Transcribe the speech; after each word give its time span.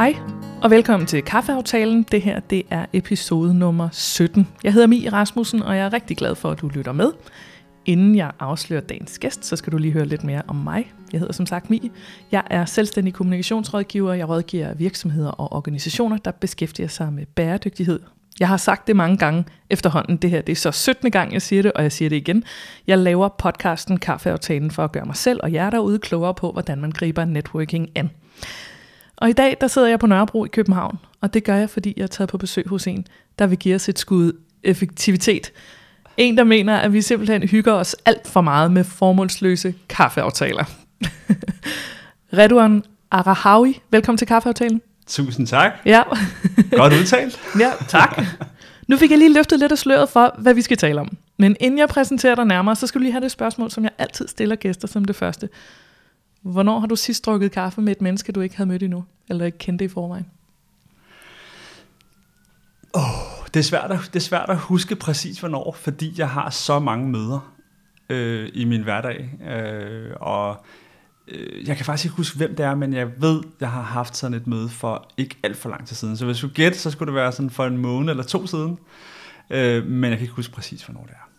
Hej, 0.00 0.16
og 0.62 0.70
velkommen 0.70 1.06
til 1.06 1.22
Kaffeaftalen. 1.22 2.02
Det 2.02 2.22
her 2.22 2.40
det 2.40 2.62
er 2.70 2.86
episode 2.92 3.54
nummer 3.54 3.88
17. 3.92 4.48
Jeg 4.64 4.72
hedder 4.72 4.86
Mie 4.86 5.12
Rasmussen, 5.12 5.62
og 5.62 5.76
jeg 5.76 5.84
er 5.86 5.92
rigtig 5.92 6.16
glad 6.16 6.34
for, 6.34 6.50
at 6.50 6.60
du 6.60 6.68
lytter 6.68 6.92
med. 6.92 7.12
Inden 7.86 8.16
jeg 8.16 8.30
afslører 8.38 8.80
dagens 8.80 9.18
gæst, 9.18 9.44
så 9.44 9.56
skal 9.56 9.72
du 9.72 9.78
lige 9.78 9.92
høre 9.92 10.04
lidt 10.04 10.24
mere 10.24 10.42
om 10.48 10.56
mig. 10.56 10.92
Jeg 11.12 11.20
hedder 11.20 11.32
som 11.32 11.46
sagt 11.46 11.70
Mie. 11.70 11.90
Jeg 12.32 12.42
er 12.50 12.64
selvstændig 12.64 13.14
kommunikationsrådgiver. 13.14 14.12
Jeg 14.12 14.28
rådgiver 14.28 14.74
virksomheder 14.74 15.30
og 15.30 15.52
organisationer, 15.52 16.16
der 16.16 16.30
beskæftiger 16.30 16.88
sig 16.88 17.12
med 17.12 17.26
bæredygtighed. 17.26 18.00
Jeg 18.40 18.48
har 18.48 18.56
sagt 18.56 18.86
det 18.86 18.96
mange 18.96 19.16
gange 19.16 19.44
efterhånden. 19.70 20.16
Det 20.16 20.30
her 20.30 20.42
det 20.42 20.52
er 20.52 20.56
så 20.56 20.70
17. 20.70 21.10
gang, 21.10 21.32
jeg 21.32 21.42
siger 21.42 21.62
det, 21.62 21.72
og 21.72 21.82
jeg 21.82 21.92
siger 21.92 22.08
det 22.08 22.16
igen. 22.16 22.44
Jeg 22.86 22.98
laver 22.98 23.28
podcasten 23.28 23.96
Kaffeaftalen 23.96 24.70
for 24.70 24.84
at 24.84 24.92
gøre 24.92 25.04
mig 25.04 25.16
selv 25.16 25.40
og 25.42 25.52
jer 25.52 25.70
derude 25.70 25.98
klogere 25.98 26.34
på, 26.34 26.52
hvordan 26.52 26.80
man 26.80 26.90
griber 26.90 27.24
networking 27.24 27.88
an. 27.94 28.10
Og 29.20 29.30
i 29.30 29.32
dag, 29.32 29.56
der 29.60 29.66
sidder 29.66 29.88
jeg 29.88 29.98
på 29.98 30.06
Nørrebro 30.06 30.44
i 30.44 30.48
København, 30.48 30.98
og 31.20 31.34
det 31.34 31.44
gør 31.44 31.56
jeg, 31.56 31.70
fordi 31.70 31.94
jeg 31.96 32.02
er 32.02 32.06
taget 32.06 32.30
på 32.30 32.38
besøg 32.38 32.68
hos 32.68 32.86
en, 32.86 33.06
der 33.38 33.46
vil 33.46 33.58
give 33.58 33.74
os 33.74 33.88
et 33.88 33.98
skud 33.98 34.32
effektivitet. 34.62 35.52
En, 36.16 36.36
der 36.36 36.44
mener, 36.44 36.76
at 36.76 36.92
vi 36.92 37.02
simpelthen 37.02 37.42
hygger 37.42 37.72
os 37.72 37.96
alt 38.04 38.28
for 38.28 38.40
meget 38.40 38.72
med 38.72 38.84
formålsløse 38.84 39.74
kaffeaftaler. 39.88 40.64
Redouan 42.38 42.82
Arahawi, 43.10 43.80
velkommen 43.90 44.18
til 44.18 44.26
Kaffeaftalen. 44.26 44.82
Tusind 45.06 45.46
tak. 45.46 45.72
Ja. 45.84 46.02
Godt 46.76 46.92
udtalt. 46.92 47.40
ja, 47.60 47.70
tak. 47.88 48.22
Nu 48.88 48.96
fik 48.96 49.10
jeg 49.10 49.18
lige 49.18 49.34
løftet 49.34 49.58
lidt 49.58 49.72
af 49.72 49.78
sløret 49.78 50.08
for, 50.08 50.34
hvad 50.38 50.54
vi 50.54 50.62
skal 50.62 50.76
tale 50.76 51.00
om. 51.00 51.16
Men 51.36 51.56
inden 51.60 51.78
jeg 51.78 51.88
præsenterer 51.88 52.34
dig 52.34 52.44
nærmere, 52.44 52.76
så 52.76 52.86
skal 52.86 52.98
du 52.98 53.02
lige 53.02 53.12
have 53.12 53.22
det 53.22 53.30
spørgsmål, 53.30 53.70
som 53.70 53.84
jeg 53.84 53.92
altid 53.98 54.28
stiller 54.28 54.56
gæster 54.56 54.88
som 54.88 55.04
det 55.04 55.16
første. 55.16 55.48
Hvornår 56.42 56.78
har 56.78 56.86
du 56.86 56.96
sidst 56.96 57.26
drukket 57.26 57.52
kaffe 57.52 57.80
med 57.80 57.92
et 57.92 58.02
menneske, 58.02 58.32
du 58.32 58.40
ikke 58.40 58.56
havde 58.56 58.68
mødt 58.68 58.82
endnu, 58.82 59.04
eller 59.28 59.44
ikke 59.44 59.58
kendte 59.58 59.84
i 59.84 59.88
forvejen? 59.88 60.26
Oh, 62.92 63.46
det, 63.54 63.60
er 63.60 63.64
svært 63.64 63.90
at, 63.90 63.98
det 64.06 64.16
er 64.16 64.20
svært 64.20 64.50
at 64.50 64.58
huske 64.58 64.96
præcis 64.96 65.40
hvornår, 65.40 65.76
fordi 65.78 66.14
jeg 66.18 66.30
har 66.30 66.50
så 66.50 66.78
mange 66.78 67.08
møder 67.08 67.54
øh, 68.10 68.48
i 68.54 68.64
min 68.64 68.82
hverdag. 68.82 69.30
Øh, 69.50 70.12
og 70.20 70.64
øh, 71.28 71.68
jeg 71.68 71.76
kan 71.76 71.86
faktisk 71.86 72.04
ikke 72.04 72.16
huske, 72.16 72.36
hvem 72.36 72.56
det 72.56 72.66
er, 72.66 72.74
men 72.74 72.92
jeg 72.92 73.22
ved, 73.22 73.42
jeg 73.60 73.70
har 73.70 73.82
haft 73.82 74.16
sådan 74.16 74.36
et 74.36 74.46
møde 74.46 74.68
for 74.68 75.08
ikke 75.16 75.36
alt 75.42 75.56
for 75.56 75.68
lang 75.68 75.86
tid 75.86 75.96
siden. 75.96 76.16
Så 76.16 76.26
hvis 76.26 76.38
du 76.38 76.48
gætter, 76.48 76.78
så 76.78 76.90
skulle 76.90 77.06
det 77.06 77.14
være 77.14 77.32
sådan 77.32 77.50
for 77.50 77.66
en 77.66 77.76
måned 77.76 78.10
eller 78.10 78.24
to 78.24 78.46
siden. 78.46 78.78
Øh, 79.50 79.86
men 79.86 80.10
jeg 80.10 80.18
kan 80.18 80.24
ikke 80.24 80.34
huske 80.34 80.54
præcis, 80.54 80.82
hvornår 80.82 81.02
det 81.02 81.10
er. 81.12 81.29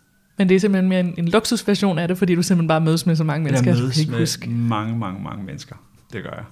Men 0.42 0.48
det 0.48 0.54
er 0.54 0.60
simpelthen 0.60 0.88
mere 0.88 1.00
en, 1.00 1.14
en 1.18 1.28
luksusversion 1.28 1.98
af 1.98 2.08
det, 2.08 2.18
fordi 2.18 2.34
du 2.34 2.42
simpelthen 2.42 2.68
bare 2.68 2.80
mødes 2.80 3.06
med 3.06 3.16
så 3.16 3.24
mange 3.24 3.44
mennesker. 3.44 3.70
Jeg 3.70 3.80
mødes 3.80 3.98
ikke 3.98 4.10
med 4.10 4.18
huske. 4.18 4.50
mange, 4.50 4.98
mange, 4.98 5.22
mange 5.22 5.44
mennesker. 5.44 5.76
Det 6.12 6.22
gør 6.22 6.30
jeg. 6.30 6.44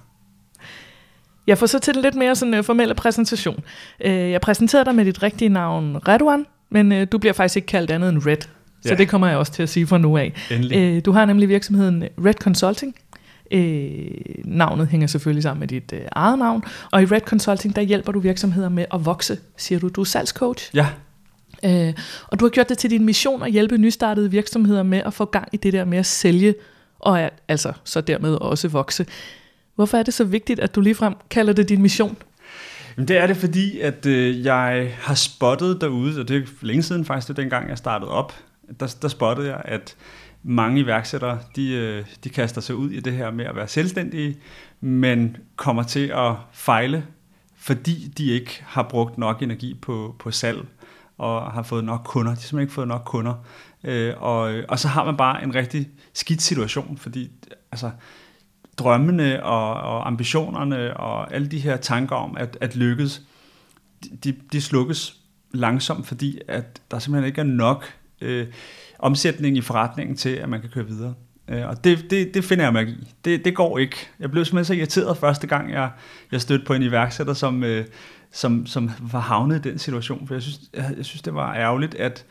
Jeg 1.47 1.57
får 1.57 1.65
så 1.65 1.79
til 1.79 1.93
den 1.93 2.01
lidt 2.01 2.15
mere 2.15 2.35
sådan 2.35 2.53
uh, 2.53 2.65
formelle 2.65 2.93
præsentation. 2.95 3.63
Uh, 4.05 4.11
jeg 4.11 4.41
præsenterede 4.41 4.85
dig 4.85 4.95
med 4.95 5.05
dit 5.05 5.23
rigtige 5.23 5.49
navn, 5.49 5.97
Redouan, 6.07 6.45
men 6.69 6.91
uh, 6.91 7.03
du 7.11 7.17
bliver 7.17 7.33
faktisk 7.33 7.55
ikke 7.55 7.65
kaldt 7.65 7.91
andet 7.91 8.09
end 8.09 8.25
Red. 8.25 8.37
Så 8.81 8.89
ja. 8.89 8.95
det 8.95 9.09
kommer 9.09 9.27
jeg 9.27 9.37
også 9.37 9.51
til 9.51 9.63
at 9.63 9.69
sige 9.69 9.87
fra 9.87 9.97
nu 9.97 10.17
af. 10.17 10.33
Uh, 10.51 10.99
du 11.05 11.11
har 11.11 11.25
nemlig 11.25 11.49
virksomheden 11.49 12.03
Red 12.25 12.33
Consulting. 12.33 12.95
Uh, 13.55 13.59
navnet 14.45 14.87
hænger 14.87 15.07
selvfølgelig 15.07 15.43
sammen 15.43 15.59
med 15.59 15.67
dit 15.67 15.93
uh, 15.93 15.99
eget 16.11 16.39
navn. 16.39 16.63
Og 16.91 17.01
i 17.01 17.05
Red 17.05 17.21
Consulting, 17.21 17.75
der 17.75 17.81
hjælper 17.81 18.11
du 18.11 18.19
virksomheder 18.19 18.69
med 18.69 18.85
at 18.93 19.05
vokse, 19.05 19.37
siger 19.57 19.79
du. 19.79 19.87
Du 19.87 20.01
er 20.01 20.05
salgscoach. 20.05 20.71
Ja, 20.73 20.87
Øh, 21.65 21.93
og 22.27 22.39
du 22.39 22.45
har 22.45 22.49
gjort 22.49 22.69
det 22.69 22.77
til 22.77 22.89
din 22.89 23.05
mission 23.05 23.43
at 23.43 23.51
hjælpe 23.51 23.77
nystartede 23.77 24.31
virksomheder 24.31 24.83
med 24.83 25.01
at 25.05 25.13
få 25.13 25.25
gang 25.25 25.47
i 25.51 25.57
det 25.57 25.73
der 25.73 25.85
med 25.85 25.97
at 25.97 26.05
sælge, 26.05 26.55
og 26.99 27.21
at, 27.21 27.33
altså 27.47 27.73
så 27.83 28.01
dermed 28.01 28.33
også 28.33 28.67
vokse. 28.67 29.05
Hvorfor 29.75 29.97
er 29.97 30.03
det 30.03 30.13
så 30.13 30.23
vigtigt, 30.23 30.59
at 30.59 30.75
du 30.75 30.81
ligefrem 30.81 31.13
kalder 31.29 31.53
det 31.53 31.69
din 31.69 31.81
mission? 31.81 32.17
Jamen 32.97 33.07
det 33.07 33.17
er 33.17 33.27
det, 33.27 33.37
fordi 33.37 33.79
at 33.79 34.05
øh, 34.05 34.45
jeg 34.45 34.95
har 34.99 35.15
spottet 35.15 35.81
derude, 35.81 36.19
og 36.19 36.27
det 36.27 36.37
er 36.37 36.47
længe 36.61 36.83
siden 36.83 37.05
faktisk, 37.05 37.27
det 37.27 37.37
dengang 37.37 37.69
jeg 37.69 37.77
startede 37.77 38.11
op, 38.11 38.33
der, 38.79 38.95
der 39.01 39.07
spottede 39.07 39.47
jeg, 39.49 39.61
at 39.65 39.95
mange 40.43 40.81
iværksættere, 40.81 41.39
de, 41.55 41.73
øh, 41.73 42.05
de 42.23 42.29
kaster 42.29 42.61
sig 42.61 42.75
ud 42.75 42.89
i 42.89 42.99
det 42.99 43.13
her 43.13 43.31
med 43.31 43.45
at 43.45 43.55
være 43.55 43.67
selvstændige, 43.67 44.37
men 44.81 45.37
kommer 45.55 45.83
til 45.83 46.11
at 46.15 46.33
fejle, 46.51 47.05
fordi 47.57 48.13
de 48.17 48.31
ikke 48.31 48.63
har 48.65 48.83
brugt 48.83 49.17
nok 49.17 49.41
energi 49.41 49.73
på, 49.81 50.15
på 50.19 50.31
salg 50.31 50.65
og 51.21 51.51
har 51.51 51.63
fået 51.63 51.83
nok 51.83 52.01
kunder. 52.03 52.31
De 52.31 52.35
har 52.35 52.41
simpelthen 52.41 52.61
ikke 52.61 52.73
fået 52.73 52.87
nok 52.87 53.01
kunder. 53.05 53.33
Øh, 53.83 54.13
og, 54.17 54.53
og 54.67 54.79
så 54.79 54.87
har 54.87 55.05
man 55.05 55.17
bare 55.17 55.43
en 55.43 55.55
rigtig 55.55 55.89
skidt 56.13 56.41
situation, 56.41 56.97
fordi 56.97 57.31
altså, 57.71 57.91
drømmene 58.77 59.43
og, 59.43 59.73
og 59.73 60.07
ambitionerne 60.07 60.97
og 60.97 61.33
alle 61.33 61.47
de 61.47 61.59
her 61.59 61.77
tanker 61.77 62.15
om 62.15 62.37
at, 62.37 62.57
at 62.61 62.75
lykkes, 62.75 63.21
de, 64.23 64.35
de 64.51 64.61
slukkes 64.61 65.17
langsomt, 65.51 66.07
fordi 66.07 66.39
at 66.47 66.81
der 66.91 66.99
simpelthen 66.99 67.27
ikke 67.27 67.41
er 67.41 67.45
nok 67.45 67.93
øh, 68.21 68.47
omsætning 68.99 69.57
i 69.57 69.61
forretningen 69.61 70.15
til, 70.15 70.29
at 70.29 70.49
man 70.49 70.61
kan 70.61 70.69
køre 70.69 70.87
videre. 70.87 71.13
Øh, 71.51 71.67
og 71.67 71.83
det, 71.83 72.05
det, 72.09 72.33
det 72.33 72.43
finder 72.43 72.63
jeg 72.63 72.73
mig 72.73 72.87
i. 72.87 73.13
Det, 73.25 73.45
det 73.45 73.55
går 73.55 73.77
ikke. 73.77 73.95
Jeg 74.19 74.31
blev 74.31 74.45
simpelthen 74.45 74.75
så 74.75 74.79
irriteret 74.79 75.17
første 75.17 75.47
gang, 75.47 75.71
jeg, 75.71 75.89
jeg 76.31 76.41
stødte 76.41 76.65
på 76.65 76.73
en 76.73 76.83
iværksætter, 76.83 77.33
som, 77.33 77.63
øh, 77.63 77.85
som, 78.31 78.65
som 78.65 78.91
var 78.99 79.19
havnet 79.19 79.65
i 79.65 79.69
den 79.69 79.79
situation. 79.79 80.27
For 80.27 80.35
jeg 80.35 80.41
synes, 80.41 80.59
jeg, 80.73 80.93
jeg 80.97 81.05
synes 81.05 81.21
det 81.21 81.33
var 81.33 81.55
ærgerligt, 81.55 81.95
at 81.95 82.25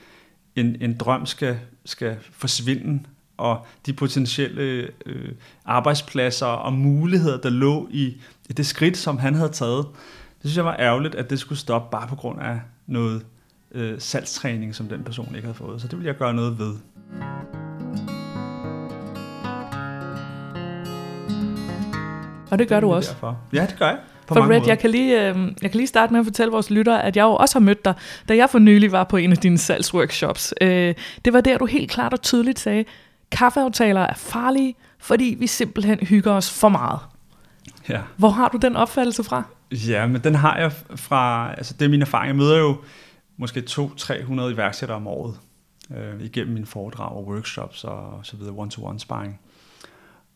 en, 0.56 0.76
en 0.80 0.96
drøm 0.96 1.26
skal, 1.26 1.58
skal 1.84 2.16
forsvinde, 2.32 3.02
og 3.36 3.66
de 3.86 3.92
potentielle 3.92 4.88
øh, 5.06 5.32
arbejdspladser 5.64 6.46
og 6.46 6.72
muligheder, 6.72 7.40
der 7.40 7.50
lå 7.50 7.88
i, 7.90 8.06
i 8.48 8.52
det 8.52 8.66
skridt, 8.66 8.96
som 8.96 9.18
han 9.18 9.34
havde 9.34 9.48
taget, 9.48 9.86
det 10.42 10.50
synes 10.50 10.56
jeg 10.56 10.64
var 10.64 10.76
ærgerligt, 10.78 11.14
at 11.14 11.30
det 11.30 11.38
skulle 11.38 11.58
stoppe 11.58 11.88
bare 11.90 12.08
på 12.08 12.16
grund 12.16 12.40
af 12.40 12.60
noget 12.86 13.26
øh, 13.72 14.00
salgstræning, 14.00 14.74
som 14.74 14.88
den 14.88 15.04
person 15.04 15.34
ikke 15.34 15.46
havde 15.46 15.54
fået. 15.54 15.80
Så 15.80 15.88
det 15.88 15.98
vil 15.98 16.06
jeg 16.06 16.16
gøre 16.16 16.34
noget 16.34 16.58
ved. 16.58 16.74
Og 22.50 22.58
det 22.58 22.68
gør 22.68 22.80
du 22.80 22.92
også. 22.92 23.12
Derfor. 23.12 23.38
Ja, 23.52 23.66
det 23.66 23.78
gør 23.78 23.86
jeg. 23.86 23.98
På 24.26 24.34
For 24.34 24.50
Red, 24.50 24.66
jeg 24.66 24.78
kan, 24.78 24.90
lige, 24.90 25.28
øh, 25.28 25.36
jeg 25.62 25.70
kan 25.70 25.78
lige 25.78 25.86
starte 25.86 26.12
med 26.12 26.20
at 26.20 26.26
fortælle 26.26 26.52
vores 26.52 26.70
lyttere, 26.70 27.04
at 27.04 27.16
jeg 27.16 27.22
jo 27.22 27.34
også 27.34 27.58
har 27.58 27.60
mødt 27.60 27.84
dig, 27.84 27.94
da 28.28 28.36
jeg 28.36 28.50
for 28.50 28.58
nylig 28.58 28.92
var 28.92 29.04
på 29.04 29.16
en 29.16 29.32
af 29.32 29.38
dine 29.38 29.58
salgsworkshops. 29.58 30.54
Øh, 30.60 30.94
det 31.24 31.32
var 31.32 31.40
der, 31.40 31.58
du 31.58 31.66
helt 31.66 31.90
klart 31.90 32.12
og 32.12 32.22
tydeligt 32.22 32.58
sagde, 32.58 32.84
kaffeaftaler 33.30 34.00
er 34.00 34.14
farlige, 34.14 34.74
fordi 34.98 35.36
vi 35.38 35.46
simpelthen 35.46 35.98
hygger 35.98 36.32
os 36.32 36.50
for 36.60 36.68
meget. 36.68 36.98
Ja. 37.88 38.00
Hvor 38.16 38.28
har 38.28 38.48
du 38.48 38.56
den 38.56 38.76
opfattelse 38.76 39.24
fra? 39.24 39.42
Ja, 39.72 40.06
men 40.06 40.20
den 40.24 40.34
har 40.34 40.58
jeg 40.58 40.72
fra, 40.96 41.54
altså 41.56 41.74
det 41.78 41.84
er 41.84 41.88
min 41.88 42.02
erfaring. 42.02 42.26
Jeg 42.26 42.36
møder 42.36 42.58
jo 42.58 42.76
måske 43.36 43.62
200-300 43.70 44.42
iværksættere 44.42 44.96
om 44.96 45.06
året 45.06 45.34
øh, 45.96 46.24
igennem 46.24 46.54
mine 46.54 46.66
foredrag 46.66 47.12
og 47.12 47.26
workshops 47.26 47.84
og 47.84 48.20
så 48.22 48.36
videre, 48.36 48.54
one-to-one 48.56 49.00
sparring. 49.00 49.40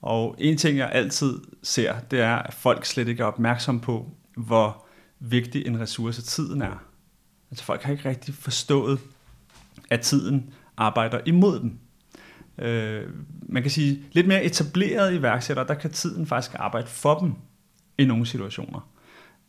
Og 0.04 0.34
en 0.38 0.56
ting, 0.56 0.78
jeg 0.78 0.90
altid 0.92 1.40
ser, 1.62 2.00
det 2.10 2.20
er, 2.20 2.36
at 2.36 2.54
folk 2.54 2.84
slet 2.84 3.08
ikke 3.08 3.22
er 3.22 3.26
opmærksom 3.26 3.80
på, 3.80 4.10
hvor 4.36 4.86
vigtig 5.20 5.66
en 5.66 5.80
ressource 5.80 6.22
tiden 6.22 6.62
er. 6.62 6.84
Altså 7.50 7.64
folk 7.64 7.82
har 7.82 7.92
ikke 7.92 8.08
rigtig 8.08 8.34
forstået, 8.34 9.00
at 9.90 10.00
tiden 10.00 10.54
arbejder 10.76 11.20
imod 11.26 11.60
dem. 11.60 11.78
Øh, 12.58 13.08
man 13.42 13.62
kan 13.62 13.70
sige, 13.70 14.04
lidt 14.12 14.26
mere 14.26 14.44
etablerede 14.44 15.16
iværksættere, 15.16 15.66
der 15.66 15.74
kan 15.74 15.90
tiden 15.90 16.26
faktisk 16.26 16.56
arbejde 16.58 16.86
for 16.86 17.18
dem 17.18 17.32
i 17.98 18.04
nogle 18.04 18.26
situationer. 18.26 18.90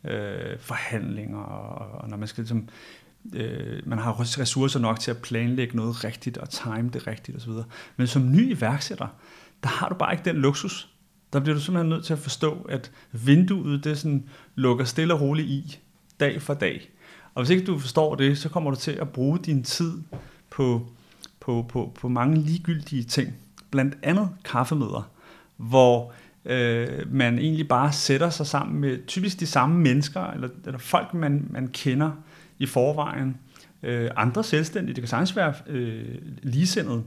Øh, 0.04 0.58
forhandlinger, 0.58 1.38
og, 1.38 2.00
og 2.00 2.08
når 2.08 2.16
man 2.16 2.28
skal 2.28 2.42
ligesom, 2.42 2.68
øh, 3.34 3.82
man 3.86 3.98
har 3.98 4.40
ressourcer 4.40 4.80
nok 4.80 5.00
til 5.00 5.10
at 5.10 5.22
planlægge 5.22 5.76
noget 5.76 6.04
rigtigt, 6.04 6.38
og 6.38 6.50
time 6.50 6.90
det 6.92 7.06
rigtigt 7.06 7.36
osv. 7.36 7.52
Men 7.96 8.06
som 8.06 8.32
ny 8.32 8.56
iværksætter, 8.56 9.08
der 9.66 9.72
har 9.72 9.88
du 9.88 9.94
bare 9.94 10.12
ikke 10.12 10.24
den 10.24 10.36
luksus. 10.36 10.88
Der 11.32 11.40
bliver 11.40 11.54
du 11.54 11.60
simpelthen 11.60 11.88
nødt 11.88 12.04
til 12.04 12.12
at 12.12 12.18
forstå, 12.18 12.66
at 12.68 12.90
vinduet 13.12 13.84
det 13.84 13.98
sådan 13.98 14.28
lukker 14.54 14.84
stille 14.84 15.14
og 15.14 15.20
roligt 15.20 15.48
i, 15.48 15.78
dag 16.20 16.42
for 16.42 16.54
dag. 16.54 16.90
Og 17.34 17.42
hvis 17.42 17.50
ikke 17.50 17.66
du 17.66 17.78
forstår 17.78 18.14
det, 18.14 18.38
så 18.38 18.48
kommer 18.48 18.70
du 18.70 18.76
til 18.76 18.90
at 18.90 19.08
bruge 19.08 19.38
din 19.38 19.62
tid 19.62 19.92
på, 20.50 20.86
på, 21.40 21.66
på, 21.68 21.92
på 22.00 22.08
mange 22.08 22.36
ligegyldige 22.36 23.04
ting. 23.04 23.34
Blandt 23.70 23.98
andet 24.02 24.28
kaffemøder, 24.44 25.10
hvor 25.56 26.12
øh, 26.44 27.12
man 27.12 27.38
egentlig 27.38 27.68
bare 27.68 27.92
sætter 27.92 28.30
sig 28.30 28.46
sammen 28.46 28.80
med 28.80 29.06
typisk 29.06 29.40
de 29.40 29.46
samme 29.46 29.78
mennesker, 29.78 30.24
eller, 30.24 30.48
eller 30.66 30.78
folk, 30.78 31.14
man, 31.14 31.46
man 31.50 31.68
kender 31.68 32.10
i 32.58 32.66
forvejen. 32.66 33.36
Øh, 33.82 34.10
andre 34.16 34.44
selvstændige, 34.44 34.94
det 34.94 35.02
kan 35.02 35.08
sagtens 35.08 35.36
være 35.36 35.54
øh, 35.66 36.14
ligesindede, 36.42 37.02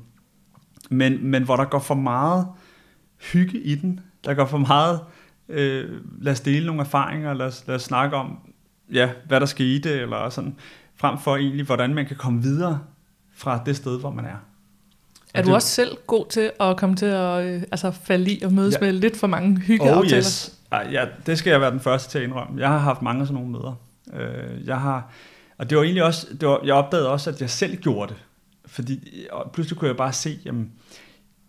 men, 0.90 1.28
men 1.28 1.44
hvor 1.44 1.56
der 1.56 1.66
går 1.66 1.80
for 1.80 1.96
meget 1.96 2.48
hygge 3.34 3.60
i 3.60 3.76
den. 3.76 4.00
Der 4.26 4.34
går 4.34 4.46
for 4.46 4.58
meget, 4.58 5.00
øh, 5.50 6.02
lad 6.22 6.32
os 6.32 6.40
dele 6.40 6.66
nogle 6.66 6.82
erfaringer, 6.82 7.34
lad 7.34 7.46
os, 7.46 7.64
lad 7.68 7.76
os 7.76 7.84
snakke 7.84 8.16
om, 8.16 8.38
ja, 8.94 9.10
hvad 9.28 9.40
der 9.40 9.46
skete, 9.46 9.92
eller 9.92 10.30
sådan, 10.30 10.56
frem 10.96 11.18
for 11.20 11.36
egentlig, 11.36 11.66
hvordan 11.66 11.94
man 11.94 12.06
kan 12.06 12.16
komme 12.16 12.42
videre 12.42 12.80
fra 13.36 13.64
det 13.66 13.76
sted, 13.76 14.00
hvor 14.00 14.12
man 14.12 14.26
er. 14.26 14.38
Er 15.34 15.44
du 15.44 15.54
også 15.54 15.68
selv 15.68 15.98
god 16.08 16.26
til 16.30 16.52
at 16.60 16.78
komme 16.78 16.96
til 16.96 17.06
at 17.06 17.46
øh, 17.46 17.64
altså 17.72 17.92
falde 17.92 18.32
i 18.32 18.42
og 18.44 18.54
mødes 18.54 18.78
ja. 18.82 18.86
med 18.86 18.94
lidt 18.94 19.18
for 19.18 19.28
mange 19.28 19.60
hyggeaftaler? 19.60 19.98
Oh 19.98 20.18
yes, 20.18 20.60
Ej, 20.72 20.88
ja, 20.92 21.06
det 21.26 21.38
skal 21.38 21.52
jeg 21.52 21.62
være 21.62 21.72
den 21.72 21.80
første 21.80 22.12
til 22.12 22.18
at 22.18 22.24
indrømme. 22.24 22.62
Jeg 22.62 22.70
har 22.70 22.78
haft 22.78 23.02
mange 23.02 23.22
af 23.22 23.28
sådan 23.28 23.42
nogle 23.44 23.52
møder. 23.52 23.76
Øh, 24.14 24.68
jeg 24.68 24.80
har, 24.80 25.12
og 25.58 25.70
det 25.70 25.78
var 25.78 25.84
egentlig 25.84 26.04
også, 26.04 26.28
det 26.42 26.50
var, 26.50 26.60
jeg 26.66 26.74
opdagede 26.74 27.10
også, 27.10 27.30
at 27.30 27.42
jeg 27.42 27.50
selv 27.50 27.76
gjorde 27.76 28.14
det. 28.14 28.24
Fordi 28.70 29.26
og 29.32 29.52
pludselig 29.52 29.80
kunne 29.80 29.88
jeg 29.88 29.98
bare 29.98 30.14
se, 30.14 30.40
jamen, 30.46 30.72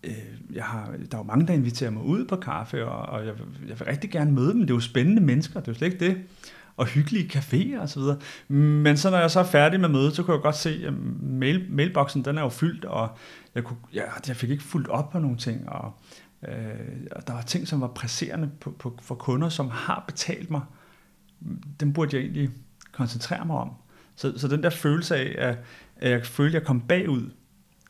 øh, 0.05 0.13
jeg 0.53 0.65
har, 0.65 0.87
der 0.87 1.17
er 1.17 1.21
jo 1.21 1.23
mange, 1.23 1.47
der 1.47 1.55
inviterer 1.55 1.91
mig 1.91 2.03
ud 2.03 2.25
på 2.25 2.37
kaffe, 2.37 2.87
og, 2.87 3.19
og 3.19 3.27
jeg, 3.27 3.35
jeg 3.69 3.81
vil 3.81 3.87
rigtig 3.87 4.11
gerne 4.11 4.33
møde 4.33 4.53
dem. 4.53 4.61
Det 4.61 4.71
er 4.71 4.75
jo 4.75 4.81
spændende 4.81 5.23
mennesker, 5.23 5.61
det 5.61 5.69
er 5.69 5.73
jo 5.73 5.79
slet 5.79 5.93
ikke 5.93 6.07
det. 6.07 6.19
Og 6.77 6.87
hyggelige 6.87 7.39
caféer 7.39 7.81
og 7.81 7.89
så 7.89 8.01
videre. 8.01 8.19
Men 8.49 8.97
så 8.97 9.11
når 9.11 9.19
jeg 9.19 9.31
så 9.31 9.41
er 9.41 9.45
færdig 9.45 9.81
med 9.81 9.89
mødet, 9.89 10.17
så 10.17 10.23
kunne 10.23 10.35
jeg 10.35 10.43
godt 10.43 10.57
se, 10.57 10.83
at 10.87 10.93
mail, 11.23 11.67
mailboksen 11.71 12.25
den 12.25 12.39
er 12.39 12.43
jo 12.43 12.49
fyldt, 12.49 12.85
og 12.85 13.09
jeg, 13.55 13.65
kunne, 13.65 13.77
ja, 13.95 14.03
jeg 14.29 14.37
fik 14.37 14.51
ikke 14.51 14.63
fuldt 14.63 14.89
op 14.89 15.11
på 15.11 15.19
nogle 15.19 15.37
ting, 15.37 15.69
og, 15.69 15.93
øh, 16.49 16.55
og 17.13 17.27
der 17.27 17.33
var 17.33 17.43
ting, 17.43 17.69
som 17.69 17.81
var 17.81 17.87
presserende 17.87 18.51
på, 18.61 18.71
på, 18.71 18.99
for 19.03 19.15
kunder, 19.15 19.49
som 19.49 19.69
har 19.71 20.05
betalt 20.07 20.51
mig. 20.51 20.61
Dem 21.81 21.93
burde 21.93 22.17
jeg 22.17 22.23
egentlig 22.25 22.51
koncentrere 22.93 23.45
mig 23.45 23.57
om. 23.57 23.71
Så, 24.17 24.39
så 24.39 24.49
den 24.49 24.63
der 24.63 24.71
følelse 24.71 25.17
af, 25.17 25.49
at 25.49 25.59
jeg 26.03 26.27
følte, 26.27 26.57
at 26.57 26.61
jeg 26.61 26.67
kom 26.67 26.81
bagud, 26.81 27.31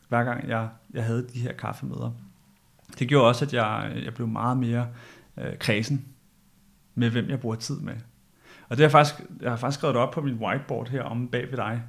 hver 0.09 0.23
gang 0.23 0.49
jeg, 0.49 0.69
jeg 0.93 1.03
havde 1.03 1.27
de 1.33 1.39
her 1.39 1.53
kaffemøder. 1.53 2.11
Det 2.99 3.07
gjorde 3.07 3.27
også, 3.27 3.45
at 3.45 3.53
jeg, 3.53 3.91
jeg 4.05 4.13
blev 4.13 4.27
meget 4.27 4.57
mere 4.57 4.87
øh, 5.37 5.57
kredsen 5.59 6.05
med, 6.95 7.09
hvem 7.09 7.29
jeg 7.29 7.39
bruger 7.39 7.55
tid 7.55 7.79
med. 7.79 7.93
Og 8.69 8.77
det 8.77 8.77
har 8.77 8.83
jeg 8.83 8.91
faktisk, 8.91 9.15
jeg 9.41 9.49
har 9.49 9.57
faktisk 9.57 9.79
skrevet 9.79 9.95
op 9.95 10.11
på 10.11 10.21
min 10.21 10.35
whiteboard 10.35 10.89
her 10.89 11.03
om 11.03 11.27
bag 11.27 11.51
ved 11.51 11.57
dig. 11.57 11.81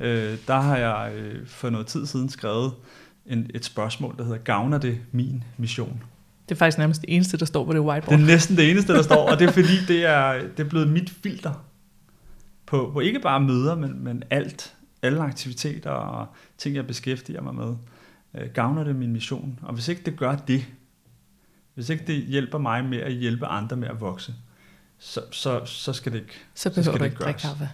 Øh, 0.00 0.38
der 0.46 0.60
har 0.60 0.76
jeg 0.76 1.12
øh, 1.14 1.46
for 1.46 1.70
noget 1.70 1.86
tid 1.86 2.06
siden 2.06 2.28
skrevet 2.28 2.72
en, 3.26 3.50
et 3.54 3.64
spørgsmål, 3.64 4.16
der 4.16 4.24
hedder, 4.24 4.38
gavner 4.38 4.78
det 4.78 5.00
min 5.12 5.44
mission? 5.56 6.02
Det 6.48 6.54
er 6.54 6.58
faktisk 6.58 6.78
nærmest 6.78 7.00
det 7.00 7.14
eneste, 7.14 7.36
der 7.36 7.44
står 7.44 7.64
på 7.64 7.72
det 7.72 7.80
whiteboard. 7.80 8.18
Det 8.18 8.24
er 8.24 8.26
næsten 8.26 8.56
det 8.56 8.70
eneste, 8.70 8.92
der 8.92 9.02
står, 9.02 9.30
og 9.30 9.38
det 9.38 9.48
er 9.48 9.52
fordi, 9.52 9.84
det 9.88 10.04
er, 10.04 10.32
det 10.32 10.60
er 10.60 10.68
blevet 10.68 10.88
mit 10.88 11.10
filter 11.10 11.64
på, 12.66 12.90
på 12.92 13.00
ikke 13.00 13.20
bare 13.20 13.40
møder, 13.40 13.74
men, 13.76 14.04
men 14.04 14.22
alt. 14.30 14.74
Alle 15.02 15.20
aktiviteter 15.20 15.90
og 15.90 16.26
ting, 16.58 16.76
jeg 16.76 16.86
beskæftiger 16.86 17.40
mig 17.40 17.54
med. 17.54 17.74
Øh, 18.34 18.50
gavner 18.54 18.84
det 18.84 18.96
min 18.96 19.12
mission? 19.12 19.58
Og 19.62 19.74
hvis 19.74 19.88
ikke 19.88 20.02
det 20.06 20.16
gør 20.18 20.36
det, 20.36 20.66
hvis 21.74 21.88
ikke 21.88 22.04
det 22.06 22.16
hjælper 22.22 22.58
mig 22.58 22.84
med 22.84 22.98
at 22.98 23.12
hjælpe 23.12 23.46
andre 23.46 23.76
med 23.76 23.88
at 23.88 24.00
vokse, 24.00 24.34
så, 24.98 25.20
så, 25.30 25.64
så 25.64 25.92
skal 25.92 26.12
det 26.12 26.18
ikke 26.18 26.34
Så 26.54 26.70
behøver 26.70 26.84
så 26.84 26.90
skal 26.90 27.00
du 27.00 27.04
ikke 27.04 27.16
drikke 27.16 27.40
kaffe. 27.40 27.68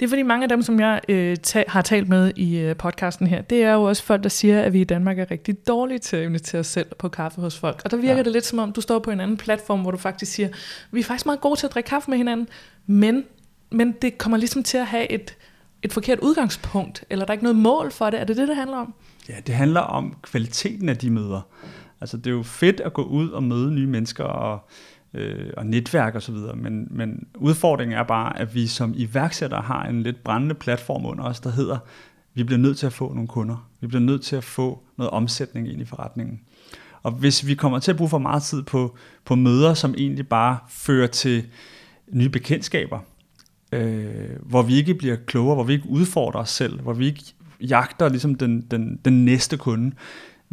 Det 0.00 0.06
er 0.06 0.08
fordi 0.08 0.22
mange 0.22 0.42
af 0.42 0.48
dem, 0.48 0.62
som 0.62 0.80
jeg 0.80 1.00
øh, 1.08 1.36
ta- 1.36 1.64
har 1.68 1.82
talt 1.82 2.08
med 2.08 2.32
i 2.36 2.58
øh, 2.58 2.76
podcasten 2.76 3.26
her, 3.26 3.42
det 3.42 3.62
er 3.62 3.72
jo 3.72 3.82
også 3.82 4.02
folk, 4.02 4.22
der 4.22 4.28
siger, 4.28 4.62
at 4.62 4.72
vi 4.72 4.80
i 4.80 4.84
Danmark 4.84 5.18
er 5.18 5.30
rigtig 5.30 5.66
dårlige 5.66 5.98
til 5.98 6.16
at 6.16 6.24
invitere 6.24 6.60
os 6.60 6.66
selv 6.66 6.86
på 6.98 7.08
kaffe 7.08 7.40
hos 7.40 7.58
folk. 7.58 7.80
Og 7.84 7.90
der 7.90 7.96
virker 7.96 8.16
ja. 8.16 8.22
det 8.22 8.32
lidt 8.32 8.46
som 8.46 8.58
om, 8.58 8.72
du 8.72 8.80
står 8.80 8.98
på 8.98 9.10
en 9.10 9.20
anden 9.20 9.36
platform, 9.36 9.80
hvor 9.80 9.90
du 9.90 9.96
faktisk 9.96 10.32
siger, 10.32 10.48
vi 10.90 11.00
er 11.00 11.04
faktisk 11.04 11.26
meget 11.26 11.40
gode 11.40 11.58
til 11.58 11.66
at 11.66 11.74
drikke 11.74 11.88
kaffe 11.88 12.10
med 12.10 12.18
hinanden, 12.18 12.48
men, 12.86 13.24
men 13.70 13.92
det 14.02 14.18
kommer 14.18 14.38
ligesom 14.38 14.62
til 14.62 14.78
at 14.78 14.86
have 14.86 15.12
et, 15.12 15.36
et 15.82 15.92
forkert 15.92 16.18
udgangspunkt, 16.20 17.04
eller 17.10 17.24
der 17.24 17.30
er 17.30 17.32
ikke 17.32 17.44
noget 17.44 17.58
mål 17.58 17.92
for 17.92 18.10
det. 18.10 18.20
Er 18.20 18.24
det 18.24 18.36
det, 18.36 18.48
det 18.48 18.56
handler 18.56 18.76
om? 18.76 18.94
Ja, 19.28 19.34
det 19.46 19.54
handler 19.54 19.80
om 19.80 20.16
kvaliteten 20.22 20.88
af 20.88 20.96
de 20.96 21.10
møder. 21.10 21.40
Altså 22.00 22.16
det 22.16 22.26
er 22.26 22.30
jo 22.30 22.42
fedt 22.42 22.80
at 22.80 22.92
gå 22.92 23.02
ud 23.02 23.30
og 23.30 23.42
møde 23.42 23.72
nye 23.72 23.86
mennesker 23.86 24.24
og 24.24 24.68
øh, 25.14 25.50
og 25.56 25.66
netværk 25.66 26.14
og 26.14 26.22
så 26.22 26.32
videre. 26.32 26.56
Men, 26.56 26.88
men 26.90 27.26
udfordringen 27.34 27.98
er 27.98 28.02
bare, 28.02 28.38
at 28.38 28.54
vi 28.54 28.66
som 28.66 28.94
iværksættere 28.96 29.62
har 29.62 29.84
en 29.84 30.02
lidt 30.02 30.24
brændende 30.24 30.54
platform 30.54 31.06
under 31.06 31.24
os, 31.24 31.40
der 31.40 31.50
hedder, 31.50 31.78
vi 32.34 32.44
bliver 32.44 32.58
nødt 32.58 32.78
til 32.78 32.86
at 32.86 32.92
få 32.92 33.12
nogle 33.12 33.28
kunder. 33.28 33.68
Vi 33.80 33.86
bliver 33.86 34.02
nødt 34.02 34.22
til 34.22 34.36
at 34.36 34.44
få 34.44 34.82
noget 34.96 35.10
omsætning 35.10 35.72
ind 35.72 35.80
i 35.80 35.84
forretningen. 35.84 36.40
Og 37.02 37.12
hvis 37.12 37.46
vi 37.46 37.54
kommer 37.54 37.78
til 37.78 37.90
at 37.90 37.96
bruge 37.96 38.10
for 38.10 38.18
meget 38.18 38.42
tid 38.42 38.62
på, 38.62 38.96
på 39.24 39.34
møder, 39.34 39.74
som 39.74 39.94
egentlig 39.98 40.28
bare 40.28 40.58
fører 40.68 41.06
til 41.06 41.46
nye 42.12 42.28
bekendtskaber, 42.28 42.98
øh, 43.72 44.36
hvor 44.42 44.62
vi 44.62 44.74
ikke 44.74 44.94
bliver 44.94 45.16
klogere, 45.16 45.54
hvor 45.54 45.64
vi 45.64 45.72
ikke 45.72 45.88
udfordrer 45.88 46.40
os 46.40 46.50
selv, 46.50 46.80
hvor 46.80 46.92
vi 46.92 47.06
ikke 47.06 47.22
jagter 47.60 48.08
ligesom 48.08 48.34
den, 48.34 48.60
den, 48.60 49.00
den 49.04 49.24
næste 49.24 49.56
kunde, 49.56 49.94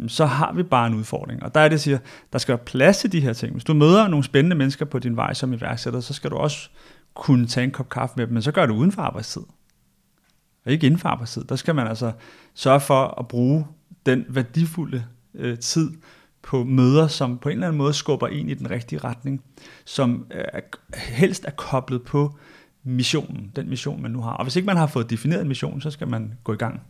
så 0.08 0.26
har 0.26 0.52
vi 0.52 0.62
bare 0.62 0.86
en 0.86 0.94
udfordring. 0.94 1.42
Og 1.42 1.54
der 1.54 1.60
er 1.60 1.64
det, 1.64 1.72
jeg 1.72 1.80
siger, 1.80 1.98
der 2.32 2.38
skal 2.38 2.52
være 2.52 2.64
plads 2.64 2.98
til 2.98 3.12
de 3.12 3.20
her 3.20 3.32
ting. 3.32 3.52
Hvis 3.52 3.64
du 3.64 3.74
møder 3.74 4.08
nogle 4.08 4.24
spændende 4.24 4.56
mennesker 4.56 4.84
på 4.84 4.98
din 4.98 5.16
vej 5.16 5.34
som 5.34 5.52
iværksætter, 5.52 6.00
så 6.00 6.14
skal 6.14 6.30
du 6.30 6.36
også 6.36 6.68
kunne 7.14 7.46
tage 7.46 7.64
en 7.64 7.70
kop 7.70 7.88
kaffe 7.88 8.14
med 8.16 8.26
dem, 8.26 8.34
men 8.34 8.42
så 8.42 8.52
gør 8.52 8.66
det 8.66 8.74
uden 8.74 8.92
for 8.92 9.02
arbejdstid. 9.02 9.42
Og 10.66 10.72
ikke 10.72 10.86
inden 10.86 11.00
for 11.00 11.08
arbejdstid. 11.08 11.44
Der 11.44 11.56
skal 11.56 11.74
man 11.74 11.86
altså 11.86 12.12
sørge 12.54 12.80
for 12.80 13.18
at 13.18 13.28
bruge 13.28 13.66
den 14.06 14.24
værdifulde 14.28 15.04
øh, 15.34 15.58
tid 15.58 15.90
på 16.42 16.64
møder, 16.64 17.08
som 17.08 17.38
på 17.38 17.48
en 17.48 17.52
eller 17.52 17.66
anden 17.66 17.78
måde 17.78 17.92
skubber 17.92 18.28
ind 18.28 18.50
i 18.50 18.54
den 18.54 18.70
rigtige 18.70 18.98
retning, 18.98 19.42
som 19.84 20.26
øh, 20.34 20.62
helst 20.94 21.44
er 21.44 21.50
koblet 21.50 22.02
på 22.02 22.38
missionen, 22.86 23.52
den 23.56 23.68
mission, 23.68 24.02
man 24.02 24.10
nu 24.10 24.20
har. 24.20 24.30
Og 24.30 24.44
hvis 24.44 24.56
ikke 24.56 24.66
man 24.66 24.76
har 24.76 24.86
fået 24.86 25.10
defineret 25.10 25.42
en 25.42 25.48
mission, 25.48 25.80
så 25.80 25.90
skal 25.90 26.08
man 26.08 26.32
gå 26.44 26.52
i 26.52 26.56
gang 26.56 26.80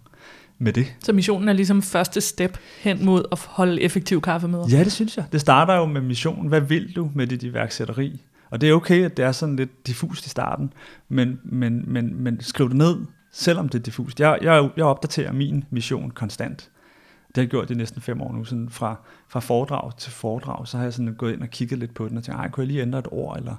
med 0.58 0.72
det. 0.72 0.94
Så 1.02 1.12
missionen 1.12 1.48
er 1.48 1.52
ligesom 1.52 1.82
første 1.82 2.20
step 2.20 2.58
hen 2.80 3.04
mod 3.04 3.24
at 3.32 3.38
holde 3.48 3.82
effektiv 3.82 4.20
kaffemøder? 4.20 4.68
Ja, 4.70 4.84
det 4.84 4.92
synes 4.92 5.16
jeg. 5.16 5.24
Det 5.32 5.40
starter 5.40 5.74
jo 5.74 5.86
med 5.86 6.00
missionen. 6.00 6.48
Hvad 6.48 6.60
vil 6.60 6.96
du 6.96 7.10
med 7.14 7.26
dit 7.26 7.42
iværksætteri? 7.42 8.22
Og 8.50 8.60
det 8.60 8.68
er 8.68 8.74
okay, 8.74 9.04
at 9.04 9.16
det 9.16 9.24
er 9.24 9.32
sådan 9.32 9.56
lidt 9.56 9.86
diffust 9.86 10.26
i 10.26 10.28
starten, 10.28 10.72
men, 11.08 11.40
men, 11.44 11.84
men, 11.86 12.22
men 12.22 12.40
skriv 12.40 12.68
det 12.68 12.76
ned, 12.76 12.96
selvom 13.32 13.68
det 13.68 13.78
er 13.78 13.82
diffust. 13.82 14.20
Jeg, 14.20 14.38
jeg, 14.42 14.70
jeg 14.76 14.84
opdaterer 14.84 15.32
min 15.32 15.64
mission 15.70 16.10
konstant. 16.10 16.70
Det 17.28 17.36
har 17.36 17.42
jeg 17.42 17.50
gjort 17.50 17.70
i 17.70 17.74
næsten 17.74 18.02
fem 18.02 18.20
år 18.22 18.32
nu, 18.32 18.44
sådan 18.44 18.68
fra, 18.70 18.96
fra 19.28 19.40
foredrag 19.40 19.96
til 19.96 20.12
foredrag, 20.12 20.68
så 20.68 20.76
har 20.76 20.84
jeg 20.84 20.92
sådan 20.92 21.14
gået 21.14 21.32
ind 21.32 21.42
og 21.42 21.48
kigget 21.48 21.78
lidt 21.78 21.94
på 21.94 22.08
den 22.08 22.16
og 22.16 22.24
tænkt, 22.24 22.40
ej, 22.40 22.50
kunne 22.50 22.62
jeg 22.62 22.68
lige 22.68 22.82
ændre 22.82 22.98
et 22.98 23.08
ord, 23.10 23.38
eller 23.38 23.54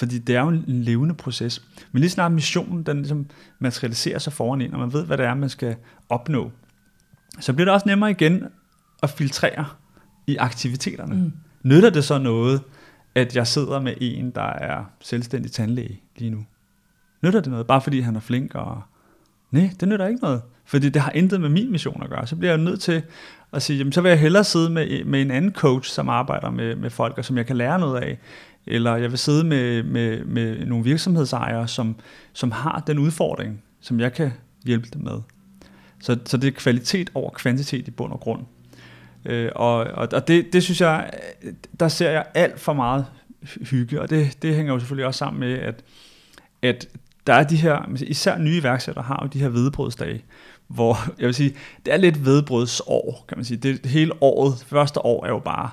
fordi 0.00 0.18
det 0.18 0.36
er 0.36 0.40
jo 0.40 0.48
en 0.48 0.64
levende 0.66 1.14
proces. 1.14 1.62
Men 1.92 2.00
lige 2.00 2.10
snart 2.10 2.32
missionen, 2.32 2.82
den 2.82 2.96
ligesom 2.96 3.26
materialiserer 3.58 4.18
sig 4.18 4.32
foran 4.32 4.60
en, 4.60 4.74
og 4.74 4.80
man 4.80 4.92
ved, 4.92 5.04
hvad 5.04 5.18
det 5.18 5.26
er, 5.26 5.34
man 5.34 5.48
skal 5.48 5.76
opnå, 6.08 6.50
så 7.40 7.52
bliver 7.52 7.64
det 7.64 7.74
også 7.74 7.88
nemmere 7.88 8.10
igen 8.10 8.44
at 9.02 9.10
filtrere 9.10 9.66
i 10.26 10.36
aktiviteterne. 10.36 11.14
Mm. 11.14 11.32
Nytter 11.62 11.90
det 11.90 12.04
så 12.04 12.18
noget, 12.18 12.60
at 13.14 13.36
jeg 13.36 13.46
sidder 13.46 13.80
med 13.80 13.94
en, 14.00 14.30
der 14.30 14.52
er 14.52 14.84
selvstændig 15.00 15.52
tandlæge 15.52 16.00
lige 16.16 16.30
nu? 16.30 16.44
Nytter 17.22 17.40
det 17.40 17.50
noget, 17.50 17.66
bare 17.66 17.80
fordi 17.80 18.00
han 18.00 18.16
er 18.16 18.20
flink? 18.20 18.54
Og... 18.54 18.82
Nej, 19.50 19.70
det 19.80 19.88
nytter 19.88 20.06
ikke 20.06 20.20
noget. 20.22 20.42
Fordi 20.64 20.88
det 20.88 21.02
har 21.02 21.12
intet 21.12 21.40
med 21.40 21.48
min 21.48 21.72
mission 21.72 22.02
at 22.02 22.10
gøre. 22.10 22.26
Så 22.26 22.36
bliver 22.36 22.52
jeg 22.52 22.60
nødt 22.60 22.80
til 22.80 23.02
at 23.52 23.62
sige, 23.62 23.78
jamen, 23.78 23.92
så 23.92 24.00
vil 24.00 24.08
jeg 24.08 24.20
hellere 24.20 24.44
sidde 24.44 24.70
med, 24.70 25.04
med 25.04 25.22
en 25.22 25.30
anden 25.30 25.52
coach, 25.52 25.90
som 25.90 26.08
arbejder 26.08 26.50
med, 26.50 26.76
med 26.76 26.90
folk, 26.90 27.18
og 27.18 27.24
som 27.24 27.36
jeg 27.36 27.46
kan 27.46 27.56
lære 27.56 27.78
noget 27.78 28.00
af, 28.00 28.18
eller 28.70 28.96
jeg 28.96 29.10
vil 29.10 29.18
sidde 29.18 29.44
med, 29.44 29.82
med, 29.82 30.24
med 30.24 30.66
nogle 30.66 30.84
virksomhedsejere, 30.84 31.68
som, 31.68 31.96
som 32.32 32.50
har 32.50 32.82
den 32.86 32.98
udfordring, 32.98 33.62
som 33.80 34.00
jeg 34.00 34.12
kan 34.12 34.32
hjælpe 34.64 34.88
dem 34.92 35.02
med. 35.02 35.20
Så, 36.00 36.18
så 36.26 36.36
det 36.36 36.48
er 36.48 36.52
kvalitet 36.52 37.10
over 37.14 37.30
kvantitet 37.30 37.88
i 37.88 37.90
bund 37.90 38.12
og 38.12 38.20
grund. 38.20 38.42
Øh, 39.24 39.50
og 39.54 39.76
og 40.12 40.28
det, 40.28 40.52
det 40.52 40.62
synes 40.62 40.80
jeg, 40.80 41.10
der 41.80 41.88
ser 41.88 42.10
jeg 42.10 42.24
alt 42.34 42.60
for 42.60 42.72
meget 42.72 43.06
hygge, 43.70 44.00
og 44.00 44.10
det, 44.10 44.42
det 44.42 44.54
hænger 44.54 44.72
jo 44.72 44.78
selvfølgelig 44.78 45.06
også 45.06 45.18
sammen 45.18 45.40
med, 45.40 45.52
at, 45.52 45.84
at 46.62 46.88
der 47.26 47.34
er 47.34 47.44
de 47.44 47.56
her, 47.56 47.96
især 48.02 48.38
nye 48.38 48.56
iværksættere 48.56 49.04
har 49.04 49.20
jo 49.22 49.28
de 49.28 49.38
her 49.38 49.48
vedbrødsdage, 49.48 50.24
hvor 50.68 50.96
jeg 51.18 51.26
vil 51.26 51.34
sige, 51.34 51.54
det 51.86 51.94
er 51.94 51.98
lidt 51.98 52.24
vedbrødsår, 52.24 53.24
kan 53.28 53.38
man 53.38 53.44
sige. 53.44 53.58
Det, 53.58 53.82
det 53.82 53.90
hele 53.90 54.22
året, 54.22 54.64
første 54.66 55.04
år 55.04 55.24
er 55.24 55.28
jo 55.28 55.38
bare 55.38 55.70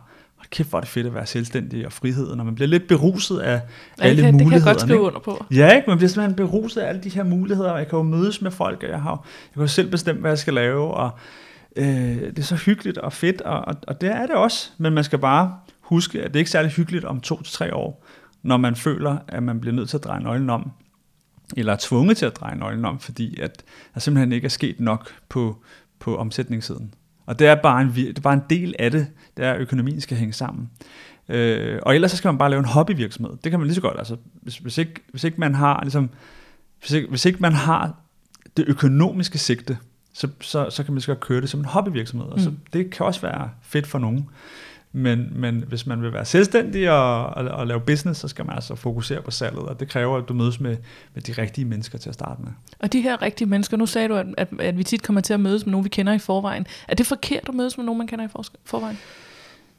kæft 0.50 0.70
hvor 0.70 0.80
er 0.80 0.82
det 0.82 0.89
fedt 0.89 1.08
at 1.08 1.13
være 1.13 1.25
selvstændig 1.25 1.86
og 1.86 1.94
frihed, 1.94 2.36
når 2.36 2.44
man 2.44 2.56
bliver 2.56 2.68
lidt 2.68 2.88
beruset 2.88 3.39
af 3.39 3.62
ja, 4.00 4.04
alle 4.04 4.22
kan, 4.22 4.34
mulighederne. 4.34 4.56
Det 4.56 4.63
kan 4.63 4.68
jeg 4.68 4.75
godt 4.75 4.82
skrive 4.82 5.01
under 5.01 5.20
på. 5.20 5.46
Ja, 5.51 5.75
ikke? 5.75 5.89
man 5.89 5.98
bliver 5.98 6.10
simpelthen 6.10 6.36
beruset 6.36 6.82
af 6.82 6.89
alle 6.89 7.01
de 7.01 7.10
her 7.10 7.24
muligheder, 7.24 7.72
og 7.72 7.80
jeg 7.80 7.88
kan 7.88 7.98
jo 7.98 8.04
mødes 8.04 8.42
med 8.42 8.51
folk, 8.51 8.84
og 8.84 8.89
jeg, 8.89 9.01
har, 9.01 9.12
jeg 9.12 9.54
kan 9.54 9.62
jo 9.62 9.68
selv 9.68 9.92
bestemme, 9.92 10.22
hvad 10.22 10.32
jeg 10.32 10.38
skal 10.38 10.54
lave, 10.54 10.94
og 10.94 11.12
øh, 11.75 11.86
det 12.20 12.39
er 12.39 12.44
så 12.44 12.56
hyggeligt 12.56 12.98
og 12.98 13.13
fedt, 13.13 13.42
og, 13.42 13.60
og, 13.60 13.75
og 13.88 14.01
det 14.01 14.10
er 14.10 14.25
det 14.25 14.36
også, 14.36 14.70
men 14.77 14.94
man 14.94 15.04
skal 15.04 15.20
bare 15.20 15.56
huske, 15.82 16.22
at 16.22 16.27
det 16.27 16.36
er 16.36 16.39
ikke 16.39 16.51
særlig 16.51 16.72
hyggeligt 16.72 17.06
om 17.06 17.22
to 17.22 17.42
til 17.42 17.54
tre 17.54 17.75
år, 17.75 18.06
når 18.44 18.58
man 18.58 18.75
føler, 18.75 19.18
at 19.27 19.44
man 19.44 19.60
bliver 19.60 19.74
nødt 19.75 19.89
til 19.89 19.98
at 19.98 20.04
dreje 20.04 20.24
nøglen 20.24 20.50
om, 20.50 20.72
eller 21.58 21.74
er 21.74 21.77
tvunget 21.80 22.18
til 22.18 22.25
at 22.25 22.36
dreje 22.36 22.56
nøglen 22.56 22.86
om, 22.86 23.00
fordi 23.00 23.39
at 23.39 23.63
der 23.94 24.00
simpelthen 24.00 24.32
ikke 24.32 24.46
er 24.46 24.50
sket 24.50 24.80
nok 24.80 25.12
på, 25.30 25.58
på 26.00 26.18
omsætningssiden. 26.18 26.94
Og 27.27 27.39
det 27.39 27.48
er 27.48 27.55
bare 27.55 27.81
en, 27.81 27.88
det 27.96 28.17
er 28.17 28.22
bare 28.22 28.34
en 28.34 28.43
del 28.50 28.75
af 28.79 28.91
det, 28.91 29.07
det 29.38 29.46
er, 29.46 29.53
at 29.53 29.62
økonomien 29.62 30.01
skal 30.01 30.17
hænge 30.17 30.34
sammen. 30.34 30.69
Øh, 31.29 31.79
og 31.81 31.96
ellers 31.96 32.12
så 32.12 32.17
skal 32.17 32.27
man 32.27 32.38
bare 32.38 32.50
lave 32.50 32.60
en 32.60 32.65
hobbyvirksomhed. 32.65 33.38
Det 33.43 33.51
kan 33.51 33.60
man 33.60 33.67
lige 33.67 33.75
så 33.75 33.81
godt. 33.81 33.98
Altså, 33.98 34.17
hvis, 34.41 34.57
hvis, 34.57 34.77
ikke, 34.77 34.93
hvis 35.12 35.24
ikke 35.24 35.39
man 35.39 35.55
har 35.55 35.79
ligesom, 35.81 36.10
hvis 36.79 36.91
ikke, 36.91 37.07
hvis 37.10 37.25
ikke 37.25 37.39
man 37.39 37.53
har 37.53 37.96
det 38.57 38.65
økonomiske 38.67 39.38
sigte, 39.38 39.77
så, 40.13 40.27
så, 40.41 40.69
så 40.69 40.84
kan 40.84 40.93
man 40.93 41.01
så 41.01 41.07
godt 41.07 41.19
køre 41.19 41.41
det 41.41 41.50
som 41.50 41.60
en 41.60 41.65
hobbyvirksomhed. 41.65 42.27
Og 42.27 42.39
så, 42.39 42.50
mm. 42.50 42.57
det 42.74 42.89
kan 42.89 43.05
også 43.05 43.22
være 43.22 43.50
fedt 43.62 43.88
for 43.88 44.00
nogen. 44.00 44.29
Men, 44.98 45.32
men 45.36 45.63
hvis 45.68 45.86
man 45.86 46.01
vil 46.01 46.13
være 46.13 46.25
selvstændig 46.25 46.92
og, 46.92 47.25
og, 47.25 47.46
og 47.46 47.68
lave 47.68 47.82
business, 47.82 48.20
så 48.20 48.27
skal 48.27 48.46
man 48.46 48.56
altså 48.56 48.75
fokusere 48.75 49.22
på 49.22 49.32
salget, 49.32 49.63
og 49.63 49.80
det 49.80 49.89
kræver, 49.89 50.18
at 50.18 50.24
du 50.30 50.34
mødes 50.34 50.60
med, 50.60 50.77
med 51.13 51.22
de 51.22 51.32
rigtige 51.32 51.66
mennesker 51.66 51.98
til 51.98 52.10
at 52.10 52.13
starte 52.13 52.42
med. 52.42 52.51
Og 52.80 52.94
de 52.94 53.01
her 53.01 53.22
rigtige 53.22 53.48
mennesker, 53.48 53.77
nu 53.77 53.86
sagde 53.86 54.08
du, 54.08 54.16
at, 54.16 54.25
at, 54.38 54.48
at 54.60 54.77
vi 54.77 54.84
tit 54.84 55.04
kommer 55.04 55.22
til 55.22 55.34
at 55.34 55.39
mødes 55.39 55.66
med 55.66 55.72
nogen, 55.72 55.84
vi 55.84 55.89
kender 55.89 56.13
i 56.13 56.20
forvejen. 56.20 56.68
Er 56.88 56.96
det 56.96 57.06
forkert 57.06 57.44
at 57.50 57.56
mødes 57.56 57.77
med 57.77 57.86
nogen, 57.86 57.98
man 57.98 58.08
kender 58.08 58.25
i 58.25 58.30
forvejen? 58.66 58.98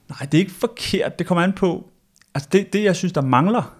Nej, 0.08 0.28
det 0.32 0.34
er 0.34 0.38
ikke 0.38 0.52
forkert. 0.52 1.18
Det 1.18 1.26
kommer 1.26 1.44
an 1.44 1.52
på, 1.52 1.90
Altså 2.34 2.48
det, 2.52 2.72
det, 2.72 2.84
jeg 2.84 2.96
synes, 2.96 3.12
der 3.12 3.20
mangler, 3.20 3.76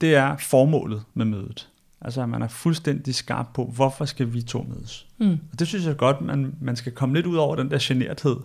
det 0.00 0.14
er 0.14 0.36
formålet 0.36 1.02
med 1.14 1.24
mødet. 1.24 1.68
Altså 2.00 2.22
at 2.22 2.28
man 2.28 2.42
er 2.42 2.48
fuldstændig 2.48 3.14
skarp 3.14 3.46
på, 3.54 3.64
hvorfor 3.64 4.04
skal 4.04 4.32
vi 4.32 4.42
to 4.42 4.66
mødes? 4.68 5.06
Mm. 5.18 5.38
Og 5.52 5.58
det 5.58 5.66
synes 5.66 5.86
jeg 5.86 5.96
godt, 5.96 6.20
man, 6.20 6.54
man 6.60 6.76
skal 6.76 6.92
komme 6.92 7.14
lidt 7.14 7.26
ud 7.26 7.36
over 7.36 7.56
den 7.56 7.70
der 7.70 7.78
generthed, 7.80 8.36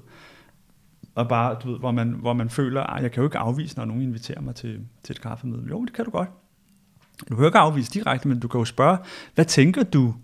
og 1.15 1.29
bare, 1.29 1.57
du 1.63 1.71
ved, 1.71 1.79
hvor 1.79 1.91
man, 1.91 2.09
hvor 2.09 2.33
man 2.33 2.49
føler, 2.49 2.81
at 2.81 3.03
jeg 3.03 3.11
kan 3.11 3.21
jo 3.21 3.27
ikke 3.27 3.37
afvise, 3.37 3.77
når 3.77 3.85
nogen 3.85 4.01
inviterer 4.01 4.41
mig 4.41 4.55
til, 4.55 4.79
til 5.03 5.13
et 5.13 5.21
kaffemøde. 5.21 5.63
Jo, 5.69 5.85
det 5.85 5.93
kan 5.93 6.05
du 6.05 6.11
godt. 6.11 6.29
Du 7.19 7.35
kan 7.35 7.37
jo 7.37 7.45
ikke 7.45 7.59
afvise 7.59 7.91
direkte, 7.91 8.27
men 8.27 8.39
du 8.39 8.47
kan 8.47 8.59
jo 8.59 8.65
spørge, 8.65 8.97
hvad 9.35 9.45
tænker 9.45 9.83
du, 9.83 10.15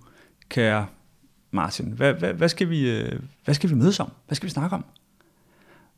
kære 0.50 0.86
Martin, 1.52 1.92
hvad, 1.92 2.14
hvad, 2.14 2.34
hvad, 2.34 2.50
skal 2.50 2.70
vi, 2.70 2.92
øh, 2.92 3.20
hvad 3.46 3.56
skal 3.56 3.70
vi 3.70 3.76
mødes 3.76 4.00
om? 4.00 4.12
Hvad 4.28 4.36
skal 4.36 4.48
vi 4.48 4.52
snakke 4.52 4.76
om? 4.76 4.86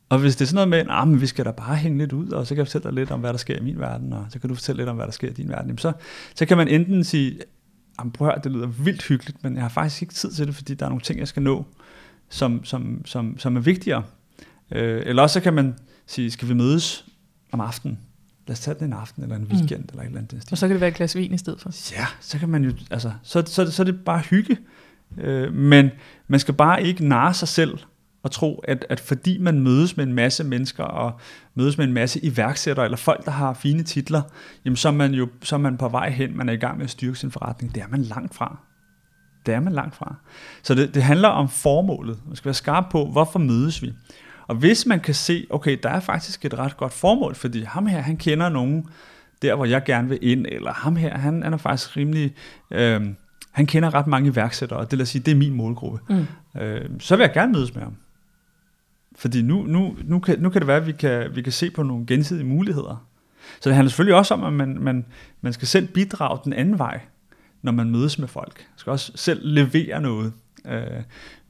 Og 0.08 0.18
hvis 0.18 0.36
det 0.36 0.44
er 0.44 0.46
sådan 0.46 0.68
noget 0.68 0.86
med, 0.86 0.94
ah, 0.94 1.12
at 1.12 1.20
vi 1.20 1.26
skal 1.26 1.44
da 1.44 1.50
bare 1.50 1.76
hænge 1.76 1.98
lidt 1.98 2.12
ud, 2.12 2.28
og 2.28 2.46
så 2.46 2.54
kan 2.54 2.58
jeg 2.58 2.66
fortælle 2.66 2.84
dig 2.84 2.92
lidt 2.92 3.10
om, 3.10 3.20
hvad 3.20 3.32
der 3.32 3.38
sker 3.38 3.56
i 3.56 3.62
min 3.62 3.78
verden, 3.78 4.12
og 4.12 4.26
så 4.28 4.38
kan 4.38 4.48
du 4.48 4.54
fortælle 4.54 4.80
lidt 4.80 4.88
om, 4.88 4.96
hvad 4.96 5.06
der 5.06 5.12
sker 5.12 5.28
i 5.28 5.32
din 5.32 5.48
verden, 5.48 5.78
så, 5.78 5.92
så 6.34 6.46
kan 6.46 6.56
man 6.56 6.68
enten 6.68 7.04
sige, 7.04 7.38
prøv 8.14 8.28
at 8.28 8.34
høre, 8.34 8.42
det 8.44 8.52
lyder 8.52 8.66
vildt 8.66 9.02
hyggeligt, 9.02 9.44
men 9.44 9.54
jeg 9.54 9.62
har 9.62 9.68
faktisk 9.68 10.02
ikke 10.02 10.14
tid 10.14 10.32
til 10.32 10.46
det, 10.46 10.54
fordi 10.54 10.74
der 10.74 10.84
er 10.84 10.88
nogle 10.88 11.02
ting, 11.02 11.18
jeg 11.18 11.28
skal 11.28 11.42
nå, 11.42 11.64
som, 12.28 12.64
som, 12.64 13.02
som, 13.04 13.38
som 13.38 13.56
er 13.56 13.60
vigtigere. 13.60 14.02
Øh, 14.72 15.02
eller 15.06 15.22
også 15.22 15.34
så 15.34 15.40
kan 15.40 15.54
man 15.54 15.74
sige, 16.06 16.30
skal 16.30 16.48
vi 16.48 16.54
mødes 16.54 17.04
om 17.52 17.60
aftenen? 17.60 17.98
Lad 18.46 18.52
os 18.52 18.60
tage 18.60 18.76
den 18.78 18.86
en 18.86 18.92
aften, 18.92 19.22
eller 19.22 19.36
en 19.36 19.44
weekend, 19.44 19.80
mm. 19.80 19.88
eller 19.90 20.02
et 20.02 20.06
eller 20.06 20.18
andet. 20.18 20.48
Og 20.50 20.58
så 20.58 20.66
kan 20.66 20.74
det 20.74 20.80
være 20.80 20.90
et 20.90 20.96
glas 20.96 21.16
vin 21.16 21.34
i 21.34 21.38
stedet 21.38 21.60
for. 21.60 21.92
Ja, 21.92 22.06
så 22.20 22.38
kan 22.38 22.48
man 22.48 22.64
jo, 22.64 22.72
altså, 22.90 23.12
så, 23.22 23.42
så, 23.46 23.70
så 23.70 23.82
er 23.82 23.84
det 23.84 24.04
bare 24.04 24.20
hygge. 24.20 24.58
Øh, 25.18 25.54
men 25.54 25.90
man 26.28 26.40
skal 26.40 26.54
bare 26.54 26.82
ikke 26.82 27.08
narre 27.08 27.34
sig 27.34 27.48
selv 27.48 27.78
og 28.22 28.30
tro, 28.30 28.64
at, 28.68 28.86
at 28.88 29.00
fordi 29.00 29.38
man 29.38 29.60
mødes 29.60 29.96
med 29.96 30.06
en 30.06 30.12
masse 30.12 30.44
mennesker 30.44 30.84
og 30.84 31.20
mødes 31.54 31.78
med 31.78 31.86
en 31.86 31.92
masse 31.92 32.24
iværksættere 32.24 32.84
eller 32.84 32.96
folk, 32.96 33.24
der 33.24 33.30
har 33.30 33.54
fine 33.54 33.82
titler, 33.82 34.22
jamen 34.64 34.76
så 34.76 34.88
er 34.88 34.92
man 34.92 35.14
jo 35.14 35.28
så 35.42 35.54
er 35.54 35.58
man 35.58 35.76
på 35.76 35.88
vej 35.88 36.10
hen, 36.10 36.36
man 36.36 36.48
er 36.48 36.52
i 36.52 36.56
gang 36.56 36.76
med 36.76 36.84
at 36.84 36.90
styrke 36.90 37.18
sin 37.18 37.30
forretning. 37.30 37.74
Det 37.74 37.82
er 37.82 37.88
man 37.88 38.02
langt 38.02 38.34
fra. 38.34 38.58
Det 39.46 39.54
er 39.54 39.60
man 39.60 39.72
langt 39.72 39.94
fra. 39.94 40.14
Så 40.62 40.74
det, 40.74 40.94
det 40.94 41.02
handler 41.02 41.28
om 41.28 41.48
formålet. 41.48 42.18
Man 42.26 42.36
skal 42.36 42.44
være 42.44 42.54
skarp 42.54 42.84
på, 42.90 43.06
hvorfor 43.06 43.38
mødes 43.38 43.82
vi? 43.82 43.92
Og 44.52 44.58
hvis 44.58 44.86
man 44.86 45.00
kan 45.00 45.14
se, 45.14 45.46
okay, 45.50 45.78
der 45.82 45.88
er 45.88 46.00
faktisk 46.00 46.44
et 46.44 46.58
ret 46.58 46.76
godt 46.76 46.92
formål, 46.92 47.34
fordi 47.34 47.62
ham 47.62 47.86
her, 47.86 48.00
han 48.00 48.16
kender 48.16 48.48
nogen 48.48 48.86
der, 49.42 49.54
hvor 49.54 49.64
jeg 49.64 49.84
gerne 49.84 50.08
vil 50.08 50.18
ind, 50.22 50.46
eller 50.48 50.72
ham 50.72 50.96
her, 50.96 51.18
han, 51.18 51.42
han 51.42 51.52
er 51.52 51.56
faktisk 51.56 51.96
rimelig... 51.96 52.34
Øh, 52.70 53.06
han 53.52 53.66
kender 53.66 53.94
ret 53.94 54.06
mange 54.06 54.30
iværksættere, 54.30 54.78
og 54.78 54.90
det 54.90 54.98
vil 54.98 55.06
sige, 55.06 55.22
det 55.22 55.32
er 55.32 55.36
min 55.36 55.54
målgruppe. 55.54 56.00
Mm. 56.08 56.60
Øh, 56.60 56.90
så 57.00 57.16
vil 57.16 57.24
jeg 57.24 57.32
gerne 57.32 57.52
mødes 57.52 57.74
med 57.74 57.82
ham. 57.82 57.96
Fordi 59.16 59.42
nu, 59.42 59.62
nu, 59.62 59.96
nu, 60.04 60.18
kan, 60.18 60.38
nu 60.38 60.50
kan 60.50 60.60
det 60.60 60.68
være, 60.68 60.76
at 60.76 60.86
vi 60.86 60.92
kan, 60.92 61.36
vi 61.36 61.42
kan 61.42 61.52
se 61.52 61.70
på 61.70 61.82
nogle 61.82 62.06
gensidige 62.06 62.46
muligheder. 62.46 63.06
Så 63.60 63.68
det 63.68 63.74
handler 63.74 63.90
selvfølgelig 63.90 64.18
også 64.18 64.34
om, 64.34 64.44
at 64.44 64.52
man, 64.52 64.78
man, 64.80 65.06
man 65.40 65.52
skal 65.52 65.68
selv 65.68 65.88
bidrage 65.88 66.38
den 66.44 66.52
anden 66.52 66.78
vej, 66.78 67.00
når 67.62 67.72
man 67.72 67.90
mødes 67.90 68.18
med 68.18 68.28
folk. 68.28 68.58
Man 68.58 68.78
skal 68.78 68.90
også 68.90 69.12
selv 69.14 69.40
levere 69.44 70.00
noget, 70.00 70.32
øh, 70.66 71.02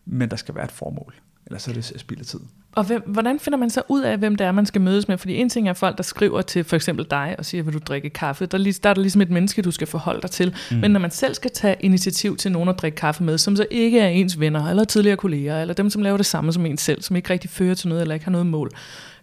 men 0.04 0.30
der 0.30 0.36
skal 0.36 0.54
være 0.54 0.64
et 0.64 0.72
formål. 0.72 1.14
Ellers 1.46 1.68
er 1.68 1.72
det 1.72 2.00
spild 2.00 2.20
af 2.20 2.26
tid. 2.26 2.40
Og 2.74 2.84
hvem, 2.84 3.02
hvordan 3.06 3.40
finder 3.40 3.58
man 3.58 3.70
så 3.70 3.82
ud 3.88 4.02
af, 4.02 4.18
hvem 4.18 4.36
det 4.36 4.46
er, 4.46 4.52
man 4.52 4.66
skal 4.66 4.80
mødes 4.80 5.08
med? 5.08 5.18
Fordi 5.18 5.34
en 5.34 5.48
ting 5.48 5.68
er 5.68 5.72
folk, 5.72 5.96
der 5.96 6.02
skriver 6.02 6.42
til 6.42 6.64
for 6.64 6.76
eksempel 6.76 7.06
dig 7.10 7.34
og 7.38 7.44
siger, 7.44 7.62
vil 7.62 7.74
du 7.74 7.78
drikke 7.78 8.10
kaffe? 8.10 8.46
Der, 8.46 8.58
der 8.82 8.90
er 8.90 8.94
der 8.94 9.02
ligesom 9.02 9.20
et 9.20 9.30
menneske, 9.30 9.62
du 9.62 9.70
skal 9.70 9.86
forholde 9.86 10.22
dig 10.22 10.30
til. 10.30 10.54
Mm. 10.70 10.76
Men 10.76 10.90
når 10.90 11.00
man 11.00 11.10
selv 11.10 11.34
skal 11.34 11.50
tage 11.50 11.76
initiativ 11.80 12.36
til 12.36 12.52
nogen 12.52 12.68
at 12.68 12.78
drikke 12.78 12.96
kaffe 12.96 13.24
med, 13.24 13.38
som 13.38 13.56
så 13.56 13.66
ikke 13.70 14.00
er 14.00 14.08
ens 14.08 14.40
venner, 14.40 14.66
eller 14.66 14.84
tidligere 14.84 15.16
kolleger, 15.16 15.60
eller 15.60 15.74
dem, 15.74 15.90
som 15.90 16.02
laver 16.02 16.16
det 16.16 16.26
samme 16.26 16.52
som 16.52 16.66
en 16.66 16.76
selv, 16.76 17.02
som 17.02 17.16
ikke 17.16 17.30
rigtig 17.30 17.50
fører 17.50 17.74
til 17.74 17.88
noget, 17.88 18.02
eller 18.02 18.14
ikke 18.14 18.24
har 18.26 18.32
noget 18.32 18.46
mål. 18.46 18.70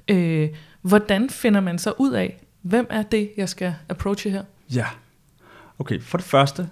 Øh, 0.08 0.50
hvordan 0.82 1.30
finder 1.30 1.60
man 1.62 1.80
så 1.80 1.94
ud 1.98 2.12
af, 2.12 2.44
hvem 2.62 2.88
er 2.90 3.04
det, 3.04 3.32
jeg 3.38 3.50
skal 3.50 3.76
approache 3.90 4.32
her? 4.32 4.44
Ja, 4.74 4.86
okay. 5.80 6.02
For 6.02 6.18
det 6.18 6.28
første, 6.28 6.70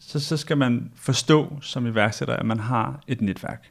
så, 0.00 0.20
så 0.20 0.36
skal 0.36 0.58
man 0.58 0.90
forstå 0.96 1.58
som 1.60 1.86
iværksætter, 1.86 2.36
at 2.36 2.46
man 2.46 2.60
har 2.60 3.00
et 3.06 3.20
netværk. 3.20 3.70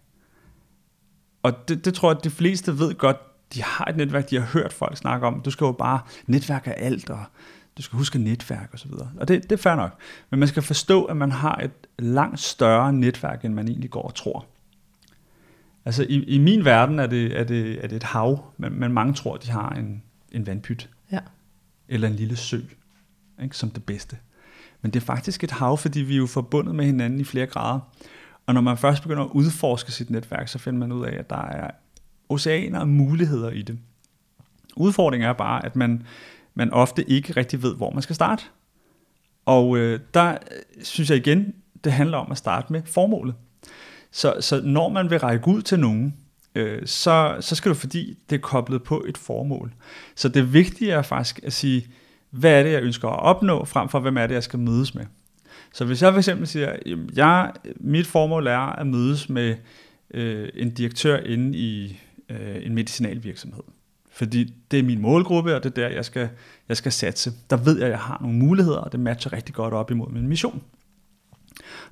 Og 1.46 1.68
det, 1.68 1.86
det 1.86 1.94
tror 1.94 2.10
jeg, 2.10 2.18
at 2.18 2.24
de 2.24 2.30
fleste 2.30 2.80
ved 2.80 2.94
godt, 2.94 3.18
de 3.54 3.64
har 3.64 3.86
et 3.86 3.98
netværk, 3.98 4.30
de 4.30 4.40
har 4.40 4.46
hørt 4.46 4.74
folk 4.74 4.98
snakke 4.98 5.28
om. 5.28 5.42
Du 5.42 5.52
skal 5.52 5.66
jo 5.66 5.72
bare 5.72 6.00
netværke 6.28 6.74
alt, 6.74 7.10
og 7.10 7.24
du 7.78 7.82
skal 7.82 7.98
huske 7.98 8.20
netværk 8.20 8.70
og 8.74 8.80
så 8.80 8.88
videre. 8.88 9.12
Og 9.20 9.28
det, 9.28 9.44
det 9.44 9.52
er 9.52 9.58
fair 9.58 9.76
nok. 9.76 10.00
Men 10.30 10.40
man 10.40 10.48
skal 10.48 10.64
forstå, 10.64 11.04
at 11.04 11.18
man 11.18 11.32
har 11.32 11.56
et 11.56 11.72
langt 12.00 12.40
større 12.40 12.94
netværk, 12.94 13.46
end 13.46 13.54
man 13.54 13.68
egentlig 13.68 13.90
går 13.90 14.02
og 14.02 14.16
tror. 14.16 14.46
Altså 15.86 16.06
i, 16.10 16.24
i 16.24 16.38
min 16.38 16.66
verden 16.66 17.00
er 17.00 17.08
det, 17.08 17.40
er, 17.40 17.44
det, 17.44 17.84
er 17.84 17.88
det 17.88 17.96
et 17.96 18.04
hav, 18.04 18.44
men, 18.58 18.80
men 18.80 18.94
mange 18.94 19.14
tror, 19.14 19.38
de 19.38 19.52
har 19.52 19.70
en, 19.70 20.04
en 20.32 20.48
vandpyt. 20.48 20.90
Ja. 21.12 21.20
Eller 21.88 22.08
en 22.08 22.16
lille 22.16 22.36
sø, 22.36 22.60
ikke, 23.44 23.58
som 23.58 23.70
det 23.70 23.84
bedste. 23.84 24.18
Men 24.82 24.92
det 24.92 25.02
er 25.02 25.06
faktisk 25.06 25.44
et 25.44 25.52
hav, 25.52 25.78
fordi 25.78 26.00
vi 26.00 26.14
er 26.14 26.18
jo 26.18 26.28
forbundet 26.28 26.76
med 26.76 26.86
hinanden 26.86 27.20
i 27.20 27.24
flere 27.24 27.46
grader. 27.46 27.80
Og 28.46 28.54
når 28.54 28.62
man 28.62 28.78
først 28.78 29.02
begynder 29.02 29.24
at 29.24 29.30
udforske 29.34 29.92
sit 29.92 30.10
netværk, 30.10 30.48
så 30.48 30.60
finder 30.60 30.80
man 30.80 30.92
ud 30.92 31.06
af, 31.06 31.20
at 31.20 31.30
der 31.30 31.42
er 31.42 31.72
oceaner 32.30 32.80
af 32.80 32.88
muligheder 32.88 33.50
i 33.50 33.62
det. 33.62 33.80
Udfordringen 34.76 35.30
er 35.30 35.34
bare, 35.34 35.66
at 35.66 35.76
man, 35.76 36.04
man 36.54 36.74
ofte 36.74 37.10
ikke 37.10 37.34
rigtig 37.34 37.64
ved, 37.64 37.76
hvor 37.76 37.92
man 37.92 38.02
skal 38.02 38.16
starte. 38.16 38.44
Og 39.46 39.78
øh, 39.78 40.00
der 40.14 40.32
øh, 40.32 40.84
synes 40.84 41.10
jeg 41.10 41.18
igen, 41.18 41.54
det 41.84 41.92
handler 41.92 42.18
om 42.18 42.32
at 42.32 42.38
starte 42.38 42.74
med 42.74 42.82
formålet. 42.86 43.36
Så, 44.12 44.36
så 44.40 44.62
når 44.62 44.90
man 44.90 45.10
vil 45.10 45.20
række 45.20 45.48
ud 45.48 45.62
til 45.62 45.80
nogen, 45.80 46.16
øh, 46.56 46.88
så, 46.88 47.38
så 47.40 47.56
skal 47.56 47.70
du 47.70 47.76
fordi, 47.76 48.18
det 48.30 48.36
er 48.36 48.40
koblet 48.40 48.84
på 48.84 49.04
et 49.08 49.18
formål. 49.18 49.74
Så 50.16 50.30
det 50.30 50.54
vigtige 50.54 50.92
er 50.92 51.02
faktisk 51.02 51.40
at 51.44 51.54
sige, 51.54 51.88
hvad 52.30 52.60
er 52.60 52.64
det, 52.64 52.72
jeg 52.72 52.82
ønsker 52.84 53.08
at 53.08 53.20
opnå, 53.20 53.66
frem 53.66 53.90
for 53.90 54.00
hvem 54.00 54.18
er 54.18 54.28
det, 54.28 54.34
jeg 54.34 54.44
skal 54.44 54.60
mødes 54.60 54.96
med. 54.96 55.06
Så 55.76 55.86
hvis 55.86 56.02
jeg 56.02 56.14
for 56.14 56.18
eksempel 56.18 56.48
siger, 56.48 56.76
jamen 56.86 57.10
jeg, 57.16 57.52
mit 57.76 58.08
formål 58.08 58.48
er 58.48 58.60
at 58.60 58.88
mødes 58.88 59.30
med 59.30 59.56
øh, 60.14 60.50
en 60.54 60.70
direktør 60.70 61.18
inde 61.18 61.58
i 61.58 62.00
øh, 62.30 62.66
en 62.66 62.76
medicinalvirksomhed, 62.76 63.64
fordi 64.12 64.54
det 64.72 64.80
er 64.80 64.84
min 64.84 65.02
målgruppe, 65.02 65.56
og 65.56 65.64
det 65.64 65.70
er 65.70 65.74
der, 65.74 65.96
jeg 65.96 66.06
skal, 66.06 66.30
jeg 66.70 66.78
skal 66.78 66.92
satse. 66.92 67.32
Der 67.50 67.58
ved 67.58 67.78
jeg, 67.78 67.86
at 67.86 67.92
jeg 67.92 68.00
har 68.00 68.18
nogle 68.22 68.38
muligheder, 68.38 68.78
og 68.78 68.92
det 68.92 69.00
matcher 69.00 69.34
rigtig 69.34 69.56
godt 69.56 69.74
op 69.74 69.92
imod 69.92 70.12
min 70.12 70.28
mission. 70.28 70.62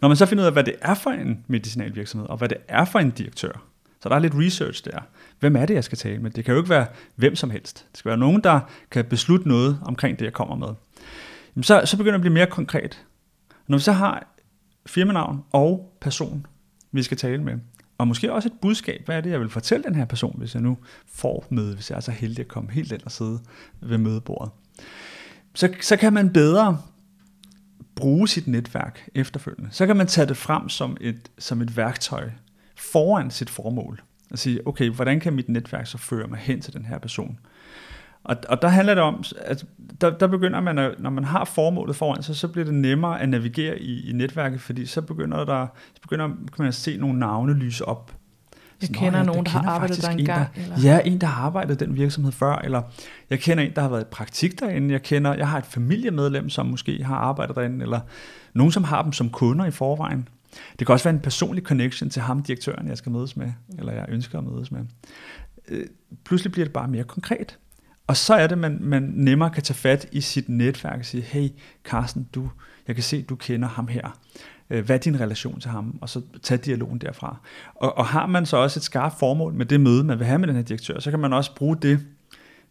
Når 0.02 0.08
man 0.08 0.18
så 0.18 0.26
finder 0.26 0.44
ud 0.44 0.48
af, 0.48 0.54
hvad 0.54 0.64
det 0.64 0.76
er 0.82 0.94
for 0.94 1.10
en 1.10 1.46
medicinalvirksomhed, 1.48 2.30
og 2.30 2.38
hvad 2.38 2.50
det 2.50 2.58
er 2.68 2.86
for 2.86 3.00
en 3.00 3.12
direktør, 3.12 3.64
så 4.02 4.10
der 4.10 4.16
er 4.16 4.20
lidt 4.20 4.36
research 4.36 4.86
der. 4.86 5.00
Hvem 5.40 5.56
er 5.56 5.66
det, 5.66 5.74
jeg 5.74 5.84
skal 5.84 5.98
tale 5.98 6.20
med? 6.20 6.32
Det 6.32 6.46
kan 6.46 6.54
jo 6.54 6.60
ikke 6.60 6.70
være 6.70 6.86
hvem 7.16 7.36
som 7.36 7.50
helst. 7.50 7.86
Det 7.92 7.98
skal 7.98 8.10
være 8.10 8.20
nogen, 8.20 8.42
der 8.44 8.60
kan 8.92 9.06
beslutte 9.06 9.48
noget 9.48 9.80
omkring 9.86 10.20
det, 10.20 10.26
jeg 10.26 10.34
kommer 10.34 10.56
med. 10.56 11.64
så, 11.64 11.82
så 11.86 11.98
begynder 11.98 12.12
det 12.12 12.20
at 12.20 12.22
blive 12.22 12.34
mere 12.34 12.48
konkret. 12.48 13.06
Når 13.68 13.78
vi 13.78 13.84
så 13.84 13.92
har 13.92 14.36
firmanavn 14.86 15.44
og 15.52 15.98
person, 16.02 16.46
vi 16.92 17.04
skal 17.04 17.18
tale 17.18 17.44
med, 17.44 17.60
og 17.98 18.08
måske 18.08 18.34
også 18.34 18.50
et 18.50 18.60
budskab, 18.62 19.06
hvad 19.06 19.18
er 19.18 19.22
det, 19.22 19.30
jeg 19.30 19.40
vil 19.40 19.50
fortælle 19.50 19.84
den 19.84 19.96
her 19.96 20.06
person, 20.06 20.36
hvis 20.38 20.54
jeg 20.54 20.62
nu 20.62 20.78
får 21.08 21.46
møde, 21.50 21.76
hvis 21.76 21.90
jeg 21.90 21.96
er 21.96 22.02
så 22.02 22.12
heldig 22.12 22.40
at 22.40 22.48
komme 22.48 22.72
helt 22.72 22.92
ind 22.92 23.02
og 23.02 23.12
sidde 23.12 23.40
ved 23.82 23.98
mødebordet. 23.98 24.52
Så, 25.54 25.74
så 25.82 25.98
kan 25.98 26.14
man 26.14 26.34
bedre 26.34 26.82
bruge 27.96 28.28
sit 28.28 28.48
netværk 28.48 29.10
efterfølgende. 29.16 29.70
Så 29.72 29.86
kan 29.86 29.98
man 29.98 30.08
tage 30.08 30.28
det 30.28 30.38
frem 30.38 30.70
som 30.70 30.98
et, 31.02 31.32
som 31.38 31.62
et 31.62 31.78
værktøj 31.78 32.30
foran 32.78 33.32
sit 33.32 33.50
formål. 33.50 34.02
Og 34.32 34.40
sige, 34.40 34.68
okay, 34.68 34.90
hvordan 34.90 35.20
kan 35.20 35.34
mit 35.34 35.50
netværk 35.50 35.88
så 35.88 35.98
føre 35.98 36.28
mig 36.28 36.40
hen 36.40 36.62
til 36.62 36.74
den 36.74 36.86
her 36.86 37.00
person? 37.00 37.40
Og, 38.24 38.36
og 38.50 38.62
der 38.62 38.68
handler 38.68 38.94
det 38.94 39.04
om, 39.04 39.24
at 39.42 39.66
der, 40.02 40.18
der 40.18 40.28
begynder 40.28 40.62
man, 40.62 40.78
at, 40.78 41.00
når 41.00 41.10
man 41.10 41.24
har 41.24 41.46
formålet 41.46 41.96
foran 41.96 42.24
sig, 42.24 42.36
så 42.36 42.48
bliver 42.48 42.66
det 42.66 42.74
nemmere 42.74 43.22
at 43.22 43.30
navigere 43.30 43.80
i, 43.80 44.10
i 44.10 44.14
netværket, 44.14 44.62
fordi 44.62 44.86
så 44.86 45.02
begynder, 45.02 45.46
der, 45.46 45.68
så 45.96 46.02
begynder 46.02 46.28
kan 46.28 46.56
man 46.58 46.68
at 46.68 46.76
se 46.76 46.98
nogle 46.98 47.20
navne 47.20 47.54
lyse 47.54 47.86
op. 47.86 48.12
Jeg 48.82 48.88
Sådan, 48.88 49.02
kender 49.02 49.24
nogen, 49.24 49.46
der, 49.46 49.52
der 49.52 49.60
har 49.60 49.72
arbejdet 49.72 50.02
der 50.02 50.10
engang. 50.10 50.48
En, 50.56 50.62
eller? 50.62 50.80
Ja, 50.84 51.00
en, 51.06 51.22
der 51.22 51.28
har 51.28 51.46
arbejdet 51.46 51.80
den 51.80 51.96
virksomhed 51.96 52.32
før, 52.32 52.56
eller 52.56 52.82
jeg 53.30 53.40
kender 53.40 53.64
en, 53.64 53.72
der 53.76 53.82
har 53.82 53.90
været 53.90 54.02
i 54.02 54.08
praktik 54.12 54.60
derinde, 54.60 54.92
jeg 54.92 55.04
kender, 55.04 55.34
jeg 55.34 55.48
har 55.48 55.58
et 55.58 55.66
familiemedlem, 55.66 56.50
som 56.50 56.66
måske 56.66 57.04
har 57.04 57.16
arbejdet 57.16 57.56
derinde, 57.56 57.84
eller 57.84 58.00
nogen, 58.54 58.72
som 58.72 58.84
har 58.84 59.02
dem 59.02 59.12
som 59.12 59.30
kunder 59.30 59.66
i 59.66 59.72
forvejen. 59.72 60.28
Det 60.80 60.88
kan 60.88 60.94
også 60.94 61.04
være 61.04 61.14
en 61.14 61.20
personlig 61.22 61.64
connection 61.64 62.10
til 62.10 62.22
ham, 62.22 62.44
direktøren, 62.44 62.88
jeg 62.88 62.98
skal 62.98 63.12
mødes 63.12 63.38
med, 63.38 63.52
eller 63.80 63.94
jeg 63.94 64.06
ønsker 64.10 64.38
at 64.38 64.44
mødes 64.44 64.72
med. 64.72 64.82
Øh, 65.68 65.86
pludselig 66.26 66.52
bliver 66.52 66.66
det 66.66 66.74
bare 66.74 66.88
mere 66.88 67.04
konkret. 67.04 67.58
Og 68.08 68.18
så 68.18 68.34
er 68.34 68.48
det, 68.48 68.58
man, 68.58 68.78
man 68.82 69.04
nemmere 69.16 69.50
kan 69.50 69.64
tage 69.64 69.78
fat 69.78 70.08
i 70.12 70.22
sit 70.22 70.50
netværk 70.50 71.00
og 71.00 71.06
sige, 71.06 71.24
hey 71.24 71.50
Carsten, 71.84 72.28
du, 72.36 72.50
jeg 72.88 72.96
kan 72.96 73.04
se, 73.04 73.22
du 73.22 73.36
kender 73.36 73.68
ham 73.68 73.88
her. 73.88 74.20
Øh, 74.70 74.86
hvad 74.86 74.96
er 74.96 75.00
din 75.00 75.20
relation 75.20 75.60
til 75.60 75.72
ham? 75.72 75.98
Og 76.02 76.10
så 76.10 76.22
tage 76.44 76.58
dialogen 76.58 76.98
derfra. 76.98 77.38
Og, 77.76 77.98
og 77.98 78.06
har 78.06 78.26
man 78.26 78.46
så 78.46 78.58
også 78.58 78.80
et 78.80 78.84
skarpt 78.84 79.20
formål 79.20 79.54
med 79.54 79.66
det 79.66 79.82
møde, 79.82 80.04
man 80.04 80.20
vil 80.20 80.28
have 80.28 80.40
med 80.40 80.48
den 80.48 80.56
her 80.56 80.64
direktør, 80.64 81.00
så 81.00 81.10
kan 81.10 81.20
man 81.20 81.34
også 81.34 81.56
bruge 81.56 81.78
det, 81.78 82.06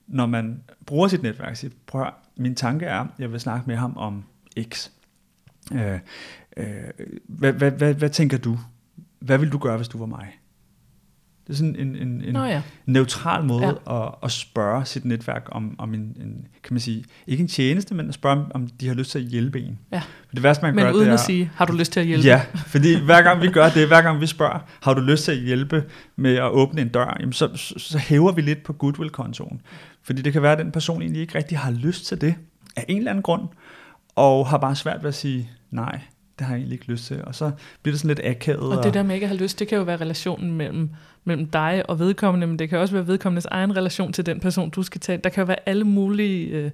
når 0.07 0.27
man 0.27 0.62
bruger 0.87 1.09
sit 1.09 1.23
netværk 1.23 1.65
og 1.65 1.71
prøv 1.87 2.03
at, 2.03 2.12
min 2.37 2.55
tanke 2.55 2.87
er, 2.87 3.07
jeg 3.19 3.33
vil 3.33 3.41
snakke 3.41 3.67
med 3.67 3.77
ham 3.77 3.97
om 3.97 4.25
X. 4.62 4.91
Øh, 5.73 5.99
øh, 6.57 6.67
hvad, 7.29 7.53
hvad, 7.53 7.71
hvad, 7.71 7.95
hvad 7.95 8.11
tænker 8.11 8.39
du? 8.39 8.59
Hvad 9.19 9.39
vil 9.39 9.53
du 9.53 9.59
gøre, 9.59 9.77
hvis 9.77 9.89
du 9.89 9.99
var 9.99 10.07
mig? 10.07 10.39
Det 11.47 11.53
er 11.53 11.57
sådan 11.57 11.77
en, 11.77 11.97
en, 11.97 12.23
en 12.25 12.33
Nå 12.35 12.45
ja. 12.45 12.63
neutral 12.87 13.45
måde 13.45 13.79
Ja. 13.87 14.05
at, 14.07 14.15
at 14.23 14.31
spørge 14.31 14.85
sit 14.85 15.05
netværk 15.05 15.49
om, 15.53 15.75
om 15.79 15.95
en, 15.95 16.01
en, 16.01 16.47
kan 16.65 16.75
man 16.75 16.81
sige, 16.81 17.05
ikke 17.27 17.41
en 17.41 17.49
tjeneste, 17.49 17.95
men 17.95 18.09
at 18.09 18.15
spørge, 18.15 18.37
om- 18.37 18.51
om 18.55 18.67
de 18.81 18.89
har 18.89 18.95
lyst 18.95 19.11
til 19.11 19.19
at 19.19 19.25
hjælpe 19.25 19.61
en. 19.61 19.79
Ja. 19.93 20.03
Det 20.35 20.43
værste, 20.43 20.63
man 20.65 20.75
Men 20.75 20.85
gøre, 20.85 20.95
uden 20.95 21.05
det 21.05 21.11
er, 21.11 21.15
at 21.15 21.21
sige, 21.21 21.51
har 21.55 21.65
du 21.65 21.73
lyst 21.73 21.93
til 21.93 22.01
at 22.01 22.07
hjælpe? 22.07 22.27
Ja, 22.27 22.43
fordi 22.67 23.05
hver 23.05 23.23
gang 23.23 23.43
vi 23.43 23.49
gør 23.49 23.69
det, 23.69 23.87
hver 23.87 24.03
gang 24.03 24.21
vi 24.21 24.27
spørger, 24.27 24.59
har 24.83 24.95
du 24.95 25.01
lyst 25.01 25.25
til 25.25 25.33
at 25.33 25.39
hjælpe 25.39 25.85
med 26.17 26.35
at 26.37 26.51
åbne 26.51 26.81
en 26.83 26.89
dør, 26.89 27.17
jamen 27.21 27.33
så, 27.33 27.57
så, 27.57 27.75
så 27.79 27.99
hæver 27.99 28.33
vi 28.33 28.41
lidt 28.43 28.63
på 28.63 28.73
goodwill-kontoen. 28.73 29.61
Fordi 30.03 30.23
det 30.23 30.33
kan 30.33 30.43
være, 30.43 30.53
at 30.53 30.59
den 30.59 30.73
person 30.73 31.03
egentlig 31.03 31.23
ikke 31.23 31.39
rigtig 31.39 31.59
har 31.59 31.71
lyst 31.71 32.07
til 32.07 32.21
det, 32.21 32.35
af 32.77 32.85
en 32.89 32.97
eller 32.99 33.11
anden 33.11 33.23
grund, 33.23 33.43
og 34.17 34.49
har 34.49 34.59
bare 34.59 34.77
svært 34.77 35.03
ved 35.03 35.09
at 35.09 35.15
sige, 35.15 35.51
nej, 35.71 36.01
det 36.43 36.47
har 36.49 36.55
jeg 36.55 36.61
egentlig 36.61 36.77
ikke 36.77 36.91
lyst 36.91 37.07
til. 37.07 37.25
Og 37.25 37.35
så 37.35 37.51
bliver 37.83 37.93
det 37.93 38.01
sådan 38.01 38.17
lidt 38.17 38.27
akavet. 38.27 38.79
Og 38.79 38.85
det 38.85 38.95
der 38.95 39.03
med 39.03 39.15
ikke 39.15 39.25
at 39.25 39.29
have 39.29 39.39
lyst, 39.39 39.59
det 39.59 39.69
kan 39.69 39.79
jo 39.79 39.85
være 39.85 39.97
relationen 39.97 40.53
mellem, 40.53 40.91
mellem 41.25 41.47
dig 41.47 41.83
og 41.89 41.99
vedkommende, 41.99 42.47
men 42.47 42.59
det 42.59 42.69
kan 42.69 42.79
også 42.79 42.95
være 42.95 43.07
vedkommendes 43.07 43.47
egen 43.47 43.77
relation 43.77 44.13
til 44.13 44.27
den 44.27 44.41
person, 44.41 44.71
du 44.71 44.83
skal 44.83 45.01
tage. 45.01 45.19
Der 45.25 45.31
kan 45.31 45.41
jo 45.41 45.47
være 45.47 45.69
alle 45.69 45.85
mulige 45.85 46.47
øh, 46.47 46.71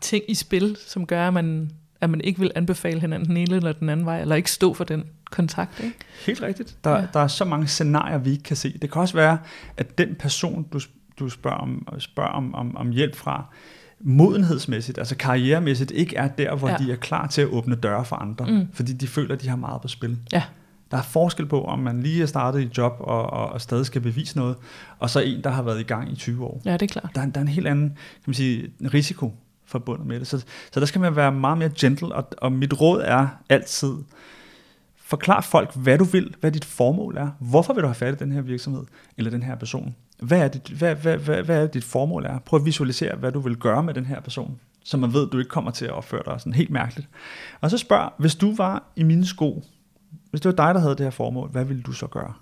ting 0.00 0.24
i 0.28 0.34
spil, 0.34 0.76
som 0.86 1.06
gør, 1.06 1.26
at 1.26 1.34
man, 1.34 1.70
at 2.00 2.10
man 2.10 2.20
ikke 2.20 2.40
vil 2.40 2.52
anbefale 2.54 3.00
hinanden 3.00 3.28
den 3.28 3.36
ene 3.36 3.56
eller 3.56 3.72
den 3.72 3.88
anden 3.88 4.06
vej, 4.06 4.20
eller 4.20 4.36
ikke 4.36 4.50
stå 4.50 4.74
for 4.74 4.84
den 4.84 5.04
kontakt. 5.30 5.84
Ikke? 5.84 5.96
Helt 6.26 6.42
rigtigt. 6.42 6.76
Der, 6.84 6.90
ja. 6.90 7.06
der 7.12 7.20
er 7.20 7.28
så 7.28 7.44
mange 7.44 7.66
scenarier, 7.66 8.18
vi 8.18 8.30
ikke 8.30 8.42
kan 8.42 8.56
se. 8.56 8.78
Det 8.82 8.92
kan 8.92 9.00
også 9.00 9.14
være, 9.14 9.38
at 9.76 9.98
den 9.98 10.14
person, 10.14 10.66
du, 10.72 10.80
du 11.18 11.28
spørger, 11.28 11.58
om, 11.58 11.88
spørger 11.98 12.30
om, 12.30 12.54
om, 12.54 12.76
om 12.76 12.90
hjælp 12.90 13.16
fra, 13.16 13.54
modenhedsmæssigt, 14.00 14.98
altså 14.98 15.16
karrieremæssigt, 15.16 15.90
ikke 15.90 16.16
er 16.16 16.28
der, 16.28 16.54
hvor 16.56 16.68
Ja. 16.68 16.76
de 16.76 16.92
er 16.92 16.96
klar 16.96 17.26
til 17.26 17.42
at 17.42 17.48
åbne 17.48 17.74
døre 17.74 18.04
for 18.04 18.16
andre, 18.16 18.46
Mm. 18.46 18.66
fordi 18.72 18.92
de 18.92 19.06
føler, 19.06 19.34
at 19.34 19.42
de 19.42 19.48
har 19.48 19.56
meget 19.56 19.82
på 19.82 19.88
spil. 19.88 20.18
Ja. 20.32 20.42
Der 20.90 20.96
er 20.96 21.02
forskel 21.02 21.46
på, 21.46 21.64
om 21.64 21.78
man 21.78 22.02
lige 22.02 22.22
er 22.22 22.26
startet 22.26 22.60
i 22.62 22.68
job 22.78 22.92
og, 23.00 23.22
og, 23.30 23.48
og 23.48 23.60
stadig 23.60 23.86
skal 23.86 24.00
bevise 24.00 24.36
noget, 24.36 24.56
og 24.98 25.10
så 25.10 25.20
en, 25.20 25.44
der 25.44 25.50
har 25.50 25.62
været 25.62 25.80
i 25.80 25.82
gang 25.82 26.12
i 26.12 26.16
20 26.16 26.44
år. 26.44 26.62
Ja, 26.64 26.72
det 26.72 26.82
er 26.82 26.86
klart. 26.86 27.10
Der 27.14 27.20
er, 27.20 27.26
der 27.26 27.40
er 27.40 27.42
en 27.42 27.48
helt 27.48 27.66
anden 27.66 27.88
kan 27.88 27.96
man 28.26 28.34
sige, 28.34 28.70
risiko 28.94 29.34
forbundet 29.64 30.06
med 30.06 30.20
det. 30.20 30.26
Så, 30.26 30.38
så 30.72 30.80
der 30.80 30.86
skal 30.86 31.00
man 31.00 31.16
være 31.16 31.32
meget 31.32 31.58
mere 31.58 31.70
gentle, 31.78 32.14
og, 32.14 32.28
og 32.38 32.52
mit 32.52 32.80
råd 32.80 33.02
er 33.04 33.26
altid, 33.48 33.92
forklar 34.96 35.40
folk, 35.40 35.74
hvad 35.76 35.98
du 35.98 36.04
vil, 36.04 36.34
hvad 36.40 36.52
dit 36.52 36.64
formål 36.64 37.16
er. 37.16 37.28
Hvorfor 37.40 37.72
vil 37.74 37.82
du 37.82 37.86
have 37.88 37.94
fat 37.94 38.14
i 38.14 38.16
den 38.16 38.32
her 38.32 38.40
virksomhed, 38.40 38.82
eller 39.16 39.30
den 39.30 39.42
her 39.42 39.54
person? 39.56 39.94
Hvad 40.18 40.40
er, 40.40 40.48
dit, 40.48 40.68
hvad, 40.68 40.94
hvad, 40.94 41.18
hvad, 41.18 41.42
hvad 41.42 41.62
er 41.62 41.66
dit 41.66 41.84
formål 41.84 42.24
er? 42.24 42.38
Prøv 42.38 42.60
at 42.60 42.66
visualisere, 42.66 43.16
hvad 43.16 43.32
du 43.32 43.40
vil 43.40 43.56
gøre 43.56 43.82
med 43.82 43.94
den 43.94 44.06
her 44.06 44.20
person, 44.20 44.60
så 44.84 44.96
man 44.96 45.12
ved, 45.12 45.26
at 45.26 45.32
du 45.32 45.38
ikke 45.38 45.48
kommer 45.48 45.70
til 45.70 45.84
at 45.84 45.90
opføre 45.90 46.22
dig 46.26 46.40
sådan 46.40 46.52
helt 46.52 46.70
mærkeligt. 46.70 47.08
Og 47.60 47.70
så 47.70 47.78
spørg, 47.78 48.12
hvis 48.18 48.34
du 48.34 48.54
var 48.54 48.82
i 48.96 49.02
mine 49.02 49.26
sko, 49.26 49.64
hvis 50.30 50.40
det 50.40 50.56
var 50.56 50.66
dig, 50.66 50.74
der 50.74 50.80
havde 50.80 50.96
det 50.96 51.06
her 51.06 51.10
formål, 51.10 51.48
hvad 51.48 51.64
ville 51.64 51.82
du 51.82 51.92
så 51.92 52.06
gøre? 52.06 52.34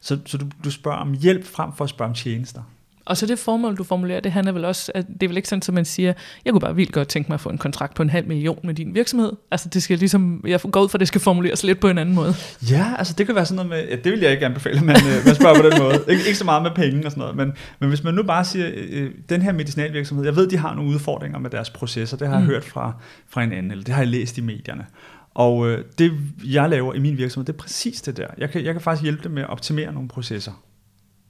Så, 0.00 0.20
så 0.26 0.38
du, 0.38 0.46
du 0.64 0.70
spørger 0.70 0.98
om 0.98 1.12
hjælp 1.12 1.44
frem 1.44 1.72
for 1.72 1.84
at 1.84 1.90
spørge 1.90 2.08
om 2.08 2.14
tjenester. 2.14 2.62
Og 3.06 3.16
så 3.16 3.26
det 3.26 3.38
formål, 3.38 3.76
du 3.76 3.84
formulerer, 3.84 4.20
det 4.20 4.32
handler 4.32 4.52
vel 4.52 4.64
også, 4.64 4.92
at 4.94 5.06
det 5.06 5.22
er 5.22 5.28
vel 5.28 5.36
ikke 5.36 5.48
sådan, 5.48 5.62
at 5.68 5.74
man 5.74 5.84
siger, 5.84 6.12
jeg 6.44 6.52
kunne 6.52 6.60
bare 6.60 6.74
vildt 6.76 6.92
godt 6.92 7.08
tænke 7.08 7.28
mig 7.28 7.34
at 7.34 7.40
få 7.40 7.48
en 7.48 7.58
kontrakt 7.58 7.94
på 7.94 8.02
en 8.02 8.10
halv 8.10 8.26
million 8.28 8.58
med 8.64 8.74
din 8.74 8.94
virksomhed. 8.94 9.32
Altså 9.50 9.68
det 9.68 9.82
skal 9.82 9.98
ligesom, 9.98 10.44
jeg 10.46 10.60
går 10.72 10.82
ud 10.82 10.88
fra, 10.88 10.96
at 10.96 11.00
det 11.00 11.08
skal 11.08 11.20
formuleres 11.20 11.64
lidt 11.64 11.80
på 11.80 11.88
en 11.88 11.98
anden 11.98 12.14
måde. 12.14 12.34
Ja, 12.70 12.94
altså 12.98 13.14
det 13.18 13.26
kan 13.26 13.34
være 13.34 13.46
sådan 13.46 13.66
noget 13.66 13.70
med, 13.70 13.88
ja, 13.90 14.02
det 14.02 14.12
vil 14.12 14.20
jeg 14.20 14.32
ikke 14.32 14.46
anbefale, 14.46 14.80
men 14.80 14.90
øh, 14.96 15.26
man 15.26 15.34
spørger 15.34 15.62
på 15.62 15.68
den 15.68 15.78
måde. 15.82 16.04
Ikke, 16.08 16.22
ikke 16.26 16.38
så 16.38 16.44
meget 16.44 16.62
med 16.62 16.70
penge 16.74 17.06
og 17.06 17.10
sådan 17.10 17.20
noget, 17.20 17.36
men, 17.36 17.52
men 17.80 17.88
hvis 17.88 18.04
man 18.04 18.14
nu 18.14 18.22
bare 18.22 18.44
siger, 18.44 18.70
øh, 18.74 19.10
den 19.28 19.42
her 19.42 19.52
medicinalvirksomhed, 19.52 20.24
jeg 20.24 20.36
ved, 20.36 20.46
de 20.46 20.56
har 20.56 20.74
nogle 20.74 20.90
udfordringer 20.90 21.38
med 21.38 21.50
deres 21.50 21.70
processer, 21.70 22.16
det 22.16 22.28
har 22.28 22.34
jeg 22.34 22.42
Mm. 22.44 22.50
hørt 22.50 22.64
fra, 22.64 22.92
fra 23.28 23.42
en 23.42 23.52
anden, 23.52 23.70
eller 23.70 23.84
det 23.84 23.94
har 23.94 24.00
jeg 24.02 24.08
læst 24.08 24.38
i 24.38 24.40
medierne. 24.40 24.86
Og 25.34 25.68
øh, 25.68 25.84
det, 25.98 26.12
jeg 26.44 26.68
laver 26.70 26.94
i 26.94 26.98
min 26.98 27.16
virksomhed, 27.16 27.46
det 27.46 27.52
er 27.52 27.56
præcis 27.58 28.02
det 28.02 28.16
der. 28.16 28.26
Jeg 28.38 28.50
kan, 28.50 28.64
jeg 28.64 28.74
kan 28.74 28.80
faktisk 28.80 29.02
hjælpe 29.02 29.22
dem 29.24 29.32
med 29.32 29.42
at 29.42 29.50
optimere 29.50 29.92
nogle 29.92 30.08
processer. 30.08 30.52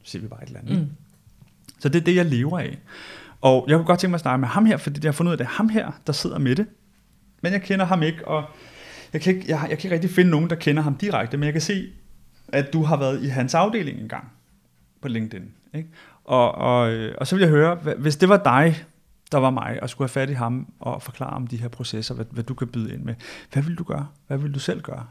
Siger 0.04 0.23
vi 0.23 0.28
bare 0.28 0.43
et 0.43 0.47
eller 0.47 0.61
andet. 0.61 0.78
Mm. 0.78 0.87
Så 1.85 1.88
det 1.88 2.01
er 2.01 2.05
det, 2.05 2.16
jeg 2.16 2.27
lever 2.27 2.59
af. 2.59 2.79
Og 3.40 3.64
jeg 3.68 3.77
kunne 3.77 3.87
godt 3.87 4.01
tænke 4.01 4.11
mig 4.11 4.16
at 4.16 4.20
snakke 4.20 4.40
med 4.40 4.49
ham 4.49 4.66
her, 4.66 4.77
fordi 4.77 5.01
jeg 5.03 5.09
har 5.09 5.12
fundet 5.12 5.31
ud 5.31 5.33
af, 5.33 5.37
at 5.37 5.38
det 5.38 5.44
er 5.44 5.57
ham 5.57 5.68
her, 5.68 5.92
der 6.07 6.12
sidder 6.12 6.38
med 6.38 6.57
det. 6.57 6.66
Men 7.42 7.53
jeg 7.53 7.62
kender 7.62 7.85
ham 7.85 8.03
ikke, 8.03 8.29
og 8.29 8.44
jeg 9.12 9.20
kan 9.20 9.37
ikke, 9.37 9.47
jeg, 9.49 9.66
jeg 9.70 9.79
kan 9.79 9.88
ikke 9.88 9.94
rigtig 9.94 10.11
finde 10.11 10.31
nogen, 10.31 10.51
der 10.51 10.57
kender 10.57 10.83
ham 10.83 10.97
direkte, 10.97 11.37
men 11.37 11.44
jeg 11.44 11.53
kan 11.53 11.62
se, 11.62 11.92
at 12.49 12.73
du 12.73 12.83
har 12.83 12.97
været 12.97 13.23
i 13.23 13.27
hans 13.27 13.55
afdeling 13.55 14.01
engang 14.01 14.33
på 15.01 15.09
LinkedIn. 15.09 15.51
Ikke? 15.75 15.88
Og, 16.25 16.55
og, 16.55 16.92
øh, 16.92 17.14
og 17.18 17.27
så 17.27 17.37
vil 17.37 17.42
jeg 17.42 17.51
høre, 17.51 17.75
hvis 17.75 18.16
det 18.16 18.29
var 18.29 18.37
dig, 18.44 18.85
der 19.33 19.38
var 19.38 19.51
mig, 19.51 19.83
og 19.83 19.90
skulle 19.90 20.09
have 20.09 20.12
fat 20.23 20.31
i 20.31 20.35
ham 20.35 20.73
og 20.81 21.03
forklare 21.03 21.33
om 21.33 21.47
de 21.47 21.57
her 21.57 21.68
processer, 21.68 22.14
hvad, 22.14 22.27
hvad 22.31 22.44
du 22.44 22.55
kan 22.55 22.68
byde 22.68 22.94
ind 22.94 23.03
med, 23.03 23.14
hvad 23.53 23.62
vil 23.62 23.75
du 23.75 23.85
gøre? 23.85 24.09
Hvad 24.27 24.38
vil 24.38 24.55
du 24.55 24.59
selv 24.59 24.83
gøre? 24.83 25.07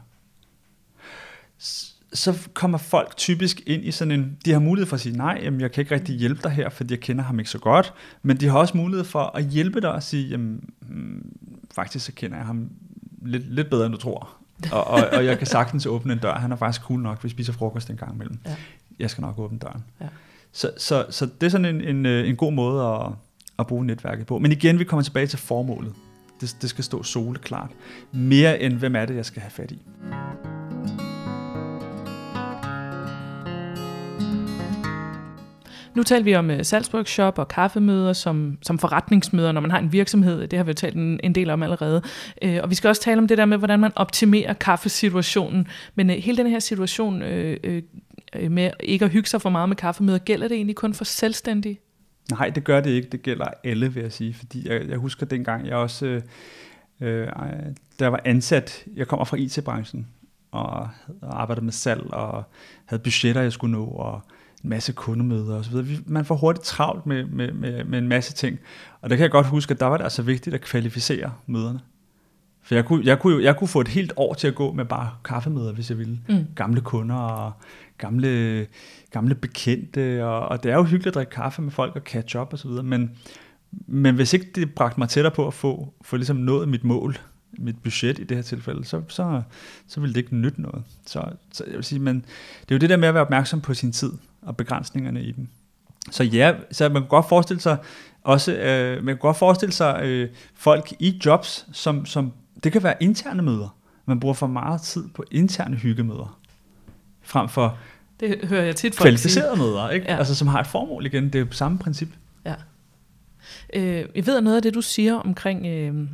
Så 2.14 2.48
kommer 2.54 2.78
folk 2.78 3.16
typisk 3.16 3.60
ind 3.66 3.84
i 3.84 3.90
sådan 3.90 4.20
en, 4.20 4.36
de 4.44 4.52
har 4.52 4.58
mulighed 4.58 4.88
for 4.88 4.94
at 4.94 5.00
sige, 5.00 5.16
nej, 5.16 5.40
jamen, 5.42 5.60
jeg 5.60 5.72
kan 5.72 5.80
ikke 5.80 5.94
rigtig 5.94 6.16
hjælpe 6.16 6.40
dig 6.42 6.50
her, 6.50 6.68
fordi 6.68 6.94
jeg 6.94 7.00
kender 7.00 7.24
ham 7.24 7.38
ikke 7.38 7.50
så 7.50 7.58
godt, 7.58 7.94
men 8.22 8.36
de 8.36 8.48
har 8.48 8.58
også 8.58 8.76
mulighed 8.76 9.04
for 9.04 9.36
at 9.36 9.44
hjælpe 9.44 9.80
dig 9.80 9.92
og 9.92 10.02
sige, 10.02 10.28
jamen, 10.28 10.70
mm, 10.88 11.32
faktisk 11.74 12.04
så 12.04 12.12
kender 12.12 12.36
jeg 12.36 12.46
ham 12.46 12.70
lidt, 13.22 13.54
lidt 13.54 13.70
bedre, 13.70 13.86
end 13.86 13.94
du 13.94 14.00
tror. 14.00 14.36
Og, 14.72 14.86
og, 14.86 15.02
og 15.12 15.24
jeg 15.24 15.38
kan 15.38 15.46
sagtens 15.46 15.86
åbne 15.86 16.12
en 16.12 16.18
dør. 16.18 16.34
Han 16.34 16.52
er 16.52 16.56
faktisk 16.56 16.82
cool 16.82 17.00
nok, 17.00 17.24
vi 17.24 17.28
spiser 17.28 17.52
frokost 17.52 17.90
en 17.90 17.96
gang 17.96 18.14
imellem. 18.14 18.38
Ja. 18.46 18.56
Jeg 18.98 19.10
skal 19.10 19.22
nok 19.22 19.38
åbne 19.38 19.58
døren. 19.58 19.84
Ja. 20.00 20.06
Så, 20.52 20.70
så, 20.78 21.06
så 21.10 21.26
det 21.40 21.46
er 21.46 21.50
sådan 21.50 21.64
en, 21.64 21.80
en, 21.80 22.06
øh, 22.06 22.28
en 22.28 22.36
god 22.36 22.52
måde 22.52 22.84
at, 22.84 23.12
at 23.58 23.66
bruge 23.66 23.86
netværket 23.86 24.26
på. 24.26 24.38
Men 24.38 24.52
igen, 24.52 24.78
vi 24.78 24.84
kommer 24.84 25.02
tilbage 25.02 25.26
til 25.26 25.38
formålet. 25.38 25.92
Det, 26.40 26.56
det 26.62 26.70
skal 26.70 26.84
stå 26.84 27.02
soleklart. 27.02 27.70
Mere 28.12 28.60
end, 28.60 28.74
hvem 28.74 28.96
er 28.96 29.06
det, 29.06 29.16
jeg 29.16 29.26
skal 29.26 29.42
have 29.42 29.50
fat 29.50 29.70
i. 29.70 29.82
Nu 35.94 36.02
taler 36.02 36.24
vi 36.24 36.34
om 36.34 36.50
øh, 36.50 36.64
Salzburg 36.64 37.06
Shop 37.06 37.38
og 37.38 37.48
kaffemøder 37.48 38.12
som, 38.12 38.58
som 38.62 38.78
forretningsmøder, 38.78 39.52
når 39.52 39.60
man 39.60 39.70
har 39.70 39.78
en 39.78 39.92
virksomhed. 39.92 40.46
Det 40.48 40.56
har 40.56 40.64
vi 40.64 40.70
jo 40.70 40.74
talt 40.74 40.96
en, 40.96 41.20
en 41.22 41.34
del 41.34 41.50
om 41.50 41.62
allerede. 41.62 42.02
Uh, 42.44 42.56
og 42.62 42.70
vi 42.70 42.74
skal 42.74 42.88
også 42.88 43.02
tale 43.02 43.18
om 43.18 43.28
det 43.28 43.38
der 43.38 43.44
med, 43.44 43.58
hvordan 43.58 43.80
man 43.80 43.92
optimerer 43.96 44.52
kaffesituationen. 44.52 45.66
Men 45.94 46.10
øh, 46.10 46.16
hele 46.16 46.36
den 46.36 46.46
her 46.46 46.58
situation 46.58 47.22
øh, 47.22 47.82
uh, 48.42 48.50
med 48.50 48.70
ikke 48.80 49.04
at 49.04 49.10
hygge 49.10 49.28
sig 49.28 49.42
for 49.42 49.50
meget 49.50 49.68
med 49.68 49.76
kaffemøder, 49.76 50.18
gælder 50.18 50.48
det 50.48 50.54
egentlig 50.54 50.76
kun 50.76 50.94
for 50.94 51.04
selvstændige? 51.04 51.80
Nej, 52.30 52.50
det 52.50 52.64
gør 52.64 52.80
det 52.80 52.90
ikke. 52.90 53.08
Det 53.08 53.22
gælder 53.22 53.46
alle, 53.64 53.94
vil 53.94 54.02
jeg 54.02 54.12
sige. 54.12 54.34
Fordi 54.34 54.68
jeg, 54.68 54.88
jeg 54.88 54.98
husker 54.98 55.26
dengang, 55.26 55.66
jeg 55.66 55.76
også, 55.76 56.06
øh, 56.06 56.22
øh, 57.00 57.28
da 58.00 58.08
var 58.08 58.20
ansat, 58.24 58.84
jeg 58.96 59.06
kommer 59.06 59.24
fra 59.24 59.36
IT-branchen, 59.36 60.06
og 60.50 60.88
arbejdede 61.22 61.64
med 61.64 61.72
salg, 61.72 62.02
og 62.14 62.42
havde 62.84 63.02
budgetter, 63.02 63.42
jeg 63.42 63.52
skulle 63.52 63.72
nå, 63.72 63.84
og 63.84 64.20
en 64.64 64.70
masse 64.70 64.92
kundemøder 64.92 65.58
osv. 65.58 65.84
Man 66.06 66.24
får 66.24 66.34
hurtigt 66.36 66.64
travlt 66.64 67.06
med, 67.06 67.24
med, 67.24 67.52
med, 67.52 67.84
med 67.84 67.98
en 67.98 68.08
masse 68.08 68.32
ting. 68.32 68.58
Og 69.00 69.10
der 69.10 69.16
kan 69.16 69.22
jeg 69.22 69.30
godt 69.30 69.46
huske, 69.46 69.74
at 69.74 69.80
der 69.80 69.86
var 69.86 69.96
det 69.96 70.04
altså 70.04 70.22
vigtigt 70.22 70.54
at 70.54 70.60
kvalificere 70.60 71.32
møderne. 71.46 71.80
For 72.62 72.74
jeg 72.74 72.84
kunne, 72.84 73.04
jeg, 73.06 73.18
kunne, 73.18 73.34
jo- 73.34 73.40
jeg 73.42 73.56
kunne 73.56 73.68
få 73.68 73.80
et 73.80 73.88
helt 73.88 74.12
år 74.16 74.34
til 74.34 74.48
at 74.48 74.54
gå 74.54 74.72
med 74.72 74.84
bare 74.84 75.10
kaffemøder, 75.24 75.72
hvis 75.72 75.90
jeg 75.90 75.98
ville. 75.98 76.18
Mm. 76.28 76.46
Gamle 76.56 76.80
kunder 76.80 77.16
og 77.16 77.52
gamle, 77.98 78.66
gamle 79.10 79.34
bekendte, 79.34 80.24
og, 80.24 80.48
og 80.48 80.62
det 80.62 80.72
er 80.72 80.76
jo 80.76 80.82
hyggeligt 80.82 81.06
at 81.06 81.14
drikke 81.14 81.30
kaffe 81.30 81.62
med 81.62 81.70
folk 81.70 81.96
og 81.96 82.02
catch 82.02 82.36
up 82.36 82.52
og 82.52 82.58
så 82.58 82.68
videre, 82.68 82.82
men, 82.82 83.10
men 83.86 84.14
hvis 84.14 84.32
ikke 84.32 84.46
det 84.54 84.74
bragte 84.74 85.00
mig 85.00 85.08
tættere 85.08 85.34
på 85.34 85.46
at 85.46 85.54
få, 85.54 85.94
få 86.02 86.16
ligesom 86.16 86.36
nået 86.36 86.68
mit 86.68 86.84
mål, 86.84 87.18
mit 87.58 87.82
budget 87.82 88.18
i 88.18 88.24
det 88.24 88.36
her 88.36 88.42
tilfælde, 88.42 88.84
så, 88.84 89.02
så, 89.08 89.42
så 89.88 90.00
ville 90.00 90.14
det 90.14 90.20
ikke 90.20 90.36
nytte 90.36 90.62
noget. 90.62 90.82
Så, 91.06 91.24
så 91.52 91.64
jeg 91.66 91.74
vil 91.74 91.84
sige, 91.84 91.98
men 91.98 92.16
det 92.60 92.70
er 92.70 92.74
jo 92.74 92.78
det 92.78 92.90
der 92.90 92.96
med 92.96 93.08
at 93.08 93.14
være 93.14 93.22
opmærksom 93.22 93.60
på 93.60 93.74
sin 93.74 93.92
tid 93.92 94.12
og 94.46 94.56
begrænsningerne 94.56 95.22
i 95.22 95.32
dem. 95.32 95.48
Så 96.10 96.24
ja, 96.24 96.54
så 96.72 96.88
man 96.88 97.02
kan 97.02 97.08
godt 97.08 97.28
forestille 97.28 97.60
sig 97.60 97.76
også, 98.22 98.52
øh, 98.54 99.04
man 99.04 99.14
kan 99.14 99.20
godt 99.20 99.36
forestille 99.36 99.72
sig 99.72 100.00
øh, 100.02 100.28
folk 100.54 100.92
i 100.98 101.20
jobs, 101.24 101.66
som, 101.72 102.06
som 102.06 102.32
det 102.64 102.72
kan 102.72 102.82
være 102.82 102.94
interne 103.00 103.42
møder. 103.42 103.76
Man 104.06 104.20
bruger 104.20 104.34
for 104.34 104.46
meget 104.46 104.80
tid 104.80 105.08
på 105.14 105.24
interne 105.30 105.76
hyggemøder, 105.76 106.38
frem 107.22 107.48
for 107.48 107.78
Det 108.20 108.48
hører 108.48 108.64
jeg 108.64 108.76
tit 108.76 108.94
folk 108.94 108.96
sige. 108.96 109.02
kvalificerede 109.02 109.56
møder, 109.56 109.90
ikke? 109.90 110.06
Ja. 110.06 110.12
Ja. 110.12 110.18
Altså, 110.18 110.34
som 110.34 110.48
har 110.48 110.60
et 110.60 110.66
formål 110.66 111.06
igen. 111.06 111.24
Det 111.24 111.34
er 111.34 111.38
jo 111.38 111.46
samme 111.50 111.78
princip. 111.78 112.08
Øh, 113.74 114.04
jeg 114.14 114.26
ved, 114.26 114.36
at 114.36 114.44
noget 114.44 114.56
af 114.56 114.62
det, 114.62 114.74
du 114.74 114.80
siger 114.82 115.14
omkring, 115.14 115.66
øh, 115.66 116.08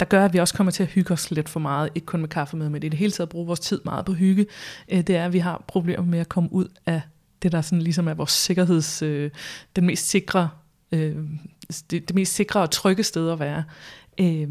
der 0.00 0.06
gør, 0.06 0.24
at 0.24 0.32
vi 0.32 0.38
også 0.38 0.54
kommer 0.54 0.70
til 0.70 0.82
at 0.82 0.88
hygge 0.88 1.12
os 1.14 1.30
lidt 1.30 1.48
for 1.48 1.60
meget, 1.60 1.90
ikke 1.94 2.06
kun 2.06 2.20
med 2.20 2.28
kaffemøder, 2.28 2.70
men 2.70 2.82
i 2.82 2.88
det 2.88 2.98
hele 2.98 3.12
taget 3.12 3.28
bruge 3.28 3.46
vores 3.46 3.60
tid 3.60 3.80
meget 3.84 4.04
på 4.04 4.12
hygge, 4.12 4.46
øh, 4.88 4.98
det 5.00 5.16
er, 5.16 5.24
at 5.24 5.32
vi 5.32 5.38
har 5.38 5.64
problemer 5.68 6.04
med 6.04 6.18
at 6.18 6.28
komme 6.28 6.52
ud 6.52 6.66
af 6.86 7.00
det, 7.42 7.52
der 7.52 7.60
sådan 7.60 7.82
ligesom 7.82 8.08
er 8.08 8.14
vores 8.14 8.30
sikkerheds, 8.30 9.02
øh, 9.02 9.30
den 9.76 9.86
mest 9.86 10.08
sikre, 10.08 10.48
øh, 10.92 11.16
det, 11.90 12.08
det 12.08 12.14
mest 12.14 12.34
sikre 12.34 12.60
og 12.60 12.70
trygge 12.70 13.02
sted 13.02 13.30
at 13.30 13.38
være. 13.40 13.64
Øh, 14.20 14.48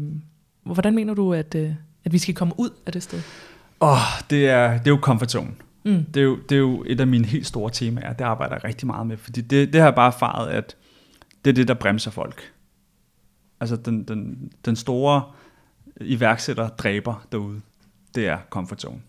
hvordan 0.62 0.94
mener 0.94 1.14
du, 1.14 1.32
at, 1.32 1.54
øh, 1.54 1.72
at 2.04 2.12
vi 2.12 2.18
skal 2.18 2.34
komme 2.34 2.54
ud 2.56 2.70
af 2.86 2.92
det 2.92 3.02
sted? 3.02 3.20
Åh, 3.80 3.90
oh, 3.90 3.98
det, 4.30 4.48
er, 4.48 4.72
det 4.78 4.86
er 4.86 4.90
jo 4.90 4.98
comfort 5.02 5.30
zone. 5.30 5.54
Mm. 5.84 6.04
Det 6.04 6.20
er, 6.20 6.24
jo, 6.24 6.36
det 6.48 6.54
er 6.54 6.58
jo 6.58 6.84
et 6.86 7.00
af 7.00 7.06
mine 7.06 7.26
helt 7.26 7.46
store 7.46 7.70
temaer. 7.70 8.12
Det 8.12 8.24
arbejder 8.24 8.54
jeg 8.54 8.64
rigtig 8.64 8.86
meget 8.86 9.06
med. 9.06 9.16
Fordi 9.16 9.40
det, 9.40 9.72
det 9.72 9.80
har 9.80 9.88
jeg 9.88 9.94
bare 9.94 10.12
erfaret, 10.12 10.48
at 10.48 10.76
det 11.44 11.50
er 11.50 11.54
det, 11.54 11.68
der 11.68 11.74
bremser 11.74 12.10
folk. 12.10 12.52
Altså 13.60 13.76
den, 13.76 14.04
den, 14.04 14.52
den 14.64 14.76
store 14.76 15.22
iværksætter 16.00 16.68
dræber 16.68 17.26
derude, 17.32 17.60
det 18.14 18.26
er 18.26 18.38
comfort 18.50 18.80
zone. 18.80 19.00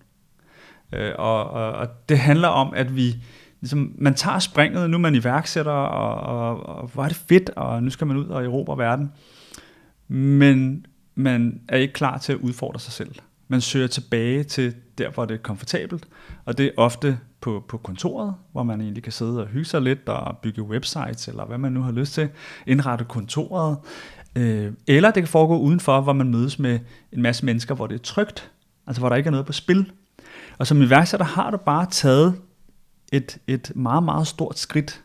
Øh, 0.94 1.12
og, 1.18 1.50
og, 1.50 1.72
og 1.72 1.88
det 2.10 2.20
handler 2.20 2.48
om, 2.48 2.74
at 2.74 2.96
vi 2.96 3.16
ligesom, 3.62 3.94
man 3.98 4.14
tager 4.14 4.40
springet, 4.40 4.90
nu 4.90 4.98
er 4.98 5.02
man 5.02 5.16
iværksætter, 5.16 5.72
og, 5.72 6.38
og, 6.38 6.66
og 6.66 6.88
hvor 6.88 7.04
er 7.04 7.08
det 7.08 7.18
fedt, 7.18 7.50
og 7.50 7.84
nu 7.84 7.90
skal 7.90 8.08
man 8.08 8.18
ud 8.18 8.26
og 8.26 8.44
erobre 8.44 8.78
verden. 8.78 9.12
Men 10.08 10.86
man 11.16 11.62
er 11.68 11.78
ikke 11.78 11.94
klar 11.94 12.18
til 12.18 12.34
at 12.34 12.40
udfordre 12.40 12.80
sig 12.80 12.94
selv. 12.94 13.16
Man 13.48 13.62
søger 13.62 13.88
tilbage 13.88 14.44
til 14.44 14.76
der, 14.98 15.10
hvor 15.10 15.26
det 15.26 15.34
er 15.34 15.38
komfortabelt, 15.42 16.08
og 16.46 16.58
det 16.58 16.66
er 16.66 16.72
ofte 16.78 17.20
på, 17.42 17.64
på 17.70 17.78
kontoret, 17.78 18.34
hvor 18.52 18.64
man 18.64 18.82
egentlig 18.82 19.04
kan 19.04 19.12
sidde 19.12 19.42
og 19.42 19.48
hygge 19.48 19.66
sig 19.66 19.82
lidt 19.82 20.10
og 20.10 20.38
bygge 20.38 20.64
websites, 20.64 21.28
eller 21.28 21.46
hvad 21.46 21.58
man 21.58 21.72
nu 21.72 21.82
har 21.82 21.92
lyst 21.92 22.14
til, 22.14 22.30
indrette 22.68 23.06
kontoret. 23.06 23.78
Øh, 24.36 24.74
eller 24.88 25.12
det 25.12 25.24
kan 25.24 25.28
foregå 25.28 25.58
udenfor, 25.58 26.02
hvor 26.02 26.14
man 26.14 26.32
mødes 26.32 26.60
med 26.60 26.80
en 27.12 27.22
masse 27.22 27.46
mennesker, 27.46 27.76
hvor 27.76 27.88
det 27.88 27.96
er 27.96 28.04
trygt, 28.04 28.52
altså 28.88 29.02
hvor 29.02 29.10
der 29.10 29.16
ikke 29.16 29.28
er 29.28 29.32
noget 29.32 29.46
på 29.46 29.54
spil. 29.54 29.92
Og 30.58 30.68
som 30.68 30.82
iværksætter 30.82 31.26
har 31.26 31.52
du 31.52 31.58
bare 31.58 31.86
taget 31.86 32.36
et, 33.12 33.38
et 33.48 33.72
meget, 33.76 34.04
meget 34.04 34.28
stort 34.28 34.60
skridt. 34.60 35.04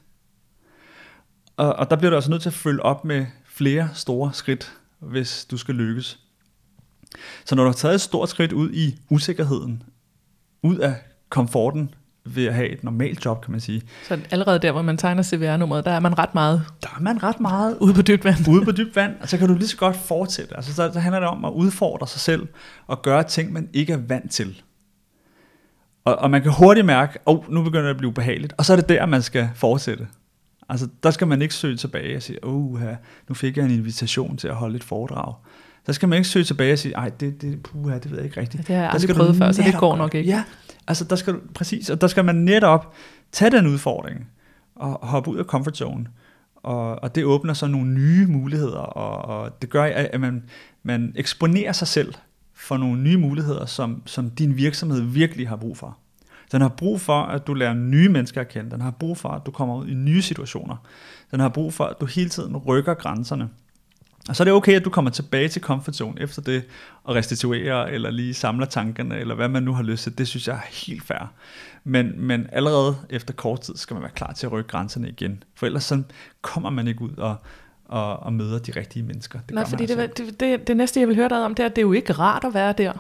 Og, 1.57 1.77
og 1.77 1.91
der 1.91 1.97
bliver 1.97 2.11
du 2.11 2.17
altså 2.17 2.31
nødt 2.31 2.43
til 2.43 2.49
at 2.49 2.55
følge 2.55 2.83
op 2.83 3.05
med 3.05 3.27
flere 3.47 3.89
store 3.95 4.33
skridt, 4.33 4.73
hvis 4.99 5.45
du 5.45 5.57
skal 5.57 5.75
lykkes. 5.75 6.19
Så 7.45 7.55
når 7.55 7.63
du 7.63 7.69
har 7.69 7.75
taget 7.75 7.95
et 7.95 8.01
stort 8.01 8.29
skridt 8.29 8.53
ud 8.53 8.71
i 8.73 8.99
usikkerheden, 9.11 9.83
ud 10.63 10.77
af 10.77 10.95
komforten 11.29 11.95
ved 12.25 12.47
at 12.47 12.55
have 12.55 12.69
et 12.69 12.85
normalt 12.85 13.25
job, 13.25 13.45
kan 13.45 13.51
man 13.51 13.61
sige. 13.61 13.83
Så 14.09 14.21
allerede 14.31 14.59
der, 14.59 14.73
hvor 14.73 14.83
man 14.83 14.97
tegner 14.97 15.23
CVR-nummeret, 15.23 15.85
der 15.85 15.91
er 15.91 16.01
man 16.01 16.19
ret 16.19 16.35
meget... 16.35 16.63
Der 16.83 16.89
er 16.97 17.01
man 17.01 17.23
ret 17.23 17.41
meget 17.41 17.79
ude 17.81 17.95
på 17.95 18.03
dybt 18.03 18.25
vand. 18.25 18.49
Ude 18.49 18.65
på 18.65 18.73
dybt 18.73 18.97
vand, 18.97 19.15
og 19.21 19.29
så 19.29 19.39
kan 19.39 19.49
du 19.49 19.55
lige 19.55 19.69
så 19.69 19.77
godt 19.77 19.97
fortsætte. 19.97 20.57
Altså, 20.57 20.75
så, 20.75 20.91
så 20.93 21.01
handler 21.01 21.21
det 21.21 21.29
om 21.29 21.45
at 21.45 21.51
udfordre 21.51 22.07
sig 22.07 22.21
selv 22.21 22.49
og 22.87 23.03
gøre 23.03 23.23
ting, 23.23 23.53
man 23.53 23.69
ikke 23.73 23.93
er 23.93 23.97
vant 23.97 24.31
til. 24.31 24.63
Og, 26.05 26.17
og 26.17 26.31
man 26.31 26.43
kan 26.43 26.53
hurtigt 26.53 26.87
mærke, 26.87 27.13
at 27.13 27.21
oh, 27.27 27.53
nu 27.53 27.63
begynder 27.63 27.85
det 27.85 27.91
at 27.91 27.97
blive 27.97 28.13
behageligt, 28.13 28.55
og 28.59 28.65
så 28.65 28.73
er 28.73 28.77
det 28.77 28.89
der, 28.89 29.07
man 29.07 29.23
skal 29.23 29.49
fortsætte. 29.55 30.07
Altså, 30.69 30.89
der 31.03 31.11
skal 31.11 31.27
man 31.27 31.43
ikke 31.43 31.55
søge 31.55 31.77
tilbage 31.77 32.17
og 32.17 32.23
sige, 32.23 32.45
oh, 32.45 32.81
nu 33.29 33.35
fik 33.35 33.57
jeg 33.57 33.65
en 33.65 33.71
invitation 33.71 34.37
til 34.37 34.49
at 34.49 34.55
holde 34.55 34.77
et 34.77 34.85
foredrag. 34.85 35.35
Der 35.87 35.93
skal 35.93 36.09
man 36.09 36.17
ikke 36.17 36.29
søge 36.29 36.45
tilbage 36.45 36.73
og 36.73 36.79
sige, 36.79 36.95
ej, 36.95 37.09
det, 37.09 37.43
det, 37.43 37.63
puha, 37.63 37.99
det 37.99 38.11
ved 38.11 38.19
jeg 38.19 38.27
ikke 38.27 38.41
rigtigt. 38.41 38.69
Ja, 38.69 38.75
det 38.75 38.77
har 38.77 38.83
jeg 38.83 38.93
aldrig 38.93 39.17
prøvet 39.17 39.37
før, 39.37 39.53
så 39.53 39.63
det 39.63 39.79
går 39.79 39.97
nok 39.97 40.15
ikke. 40.15 40.31
Ja, 40.31 40.45
altså 40.89 41.05
der 41.05 41.17
skal 41.17 41.35
præcis, 41.55 41.91
og 41.91 42.01
der 42.01 42.07
skal 42.07 42.25
man 42.25 42.35
netop 42.35 42.95
tage 43.33 43.51
den 43.51 43.67
udfordring 43.67 44.29
og 44.77 45.07
hoppe 45.07 45.31
ud 45.31 45.37
af 45.37 45.45
comfort 45.45 45.77
zone. 45.77 46.07
Og, 46.57 47.03
og 47.03 47.15
det 47.15 47.25
åbner 47.25 47.55
så 47.55 47.67
nogle 47.67 47.91
nye 47.91 48.27
muligheder, 48.27 48.79
og, 48.79 49.39
og 49.39 49.63
det 49.63 49.71
gør, 49.71 49.83
at 49.85 50.21
man, 50.21 50.45
man 50.83 51.13
eksponerer 51.17 51.73
sig 51.73 51.89
selv 51.89 52.15
for 52.65 52.77
nogle 52.77 53.03
nye 53.03 53.17
muligheder, 53.17 53.67
som, 53.67 54.03
som 54.07 54.31
din 54.31 54.57
virksomhed 54.57 55.01
virkelig 55.01 55.49
har 55.49 55.57
brug 55.57 55.77
for. 55.77 55.99
Den 56.53 56.61
har 56.61 56.69
brug 56.69 57.01
for, 57.01 57.23
at 57.23 57.47
du 57.47 57.55
lærer 57.55 57.75
nye 57.75 58.09
mennesker 58.09 58.41
at 58.41 58.49
kende. 58.49 58.71
Den 58.71 58.81
har 58.81 58.91
brug 58.91 59.19
for, 59.19 59.29
at 59.29 59.47
du 59.47 59.51
kommer 59.51 59.77
ud 59.77 59.87
i 59.87 59.95
nye 59.95 60.23
situationer. 60.23 60.77
Den 61.31 61.41
har 61.41 61.49
brug 61.49 61.73
for, 61.73 61.85
at 61.85 62.01
du 62.01 62.07
hele 62.07 62.31
tiden 62.31 62.57
rykker 62.57 62.95
grænserne. 62.95 63.49
Og 64.29 64.37
så 64.37 64.43
er 64.43 64.45
det 64.45 64.55
okay, 64.55 64.73
at 64.73 64.85
du 64.85 64.91
kommer 64.91 65.11
tilbage 65.11 65.49
til 65.49 65.63
comfort 65.63 65.97
zone 65.97 66.21
efter 66.21 66.43
det, 66.43 66.65
og 67.05 67.15
restituerer, 67.15 67.85
eller 67.85 68.11
lige 68.11 68.35
samler 68.35 68.67
tankerne, 68.67 69.19
eller 69.19 69.35
hvad 69.35 69.49
man 69.49 69.63
nu 69.63 69.73
har 69.73 69.83
lyst 69.83 70.03
til. 70.03 70.19
Det 70.19 70.29
synes 70.29 70.49
jeg 70.49 70.57
er 70.57 70.87
helt 70.87 71.05
fair. 71.05 71.33
Men, 71.85 72.13
men 72.17 72.47
allerede 72.53 72.97
efter 73.11 73.35
kort 73.35 73.61
tid 73.61 73.77
skal 73.77 73.95
man 73.95 74.03
være 74.03 74.13
klar 74.15 74.33
til 74.33 74.47
at 74.47 74.53
rykke 74.53 74.69
grænserne 74.69 75.09
igen. 75.09 75.43
For 75.55 75.67
ellers 75.67 75.85
så 75.85 76.03
kommer 76.43 76.71
man 76.71 76.89
ikke 76.89 77.03
ud 77.03 77.17
og, 77.17 77.37
og, 77.89 78.23
og 78.23 78.33
møder 78.33 78.59
de 78.59 78.73
rigtige 78.77 79.03
mennesker. 79.03 79.39
Det 79.47 79.55
Nej, 79.55 79.65
fordi 79.65 79.83
altså. 79.83 80.01
det, 80.01 80.19
det, 80.19 80.41
det, 80.41 80.69
det 80.69 80.77
næste, 80.77 81.01
jeg 81.01 81.09
vil 81.09 81.17
høre 81.17 81.29
dig 81.29 81.45
om, 81.45 81.55
det 81.55 81.63
er, 81.63 81.67
at 81.67 81.77
det 81.77 81.83
er 81.83 81.87
jo 81.87 81.93
ikke 81.93 82.13
rart 82.13 82.45
at 82.45 82.55
være 82.55 82.73
der. 82.79 82.93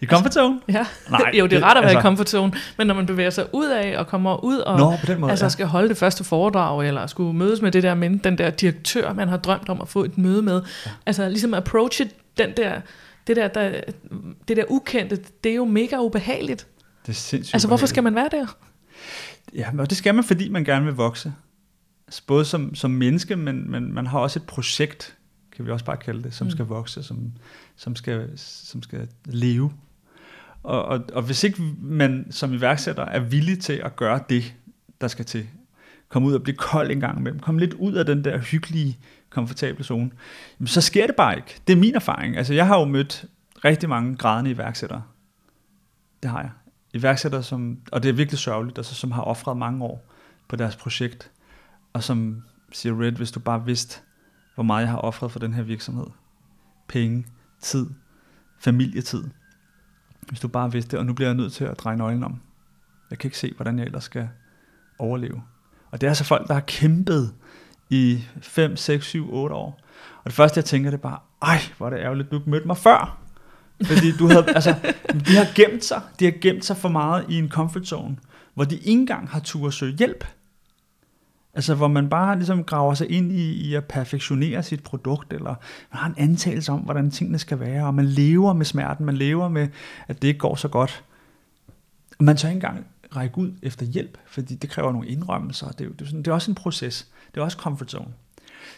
I 0.00 0.06
comfort 0.06 0.34
zone? 0.34 0.60
Altså, 0.68 0.92
ja, 1.10 1.18
Nej, 1.18 1.30
jo 1.38 1.46
det 1.46 1.58
er 1.58 1.64
rart 1.64 1.76
at 1.76 1.82
være 1.82 1.90
altså, 1.90 1.98
i 1.98 2.02
comfort 2.02 2.28
zone, 2.28 2.52
men 2.78 2.86
når 2.86 2.94
man 2.94 3.06
bevæger 3.06 3.30
sig 3.30 3.46
ud 3.52 3.66
af 3.66 3.98
og 3.98 4.06
kommer 4.06 4.44
ud 4.44 4.58
og 4.58 4.78
Nå, 4.78 5.14
måde, 5.18 5.30
altså, 5.30 5.44
ja. 5.44 5.48
skal 5.48 5.66
holde 5.66 5.88
det 5.88 5.96
første 5.96 6.24
foredrag, 6.24 6.86
eller 6.86 7.06
skulle 7.06 7.36
mødes 7.36 7.62
med 7.62 7.72
det 7.72 7.82
der 7.82 7.94
men, 7.94 8.18
den 8.18 8.38
der 8.38 8.50
direktør, 8.50 9.12
man 9.12 9.28
har 9.28 9.36
drømt 9.36 9.68
om 9.68 9.80
at 9.80 9.88
få 9.88 10.04
et 10.04 10.18
møde 10.18 10.42
med. 10.42 10.62
Ja. 10.86 10.90
Altså 11.06 11.28
ligesom 11.28 11.54
approach 11.54 12.02
den 12.38 12.50
der, 12.56 12.80
det 13.26 13.36
der, 13.36 13.48
der, 13.48 13.80
det 14.48 14.56
der 14.56 14.64
ukendte, 14.68 15.18
det 15.44 15.52
er 15.52 15.56
jo 15.56 15.64
mega 15.64 15.98
ubehageligt. 15.98 16.66
Det 17.06 17.12
er 17.12 17.16
sindssygt 17.16 17.54
Altså 17.54 17.68
hvorfor 17.68 17.86
skal 17.86 18.02
man 18.02 18.14
være 18.14 18.28
der? 18.30 18.56
Ja, 19.54 19.66
og 19.78 19.90
det 19.90 19.98
skal 19.98 20.14
man, 20.14 20.24
fordi 20.24 20.48
man 20.48 20.64
gerne 20.64 20.84
vil 20.84 20.94
vokse. 20.94 21.32
Både 22.26 22.44
som, 22.44 22.74
som 22.74 22.90
menneske, 22.90 23.36
men, 23.36 23.70
men 23.70 23.94
man 23.94 24.06
har 24.06 24.18
også 24.18 24.38
et 24.38 24.46
projekt, 24.46 25.16
kan 25.56 25.66
vi 25.66 25.70
også 25.70 25.84
bare 25.84 25.96
kalde 25.96 26.22
det, 26.22 26.34
som 26.34 26.46
mm. 26.46 26.50
skal 26.50 26.64
vokse, 26.64 27.02
som, 27.02 27.32
som, 27.76 27.96
skal, 27.96 28.30
som 28.36 28.82
skal 28.82 29.08
leve 29.24 29.72
og, 30.62 30.84
og, 30.84 31.00
og 31.12 31.22
hvis 31.22 31.44
ikke 31.44 31.62
man 31.80 32.26
som 32.30 32.52
iværksætter 32.52 33.04
er 33.04 33.20
villig 33.20 33.60
til 33.60 33.72
at 33.72 33.96
gøre 33.96 34.20
det, 34.28 34.54
der 35.00 35.08
skal 35.08 35.24
til, 35.24 35.48
komme 36.08 36.28
ud 36.28 36.34
og 36.34 36.42
blive 36.42 36.56
kold 36.56 36.90
en 36.90 37.00
gang 37.00 37.18
imellem, 37.18 37.40
komme 37.40 37.60
lidt 37.60 37.74
ud 37.74 37.92
af 37.92 38.06
den 38.06 38.24
der 38.24 38.38
hyggelige, 38.38 38.98
komfortable 39.30 39.84
zone, 39.84 40.10
så 40.66 40.80
sker 40.80 41.06
det 41.06 41.16
bare 41.16 41.36
ikke. 41.36 41.60
Det 41.66 41.72
er 41.72 41.76
min 41.76 41.94
erfaring. 41.94 42.36
Altså 42.36 42.54
jeg 42.54 42.66
har 42.66 42.78
jo 42.78 42.84
mødt 42.84 43.24
rigtig 43.64 43.88
mange 43.88 44.16
grædende 44.16 44.50
iværksættere. 44.50 45.02
Det 46.22 46.30
har 46.30 46.40
jeg. 46.40 46.50
Iværksættere, 46.94 47.42
som, 47.42 47.78
og 47.92 48.02
det 48.02 48.08
er 48.08 48.12
virkelig 48.12 48.38
sørgeligt, 48.38 48.78
altså, 48.78 48.94
som 48.94 49.12
har 49.12 49.22
offret 49.22 49.56
mange 49.56 49.84
år 49.84 50.06
på 50.48 50.56
deres 50.56 50.76
projekt, 50.76 51.30
og 51.92 52.02
som 52.02 52.42
siger, 52.72 53.00
Red, 53.00 53.12
hvis 53.12 53.32
du 53.32 53.40
bare 53.40 53.64
vidste, 53.64 54.00
hvor 54.54 54.64
meget 54.64 54.82
jeg 54.82 54.90
har 54.90 54.98
offret 54.98 55.32
for 55.32 55.38
den 55.38 55.54
her 55.54 55.62
virksomhed. 55.62 56.06
Penge, 56.88 57.26
tid, 57.60 57.86
familietid, 58.58 59.24
hvis 60.28 60.40
du 60.40 60.48
bare 60.48 60.72
vidste 60.72 60.90
det, 60.90 60.98
og 60.98 61.06
nu 61.06 61.12
bliver 61.12 61.28
jeg 61.28 61.36
nødt 61.36 61.52
til 61.52 61.64
at 61.64 61.78
dreje 61.78 61.96
nøglen 61.96 62.24
om. 62.24 62.40
Jeg 63.10 63.18
kan 63.18 63.28
ikke 63.28 63.38
se, 63.38 63.52
hvordan 63.56 63.78
jeg 63.78 63.86
ellers 63.86 64.04
skal 64.04 64.28
overleve. 64.98 65.42
Og 65.90 66.00
det 66.00 66.06
er 66.06 66.10
altså 66.10 66.24
folk, 66.24 66.48
der 66.48 66.54
har 66.54 66.60
kæmpet 66.60 67.34
i 67.90 68.24
5, 68.40 68.76
6, 68.76 69.06
7, 69.06 69.34
8 69.34 69.54
år. 69.54 69.80
Og 70.18 70.24
det 70.24 70.32
første, 70.32 70.58
jeg 70.58 70.64
tænker, 70.64 70.90
det 70.90 70.98
er 70.98 71.02
bare, 71.02 71.18
ej, 71.42 71.58
hvor 71.78 71.86
er 71.86 71.90
det 71.90 71.98
ærgerligt, 71.98 72.30
du 72.30 72.36
ikke 72.36 72.50
mødte 72.50 72.66
mig 72.66 72.76
før. 72.76 73.20
Fordi 73.84 74.12
du 74.18 74.28
havde, 74.28 74.46
altså, 74.58 74.74
de 75.26 75.36
har 75.36 75.54
gemt 75.54 75.84
sig. 75.84 76.02
De 76.18 76.24
har 76.24 76.34
gemt 76.40 76.64
sig 76.64 76.76
for 76.76 76.88
meget 76.88 77.24
i 77.28 77.38
en 77.38 77.48
comfort 77.48 77.86
zone, 77.86 78.16
hvor 78.54 78.64
de 78.64 78.76
ikke 78.76 78.90
engang 78.90 79.28
har 79.28 79.40
tur 79.40 79.66
at 79.66 79.74
søge 79.74 79.96
hjælp. 79.96 80.24
Altså 81.54 81.74
hvor 81.74 81.88
man 81.88 82.08
bare 82.08 82.36
ligesom 82.36 82.64
graver 82.64 82.94
sig 82.94 83.10
ind 83.10 83.32
i, 83.32 83.52
i 83.52 83.74
at 83.74 83.84
perfektionere 83.84 84.62
sit 84.62 84.82
produkt, 84.82 85.32
eller 85.32 85.54
man 85.92 85.98
har 85.98 86.06
en 86.06 86.14
antagelse 86.18 86.72
om, 86.72 86.80
hvordan 86.80 87.10
tingene 87.10 87.38
skal 87.38 87.60
være, 87.60 87.86
og 87.86 87.94
man 87.94 88.04
lever 88.04 88.52
med 88.52 88.64
smerten, 88.64 89.06
man 89.06 89.16
lever 89.16 89.48
med, 89.48 89.68
at 90.08 90.22
det 90.22 90.28
ikke 90.28 90.38
går 90.40 90.54
så 90.54 90.68
godt. 90.68 91.04
Man 92.20 92.36
tør 92.36 92.48
ikke 92.48 92.56
engang 92.56 92.86
række 93.16 93.38
ud 93.38 93.52
efter 93.62 93.86
hjælp, 93.86 94.18
fordi 94.26 94.54
det 94.54 94.70
kræver 94.70 94.92
nogle 94.92 95.08
indrømmelser, 95.08 95.68
det 95.68 95.80
er, 95.80 95.84
jo, 95.84 95.90
det 95.90 96.00
er, 96.00 96.06
sådan, 96.06 96.18
det 96.18 96.28
er 96.28 96.32
også 96.32 96.50
en 96.50 96.54
proces, 96.54 97.08
det 97.34 97.40
er 97.40 97.44
også 97.44 97.58
comfort 97.58 97.90
zone. 97.90 98.12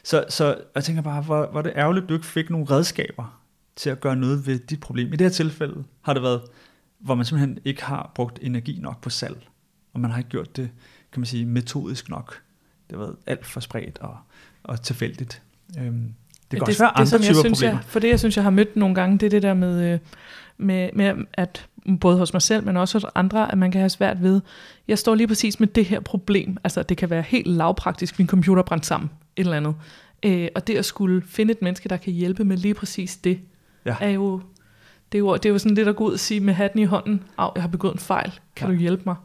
Så, 0.05 0.25
så 0.29 0.59
jeg 0.75 0.85
tænker 0.85 1.03
bare, 1.03 1.23
hvor, 1.23 1.47
hvor 1.47 1.63
det 1.63 1.73
ærgerligt, 1.77 2.03
at 2.03 2.09
du 2.09 2.15
ikke 2.15 2.27
fik 2.27 2.51
nogle 2.51 2.67
redskaber 2.71 3.41
til 3.77 3.91
at 3.91 4.01
gøre 4.01 4.17
noget 4.17 4.47
ved 4.47 4.59
dit 4.59 4.81
problem. 4.81 5.09
I 5.13 5.17
det 5.17 5.21
her 5.21 5.29
tilfælde 5.29 5.85
har 6.03 6.13
det 6.13 6.23
været, 6.23 6.43
hvor 6.99 7.15
man 7.15 7.25
simpelthen 7.25 7.59
ikke 7.65 7.85
har 7.85 8.13
brugt 8.15 8.39
energi 8.43 8.79
nok 8.81 9.01
på 9.01 9.11
salg, 9.11 9.49
og 9.93 10.01
man 10.01 10.11
har 10.11 10.19
ikke 10.19 10.31
gjort 10.31 10.57
det, 10.57 10.71
kan 11.13 11.21
man 11.21 11.27
sige, 11.27 11.47
metodisk 11.47 12.09
nok 12.09 12.43
det 12.93 13.01
været 13.01 13.17
alt 13.27 13.47
for 13.47 13.61
spredt 13.61 13.99
og, 13.99 14.17
og 14.63 14.83
tilfældigt. 14.83 15.43
Øhm, 15.79 16.15
det 16.51 16.51
kan 16.51 16.61
det, 16.61 16.69
også 16.69 16.83
være 16.83 16.97
andre 16.97 17.19
det, 17.19 17.25
typer 17.25 17.27
jeg 17.27 17.37
synes, 17.37 17.59
problemer. 17.59 17.73
Jeg, 17.73 17.85
for 17.85 18.01
det, 18.01 18.09
jeg 18.09 18.19
synes, 18.19 18.37
jeg 18.37 18.43
har 18.45 18.51
mødt 18.51 18.77
nogle 18.77 18.95
gange, 18.95 19.19
det 19.19 19.27
er 19.27 19.31
det 19.31 19.43
der 19.43 19.55
med, 19.55 19.93
øh, 19.93 19.99
med, 20.59 20.91
med, 20.93 21.15
at 21.33 21.67
både 22.01 22.19
hos 22.19 22.33
mig 22.33 22.43
selv, 22.43 22.65
men 22.65 22.77
også 22.77 22.99
hos 22.99 23.07
andre, 23.15 23.53
at 23.53 23.59
man 23.59 23.71
kan 23.71 23.81
have 23.81 23.91
svært 23.91 24.23
ved, 24.23 24.41
jeg 24.89 24.99
står 24.99 25.15
lige 25.15 25.29
præcis 25.29 25.61
med 25.61 25.69
det 25.69 25.85
her 25.85 26.01
problem. 26.01 26.57
Altså, 26.65 26.83
det 26.83 26.97
kan 26.97 27.11
være 27.11 27.23
helt 27.23 27.47
lavpraktisk, 27.47 28.19
min 28.19 28.29
computer 28.29 28.63
brændt 28.63 28.87
sammen, 28.87 29.11
et 29.37 29.45
eller 29.45 29.57
andet. 29.57 29.75
Øh, 30.23 30.49
og 30.55 30.67
det 30.67 30.77
at 30.77 30.85
skulle 30.85 31.23
finde 31.27 31.53
et 31.53 31.63
menneske, 31.63 31.89
der 31.89 31.97
kan 31.97 32.13
hjælpe 32.13 32.45
med 32.45 32.57
lige 32.57 32.75
præcis 32.75 33.17
det, 33.17 33.41
ja. 33.87 33.97
er 34.01 34.11
jo 34.11 34.41
det 35.13 35.19
er, 35.19 35.21
jo, 35.21 35.35
det 35.35 35.47
er 35.47 35.51
jo 35.51 35.59
sådan 35.59 35.75
lidt 35.75 35.89
at 35.89 35.97
gå 35.97 36.05
ud 36.05 36.13
og 36.13 36.19
sige 36.19 36.41
med 36.41 36.55
hatten 36.55 36.81
i 36.81 36.85
hånden, 36.85 37.23
af, 37.39 37.51
jeg 37.55 37.63
har 37.63 37.69
begået 37.69 37.93
en 37.93 37.99
fejl, 37.99 38.33
kan 38.57 38.69
ja. 38.69 38.75
du 38.75 38.81
hjælpe 38.81 39.03
mig? 39.07 39.17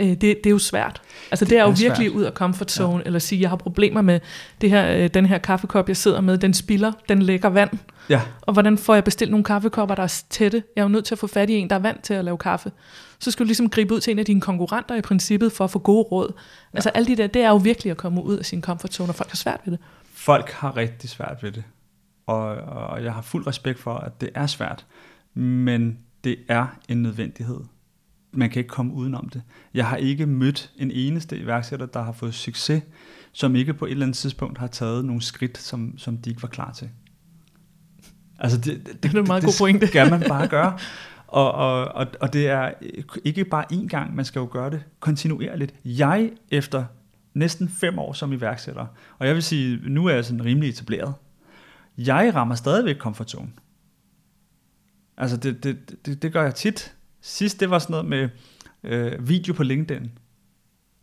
Øh, 0.00 0.06
det, 0.06 0.20
det 0.20 0.46
er 0.46 0.50
jo 0.50 0.58
svært. 0.58 1.02
Altså 1.30 1.44
det, 1.44 1.50
det 1.50 1.58
er 1.58 1.62
jo 1.62 1.70
er 1.70 1.74
virkelig 1.74 2.10
svært. 2.10 2.20
ud 2.20 2.22
af 2.22 2.32
comfort 2.32 2.70
zone, 2.70 2.98
ja. 2.98 3.02
eller 3.06 3.18
sige, 3.18 3.40
jeg 3.40 3.48
har 3.48 3.56
problemer 3.56 4.02
med 4.02 4.20
det 4.60 4.70
her, 4.70 4.96
øh, 4.96 5.10
den 5.14 5.26
her 5.26 5.38
kaffekop, 5.38 5.88
jeg 5.88 5.96
sidder 5.96 6.20
med, 6.20 6.38
den 6.38 6.54
spiller, 6.54 6.92
den 7.08 7.22
lægger 7.22 7.48
vand. 7.48 7.70
Ja. 8.10 8.20
Og 8.40 8.52
hvordan 8.52 8.78
får 8.78 8.94
jeg 8.94 9.04
bestilt 9.04 9.30
nogle 9.30 9.44
kaffekopper, 9.44 9.94
der 9.94 10.02
er 10.02 10.22
tætte? 10.30 10.62
Jeg 10.76 10.82
er 10.82 10.84
jo 10.84 10.88
nødt 10.88 11.04
til 11.04 11.14
at 11.14 11.18
få 11.18 11.26
fat 11.26 11.50
i 11.50 11.54
en, 11.54 11.70
der 11.70 11.76
er 11.76 11.80
vant 11.80 12.02
til 12.02 12.14
at 12.14 12.24
lave 12.24 12.38
kaffe. 12.38 12.72
Så 13.18 13.30
skal 13.30 13.44
du 13.44 13.46
ligesom 13.46 13.70
gribe 13.70 13.94
ud 13.94 14.00
til 14.00 14.10
en 14.10 14.18
af 14.18 14.24
dine 14.24 14.40
konkurrenter 14.40 14.94
i 14.94 15.00
princippet, 15.00 15.52
for 15.52 15.64
at 15.64 15.70
få 15.70 15.78
gode 15.78 16.02
råd. 16.02 16.32
Ja. 16.36 16.76
Altså 16.76 16.88
alt 16.88 17.08
det 17.08 17.18
der, 17.18 17.26
det 17.26 17.42
er 17.42 17.48
jo 17.48 17.56
virkelig 17.56 17.90
at 17.90 17.96
komme 17.96 18.24
ud 18.24 18.36
af 18.36 18.44
sin 18.44 18.62
comfort 18.62 18.94
zone, 18.94 19.10
og 19.10 19.14
folk 19.14 19.30
har 19.30 19.36
svært 19.36 19.60
ved 19.64 19.72
det. 19.72 19.80
Folk 20.12 20.50
har 20.50 20.76
rigtig 20.76 21.10
svært 21.10 21.42
ved 21.42 21.52
det. 21.52 21.64
Og, 22.26 22.46
og 22.56 23.04
jeg 23.04 23.12
har 23.12 23.22
fuld 23.22 23.46
respekt 23.46 23.78
for, 23.78 23.94
at 23.94 24.20
det 24.20 24.30
er 24.34 24.46
svært. 24.46 24.86
Men 25.34 25.98
det 26.24 26.36
er 26.48 26.66
en 26.88 27.02
nødvendighed 27.02 27.60
man 28.38 28.50
kan 28.50 28.60
ikke 28.60 28.68
komme 28.68 28.94
udenom 28.94 29.28
det. 29.28 29.42
Jeg 29.74 29.86
har 29.86 29.96
ikke 29.96 30.26
mødt 30.26 30.72
en 30.76 30.90
eneste 30.90 31.38
iværksætter, 31.38 31.86
der 31.86 32.02
har 32.02 32.12
fået 32.12 32.34
succes, 32.34 32.82
som 33.32 33.56
ikke 33.56 33.74
på 33.74 33.84
et 33.84 33.90
eller 33.90 34.06
andet 34.06 34.16
tidspunkt 34.16 34.58
har 34.58 34.66
taget 34.66 35.04
nogle 35.04 35.22
skridt, 35.22 35.58
som, 35.58 35.98
som 35.98 36.18
de 36.18 36.30
ikke 36.30 36.42
var 36.42 36.48
klar 36.48 36.72
til. 36.72 36.90
Altså 38.38 38.58
det, 38.58 38.86
det, 38.86 39.02
det 39.02 39.14
er 39.14 39.18
en 39.18 39.26
meget 39.26 39.42
det, 39.42 39.48
god 39.48 39.54
pointe. 39.58 39.80
Det 39.80 39.88
skal 39.88 40.10
man 40.10 40.22
bare 40.28 40.48
gøre. 40.48 40.78
Og, 41.26 41.52
og, 41.52 41.84
og, 41.84 42.06
og 42.20 42.32
det 42.32 42.48
er 42.48 42.72
ikke 43.24 43.44
bare 43.44 43.64
én 43.72 43.86
gang, 43.86 44.14
man 44.14 44.24
skal 44.24 44.40
jo 44.40 44.48
gøre 44.50 44.70
det 44.70 44.84
kontinuerligt. 45.00 45.74
Jeg 45.84 46.30
efter 46.50 46.84
næsten 47.34 47.68
fem 47.68 47.98
år 47.98 48.12
som 48.12 48.32
iværksætter, 48.32 48.86
og 49.18 49.26
jeg 49.26 49.34
vil 49.34 49.42
sige, 49.42 49.80
nu 49.82 50.06
er 50.06 50.14
jeg 50.14 50.24
sådan 50.24 50.44
rimelig 50.44 50.68
etableret, 50.68 51.14
jeg 51.98 52.34
rammer 52.34 52.54
stadigvæk 52.54 52.98
comfort 52.98 53.30
zone. 53.30 53.48
Altså 55.16 55.36
det, 55.36 55.64
det, 55.64 56.06
det, 56.06 56.22
det 56.22 56.32
gør 56.32 56.42
jeg 56.42 56.54
tit. 56.54 56.94
Sidst 57.28 57.60
det 57.60 57.70
var 57.70 57.78
sådan 57.78 57.92
noget 57.92 58.06
med 58.06 58.28
øh, 58.84 59.28
video 59.28 59.54
på 59.54 59.62
LinkedIn. 59.62 60.10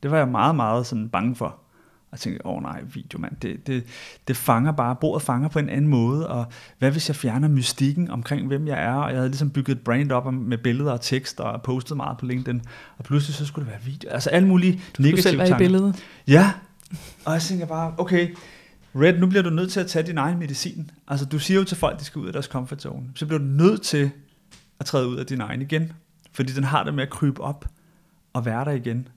Det 0.04 0.12
var 0.12 0.18
jeg 0.18 0.28
meget, 0.28 0.56
meget 0.56 0.86
sådan 0.86 1.10
bange 1.10 1.36
for. 1.36 1.46
Og 1.46 2.12
jeg 2.12 2.20
tænkte, 2.20 2.46
åh 2.46 2.56
oh, 2.56 2.62
nej, 2.62 2.82
video 2.94 3.20
mand, 3.20 3.36
det, 3.42 3.68
det, 3.68 3.84
det 4.28 4.38
fanger 4.38 4.72
bare, 4.72 4.96
bordet 4.96 5.22
fanger 5.22 5.50
på 5.50 5.60
en 5.60 5.70
anden 5.70 5.88
måde, 5.88 6.30
og 6.30 6.46
hvad 6.80 6.92
hvis 6.92 7.10
jeg 7.10 7.16
fjerner 7.16 7.48
mystikken 7.48 8.12
omkring, 8.12 8.48
hvem 8.48 8.68
jeg 8.68 8.84
er, 8.84 8.94
og 8.94 9.10
jeg 9.10 9.18
havde 9.18 9.30
ligesom 9.30 9.50
bygget 9.50 9.76
et 9.76 9.84
brand 9.84 10.12
op 10.12 10.34
med 10.34 10.58
billeder 10.58 10.92
og 10.92 11.02
tekst, 11.02 11.40
og 11.40 11.62
postet 11.62 11.98
meget 11.98 12.18
på 12.18 12.26
LinkedIn, 12.26 12.62
og 12.98 13.06
pludselig 13.06 13.36
så 13.36 13.46
skulle 13.46 13.66
det 13.66 13.74
være 13.74 13.84
video, 13.84 14.10
altså 14.10 14.30
alle 14.30 14.48
mulige 14.48 14.82
du 14.98 15.02
negative 15.02 15.22
selv 15.22 15.38
være 15.38 15.50
i 15.50 15.54
billedet. 15.58 16.04
Ja, 16.28 16.52
og 17.26 17.34
jeg 17.34 17.42
tænker 17.42 17.66
bare, 17.66 17.94
okay, 17.98 18.36
Red, 18.96 19.20
nu 19.20 19.28
bliver 19.28 19.44
du 19.44 19.50
nødt 19.50 19.72
til 19.72 19.80
at 19.80 19.88
tage 19.88 20.08
din 20.08 20.18
egen 20.18 20.40
medicin. 20.40 20.92
Altså 21.08 21.26
du 21.26 21.40
siger 21.40 21.60
jo 21.60 21.64
til 21.64 21.78
folk, 21.78 21.94
at 21.94 22.00
de 22.00 22.06
skal 22.06 22.20
ud 22.20 22.28
af 22.28 22.34
deres 22.34 22.46
comfort 22.46 22.82
zone, 22.82 23.06
så 23.16 23.26
bliver 23.26 23.40
du 23.40 23.46
nødt 23.46 23.82
til 23.82 24.12
at 24.80 24.86
træde 24.86 25.08
ud 25.08 25.16
af 25.16 25.26
din 25.26 25.42
egen 25.42 25.62
igen, 25.62 25.92
fordi 26.36 26.54
den 26.54 26.64
har 26.64 26.84
det 26.84 26.94
med 26.94 27.04
at 27.04 27.10
krybe 27.10 27.42
op 27.42 27.66
og 28.34 28.46
være 28.46 28.66
der 28.66 28.72
igen. 28.72 29.08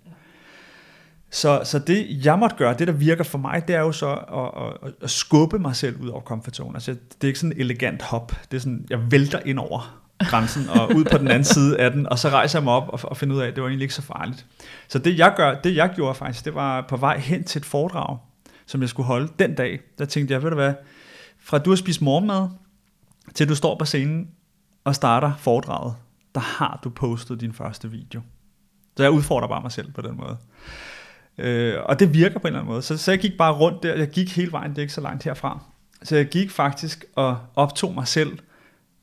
Så, 1.30 1.60
så 1.64 1.78
det, 1.78 2.24
jeg 2.24 2.38
måtte 2.38 2.56
gøre, 2.56 2.74
det 2.74 2.86
der 2.86 2.92
virker 2.92 3.24
for 3.24 3.38
mig, 3.38 3.68
det 3.68 3.76
er 3.76 3.80
jo 3.80 3.92
så 3.92 4.10
at, 4.12 4.64
at, 4.88 4.94
at 5.02 5.10
skubbe 5.10 5.58
mig 5.58 5.76
selv 5.76 6.00
ud 6.00 6.08
over 6.08 6.20
komfortzonen. 6.20 6.76
Altså, 6.76 6.90
det 6.92 7.24
er 7.24 7.26
ikke 7.26 7.38
sådan 7.38 7.52
en 7.52 7.60
elegant 7.60 8.02
hop. 8.02 8.32
Det 8.50 8.56
er 8.56 8.60
sådan, 8.60 8.86
jeg 8.90 9.10
vælter 9.10 9.38
ind 9.44 9.58
over 9.58 10.00
grænsen 10.18 10.68
og 10.68 10.94
ud 10.96 11.04
på 11.04 11.18
den 11.18 11.28
anden 11.28 11.44
side 11.44 11.78
af 11.78 11.90
den, 11.90 12.08
og 12.08 12.18
så 12.18 12.28
rejser 12.28 12.58
jeg 12.58 12.64
mig 12.64 12.72
op 12.72 12.88
og, 12.88 13.00
og 13.02 13.16
finder 13.16 13.36
ud 13.36 13.40
af, 13.40 13.46
at 13.46 13.54
det 13.54 13.62
var 13.62 13.68
egentlig 13.68 13.84
ikke 13.84 13.94
så 13.94 14.02
farligt. 14.02 14.46
Så 14.88 14.98
det 14.98 15.18
jeg, 15.18 15.34
gør, 15.36 15.54
det 15.54 15.76
jeg 15.76 15.92
gjorde 15.94 16.14
faktisk, 16.14 16.44
det 16.44 16.54
var 16.54 16.86
på 16.88 16.96
vej 16.96 17.18
hen 17.18 17.44
til 17.44 17.58
et 17.58 17.64
foredrag, 17.64 18.18
som 18.66 18.80
jeg 18.80 18.88
skulle 18.88 19.06
holde 19.06 19.28
den 19.38 19.54
dag. 19.54 19.80
Der 19.98 20.04
tænkte 20.04 20.34
jeg, 20.34 20.42
ved 20.42 20.50
du 20.50 20.56
hvad, 20.56 20.74
fra 21.40 21.58
du 21.58 21.70
har 21.70 21.76
spist 21.76 22.02
morgenmad, 22.02 22.48
til 23.34 23.48
du 23.48 23.54
står 23.54 23.78
på 23.78 23.84
scenen 23.84 24.28
og 24.84 24.94
starter 24.94 25.32
foredraget, 25.38 25.94
der 26.38 26.44
har 26.44 26.80
du 26.84 26.90
postet 26.90 27.40
din 27.40 27.52
første 27.52 27.90
video. 27.90 28.20
Så 28.96 29.02
jeg 29.02 29.12
udfordrer 29.12 29.48
bare 29.48 29.62
mig 29.62 29.72
selv 29.72 29.92
på 29.92 30.00
den 30.00 30.16
måde. 30.16 30.36
Øh, 31.38 31.74
og 31.84 32.00
det 32.00 32.14
virker 32.14 32.38
på 32.38 32.46
en 32.46 32.46
eller 32.46 32.60
anden 32.60 32.72
måde. 32.72 32.82
Så, 32.82 32.96
så 32.96 33.10
jeg 33.10 33.20
gik 33.20 33.38
bare 33.38 33.52
rundt 33.52 33.82
der, 33.82 33.94
jeg 33.94 34.08
gik 34.08 34.36
hele 34.36 34.52
vejen, 34.52 34.70
det 34.70 34.78
er 34.78 34.82
ikke 34.82 34.94
så 34.94 35.00
langt 35.00 35.24
herfra. 35.24 35.60
Så 36.02 36.16
jeg 36.16 36.26
gik 36.26 36.50
faktisk 36.50 37.04
og 37.16 37.38
optog 37.54 37.94
mig 37.94 38.08
selv 38.08 38.38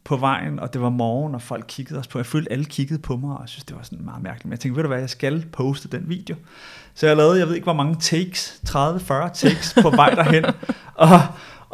på 0.04 0.18
vejen, 0.18 0.60
og 0.60 0.74
det 0.74 0.82
var 0.82 0.90
morgen, 0.90 1.36
og 1.36 1.42
folk 1.42 1.66
kiggede 1.68 2.00
os 2.00 2.08
på. 2.08 2.20
Jeg 2.20 2.26
følte, 2.26 2.52
alle 2.52 2.66
kiggede 2.66 3.00
på 3.00 3.18
mig, 3.18 3.36
og 3.36 3.42
jeg 3.42 3.50
synes, 3.50 3.64
det 3.66 3.76
var 3.76 3.84
sådan 3.84 4.06
meget 4.06 4.24
mærkeligt. 4.24 4.46
Men 4.46 4.52
jeg 4.52 4.60
tænkte, 4.60 4.76
ved 4.76 4.84
du 4.84 4.88
hvad, 4.88 5.00
jeg 5.00 5.10
skal 5.10 5.46
poste 5.52 5.88
den 5.88 6.10
video. 6.10 6.36
Så 6.94 7.08
jeg 7.08 7.18
lavede, 7.18 7.40
jeg 7.40 7.48
ved 7.48 7.56
ikke 7.56 7.66
hvor 7.66 7.74
mange 7.74 7.96
takes, 7.96 8.62
30-40 8.70 9.34
takes 9.34 9.76
på 9.82 9.90
vej 9.90 10.10
derhen, 10.10 10.46
og, 10.96 11.20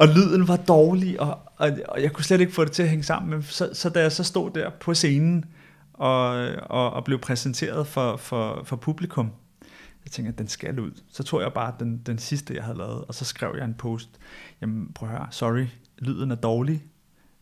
og 0.02 0.08
lyden 0.08 0.48
var 0.48 0.56
dårlig, 0.56 1.22
og, 1.22 1.40
og, 1.58 1.72
og 1.90 2.02
jeg 2.02 2.14
kunne 2.14 2.24
slet 2.24 2.42
ikke 2.42 2.54
få 2.54 2.64
det 2.64 2.72
til 2.72 2.84
at 2.84 2.90
hænge 2.90 3.04
sammen. 3.04 3.30
Men 3.30 3.44
så, 3.44 3.70
så 3.74 3.90
da 3.90 4.02
jeg 4.02 4.12
så 4.12 4.24
stod 4.24 4.52
der 4.52 4.70
på 4.70 4.94
scenen, 4.94 5.46
og, 5.94 6.30
og, 6.70 6.94
og 6.94 7.04
blev 7.04 7.20
præsenteret 7.20 7.88
for, 7.88 8.18
for, 8.18 8.62
for 8.64 8.76
publikum, 8.76 9.32
jeg 10.06 10.12
tænkte, 10.12 10.32
at 10.32 10.38
den 10.38 10.48
skal 10.48 10.80
ud. 10.80 10.92
Så 11.12 11.24
tog 11.24 11.42
jeg 11.42 11.54
bare 11.54 11.74
den, 11.80 11.98
den 12.06 12.18
sidste, 12.18 12.56
jeg 12.56 12.64
havde 12.64 12.78
lavet, 12.78 13.06
og 13.06 13.16
så 13.16 13.26
skrev 13.26 13.54
jeg 13.58 13.66
en 13.66 13.74
post. 13.74 14.10
Jamen 14.62 14.92
prøv 14.96 15.10
at 15.10 15.16
høre, 15.16 15.28
sorry, 15.32 15.66
lyden 16.00 16.32
er 16.32 16.36
dårlig. 16.36 16.84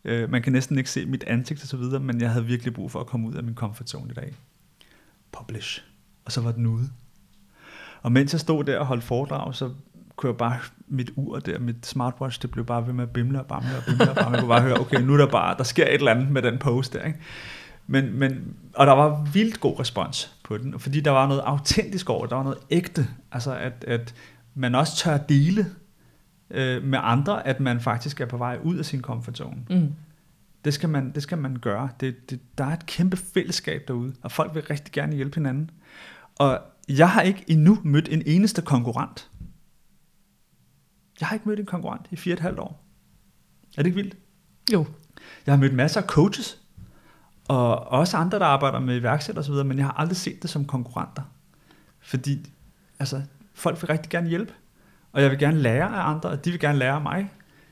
Øh, 0.06 0.32
man 0.32 0.42
kan 0.42 0.54
næsten 0.54 0.78
ikke 0.78 0.90
se 0.90 1.06
mit 1.06 1.24
ansigt 1.28 1.62
og 1.62 1.68
så 1.68 1.78
videre, 1.78 2.00
men 2.00 2.22
jeg 2.22 2.32
havde 2.32 2.46
virkelig 2.46 2.74
brug 2.74 2.92
for 2.92 3.00
at 3.00 3.08
komme 3.08 3.28
ud 3.28 3.34
af 3.34 3.44
min 3.44 3.56
comfort 3.56 3.90
zone 3.90 4.12
i 4.12 4.14
dag. 4.14 4.36
Publish. 5.32 5.84
Og 6.26 6.32
så 6.32 6.42
var 6.42 6.52
den 6.52 6.66
ude. 6.66 6.90
Og 8.02 8.12
mens 8.12 8.34
jeg 8.34 8.40
stod 8.40 8.64
der 8.64 8.80
og 8.80 8.86
holdt 8.86 9.04
foredrag, 9.04 9.56
så 9.56 9.74
kunne 10.20 10.30
jeg 10.30 10.38
bare, 10.38 10.58
mit 10.88 11.12
ur 11.16 11.40
der, 11.40 11.60
mit 11.60 11.86
smartwatch, 11.86 12.42
det 12.42 12.52
blev 12.52 12.66
bare 12.66 12.88
ved 12.88 12.94
med 12.94 13.04
at 13.04 13.10
bimle 13.10 13.40
og 13.40 13.46
bamle 13.46 13.78
og 13.78 13.84
bimle 13.88 14.10
og 14.10 14.16
bamle. 14.16 14.32
Jeg 14.32 14.40
kunne 14.40 14.50
bare 14.50 14.62
høre, 14.62 14.80
okay, 14.80 15.02
nu 15.02 15.14
er 15.14 15.18
der 15.18 15.28
bare, 15.28 15.58
der 15.58 15.64
sker 15.64 15.86
et 15.86 15.94
eller 15.94 16.12
andet 16.12 16.32
med 16.32 16.42
den 16.42 16.58
post 16.58 16.94
der, 16.94 17.04
ikke? 17.04 17.20
Men, 17.88 18.20
men, 18.20 18.56
og 18.74 18.88
der 18.88 18.94
var 18.94 19.28
vildt 19.34 19.60
god 19.60 19.80
respons 19.80 20.36
på 20.44 20.58
den, 20.58 20.80
fordi 20.80 21.00
der 21.00 21.12
var 21.12 21.28
noget 21.28 21.42
autentisk 21.42 22.10
over 22.10 22.26
der 22.26 22.36
var 22.36 22.44
noget 22.44 22.58
ægte, 22.70 23.08
altså 23.32 23.56
at, 23.56 23.86
at 23.88 24.16
man 24.56 24.76
også 24.76 24.96
tør 24.96 25.18
dele 25.18 25.66
øh, 26.52 26.84
med 26.84 27.00
andre, 27.02 27.48
at 27.48 27.60
man 27.60 27.80
faktisk 27.80 28.22
er 28.22 28.26
på 28.26 28.38
vej 28.38 28.58
ud 28.64 28.78
af 28.78 28.86
sin 28.86 29.02
comfort 29.02 29.38
zone. 29.38 29.58
Mm. 29.70 29.94
Det, 30.66 30.74
skal 30.74 30.90
man, 30.90 31.12
det 31.16 31.24
skal 31.24 31.38
man 31.38 31.56
gøre. 31.56 31.90
Det, 32.00 32.30
det, 32.30 32.40
der 32.58 32.66
er 32.66 32.74
et 32.74 32.86
kæmpe 32.86 33.18
fællesskab 33.18 33.84
derude, 33.88 34.14
og 34.22 34.32
folk 34.32 34.56
vil 34.56 34.64
rigtig 34.64 34.92
gerne 34.92 35.16
hjælpe 35.16 35.36
hinanden. 35.36 35.72
Og 36.40 36.60
jeg 36.90 37.10
har 37.10 37.22
ikke 37.22 37.44
endnu 37.48 37.78
mødt 37.84 38.10
en 38.12 38.24
eneste 38.26 38.62
konkurrent. 38.62 39.30
Jeg 41.20 41.28
har 41.28 41.36
ikke 41.36 41.50
mødt 41.50 41.60
en 41.60 41.66
konkurrent 41.66 42.06
i 42.12 42.16
fire 42.16 42.34
og 42.34 42.38
et 42.38 42.40
halvt 42.40 42.60
år. 42.60 42.84
Er 43.78 43.84
det 43.84 43.86
ikke 43.86 43.96
vildt? 43.96 44.18
Jo. 44.74 44.86
Jeg 45.46 45.54
har 45.54 45.60
mødt 45.60 45.74
masser 45.74 46.02
af 46.02 46.08
coaches, 46.08 46.62
og 47.48 47.88
også 47.88 48.18
andre, 48.18 48.40
der 48.40 48.46
arbejder 48.46 48.80
med 48.80 48.96
iværksætter 48.96 49.42
osv., 49.42 49.54
men 49.54 49.78
jeg 49.78 49.86
har 49.86 49.94
aldrig 49.94 50.18
set 50.18 50.42
det 50.42 50.50
som 50.50 50.66
konkurrenter. 50.66 51.22
Fordi 52.00 52.52
altså, 53.00 53.22
folk 53.54 53.82
vil 53.82 53.88
rigtig 53.88 54.10
gerne 54.10 54.30
hjælpe, 54.30 54.54
og 55.12 55.22
jeg 55.22 55.32
vil 55.32 55.40
gerne 55.40 55.58
lære 55.58 55.86
af 55.86 56.10
andre, 56.10 56.30
og 56.30 56.46
de 56.46 56.52
vil 56.52 56.60
gerne 56.60 56.80
lære 56.80 56.94
af 56.94 57.02
mig. 57.02 57.32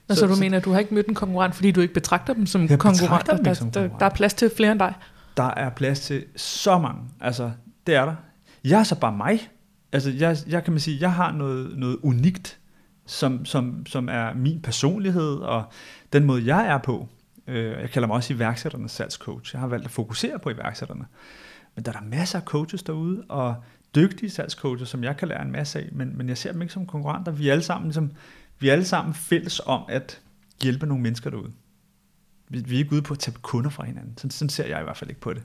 så, 0.10 0.16
så 0.16 0.28
du 0.28 0.36
så, 0.36 0.40
mener, 0.40 0.58
at 0.58 0.66
du 0.66 0.72
har 0.72 0.80
ikke 0.80 0.94
mødt 0.94 1.08
en 1.08 1.16
konkurrent, 1.16 1.56
fordi 1.56 1.72
du 1.72 1.82
ikke 1.82 1.94
betragter 1.94 2.34
dem 2.34 2.46
som 2.46 2.68
konkurrenter? 2.68 3.36
Dem 3.36 3.44
der, 3.44 3.54
som 3.54 3.72
der, 3.72 3.88
der 3.88 4.06
er 4.06 4.10
plads 4.10 4.34
til 4.34 4.52
flere 4.58 4.72
end 4.72 4.80
dig? 4.80 4.94
Der 5.38 5.44
er 5.44 5.70
plads 5.70 6.00
til 6.00 6.26
så 6.36 6.78
mange. 6.78 7.02
Altså, 7.22 7.52
det 7.88 7.96
er 7.96 8.06
der. 8.06 8.16
Jeg 8.64 8.80
er 8.80 8.84
så 8.84 9.00
bare 9.00 9.12
mig. 9.12 9.50
Altså, 9.92 10.12
jeg, 10.12 10.38
jeg 10.48 10.64
kan 10.64 10.74
man 10.74 10.80
sige, 10.80 10.98
jeg 11.02 11.14
har 11.14 11.32
noget, 11.32 11.78
noget 11.78 11.98
unikt, 12.04 12.60
som, 13.08 13.46
som, 13.46 13.86
som 13.86 14.10
er 14.10 14.34
min 14.34 14.62
personlighed, 14.62 15.36
og 15.36 15.64
den 16.14 16.24
måde, 16.24 16.46
jeg 16.46 16.68
er 16.68 16.78
på. 16.78 17.08
Øh, 17.48 17.82
jeg 17.82 17.90
kalder 17.90 18.08
mig 18.08 18.16
også 18.16 18.34
iværksætternes 18.34 18.92
salgscoach. 18.92 19.54
Jeg 19.54 19.62
har 19.62 19.68
valgt 19.68 19.86
at 19.86 19.92
fokusere 19.92 20.40
på 20.40 20.50
iværksætterne. 20.50 21.06
Men 21.76 21.86
der 21.86 21.92
er 21.92 22.00
der 22.00 22.06
masser 22.06 22.40
af 22.40 22.46
coaches 22.46 22.84
derude, 22.84 23.24
og 23.30 23.56
dygtige 23.96 24.30
salgscoaches, 24.30 24.90
som 24.90 25.04
jeg 25.04 25.18
kan 25.18 25.28
lære 25.28 25.42
en 25.42 25.52
masse 25.52 25.80
af, 25.80 25.90
men, 25.92 26.18
men 26.18 26.30
jeg 26.30 26.38
ser 26.38 26.52
dem 26.52 26.62
ikke 26.62 26.74
som 26.74 26.86
konkurrenter. 26.86 27.32
Vi 27.32 27.48
er 27.48 27.52
alle 27.52 27.64
sammen, 27.64 27.88
ligesom, 27.88 28.12
vi 28.60 28.70
er 28.70 28.74
alle 28.74 28.86
sammen 28.86 29.14
fælles 29.14 29.62
om 29.66 29.82
at 29.90 30.22
hjælpe 30.64 30.86
nogle 30.86 31.04
mennesker 31.04 31.30
derude. 31.30 31.52
Vi, 32.50 32.60
vi 32.60 32.76
er 32.76 32.80
ikke 32.80 32.94
ude 32.94 33.02
på 33.02 33.14
at 33.14 33.20
tage 33.20 33.38
kunder 33.42 33.70
fra 33.70 33.86
hinanden. 33.86 34.18
Sådan, 34.18 34.32
sådan 34.32 34.50
ser 34.50 34.66
jeg 34.66 34.80
i 34.80 34.84
hvert 34.84 34.98
fald 34.98 35.10
ikke 35.10 35.22
på 35.22 35.34
det. 35.34 35.44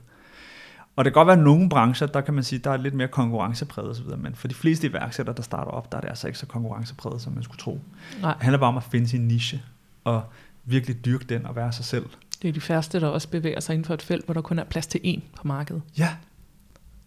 Og 0.95 1.05
det 1.05 1.13
kan 1.13 1.19
godt 1.19 1.27
være, 1.27 1.37
at 1.37 1.43
nogle 1.43 1.69
brancher, 1.69 2.07
der 2.07 2.21
kan 2.21 2.33
man 2.33 2.43
sige, 2.43 2.59
der 2.59 2.71
er 2.71 2.77
lidt 2.77 2.93
mere 2.93 3.07
konkurrencepræget 3.07 3.89
osv., 3.89 4.17
men 4.17 4.35
for 4.35 4.47
de 4.47 4.53
fleste 4.53 4.87
iværksættere, 4.87 5.35
der 5.35 5.43
starter 5.43 5.71
op, 5.71 5.91
der 5.91 5.97
er 5.97 6.01
det 6.01 6.09
altså 6.09 6.27
ikke 6.27 6.39
så 6.39 6.45
konkurrencepræget, 6.45 7.21
som 7.21 7.33
man 7.33 7.43
skulle 7.43 7.57
tro. 7.57 7.81
Nej. 8.21 8.33
Det 8.33 8.41
handler 8.41 8.59
bare 8.59 8.67
om 8.67 8.77
at 8.77 8.83
finde 8.83 9.07
sin 9.07 9.27
niche, 9.27 9.61
og 10.03 10.23
virkelig 10.65 11.05
dyrke 11.05 11.25
den 11.29 11.45
og 11.45 11.55
være 11.55 11.71
sig 11.71 11.85
selv. 11.85 12.05
Det 12.41 12.47
er 12.49 12.53
de 12.53 12.61
færreste, 12.61 12.99
der 12.99 13.07
også 13.07 13.29
bevæger 13.29 13.59
sig 13.59 13.73
inden 13.73 13.85
for 13.85 13.93
et 13.93 14.01
felt, 14.01 14.25
hvor 14.25 14.33
der 14.33 14.41
kun 14.41 14.59
er 14.59 14.63
plads 14.63 14.87
til 14.87 14.99
én 15.05 15.21
på 15.37 15.47
markedet. 15.47 15.81
Ja. 15.97 16.09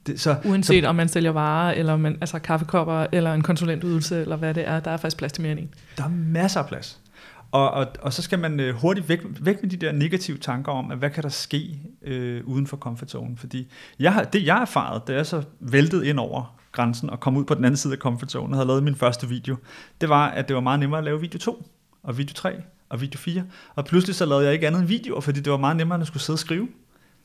Det, 0.06 0.20
så, 0.20 0.36
Uanset 0.44 0.84
så, 0.84 0.88
om 0.88 0.94
man 0.94 1.08
sælger 1.08 1.30
varer, 1.30 1.72
eller 1.72 1.96
man, 1.96 2.18
altså 2.20 2.38
kaffekopper, 2.38 3.06
eller 3.12 3.34
en 3.34 3.42
konsulentydelse, 3.42 4.20
eller 4.20 4.36
hvad 4.36 4.54
det 4.54 4.68
er, 4.68 4.80
der 4.80 4.90
er 4.90 4.96
faktisk 4.96 5.16
plads 5.16 5.32
til 5.32 5.42
mere 5.42 5.52
end 5.52 5.60
en. 5.60 5.74
Der 5.96 6.04
er 6.04 6.08
masser 6.08 6.60
af 6.60 6.66
plads. 6.66 7.00
Og, 7.50 7.70
og, 7.70 7.86
og 8.00 8.12
så 8.12 8.22
skal 8.22 8.38
man 8.38 8.60
øh, 8.60 8.74
hurtigt 8.74 9.08
væk, 9.08 9.20
væk 9.40 9.62
med 9.62 9.70
de 9.70 9.76
der 9.76 9.92
negative 9.92 10.38
tanker 10.38 10.72
om, 10.72 10.90
at 10.90 10.98
hvad 10.98 11.10
kan 11.10 11.22
der 11.22 11.28
ske 11.28 11.80
øh, 12.02 12.44
uden 12.44 12.66
for 12.66 12.76
comfort 12.76 13.10
zone. 13.10 13.36
Fordi 13.36 13.72
jeg 13.98 14.12
har, 14.12 14.24
det 14.24 14.46
jeg 14.46 14.54
har 14.54 14.60
erfaret, 14.60 15.02
det 15.06 15.16
er 15.16 15.22
så 15.22 15.42
væltet 15.60 16.04
ind 16.04 16.18
over 16.18 16.56
grænsen 16.72 17.10
og 17.10 17.20
kom 17.20 17.36
ud 17.36 17.44
på 17.44 17.54
den 17.54 17.64
anden 17.64 17.76
side 17.76 17.92
af 17.92 17.98
comfort 17.98 18.30
zone 18.30 18.52
og 18.52 18.56
havde 18.56 18.66
lavet 18.66 18.82
min 18.82 18.94
første 18.94 19.28
video, 19.28 19.56
det 20.00 20.08
var, 20.08 20.28
at 20.28 20.48
det 20.48 20.54
var 20.54 20.62
meget 20.62 20.80
nemmere 20.80 20.98
at 20.98 21.04
lave 21.04 21.20
video 21.20 21.38
2 21.38 21.66
og 22.02 22.18
video 22.18 22.34
3 22.34 22.62
og 22.88 23.00
video 23.00 23.18
4. 23.18 23.44
Og 23.74 23.84
pludselig 23.84 24.16
så 24.16 24.26
lavede 24.26 24.44
jeg 24.44 24.54
ikke 24.54 24.66
andet 24.66 24.80
end 24.80 24.88
videoer, 24.88 25.20
fordi 25.20 25.40
det 25.40 25.52
var 25.52 25.58
meget 25.58 25.76
nemmere, 25.76 25.96
end 25.96 26.02
at 26.02 26.06
skulle 26.06 26.22
sidde 26.22 26.34
og 26.34 26.38
skrive. 26.38 26.68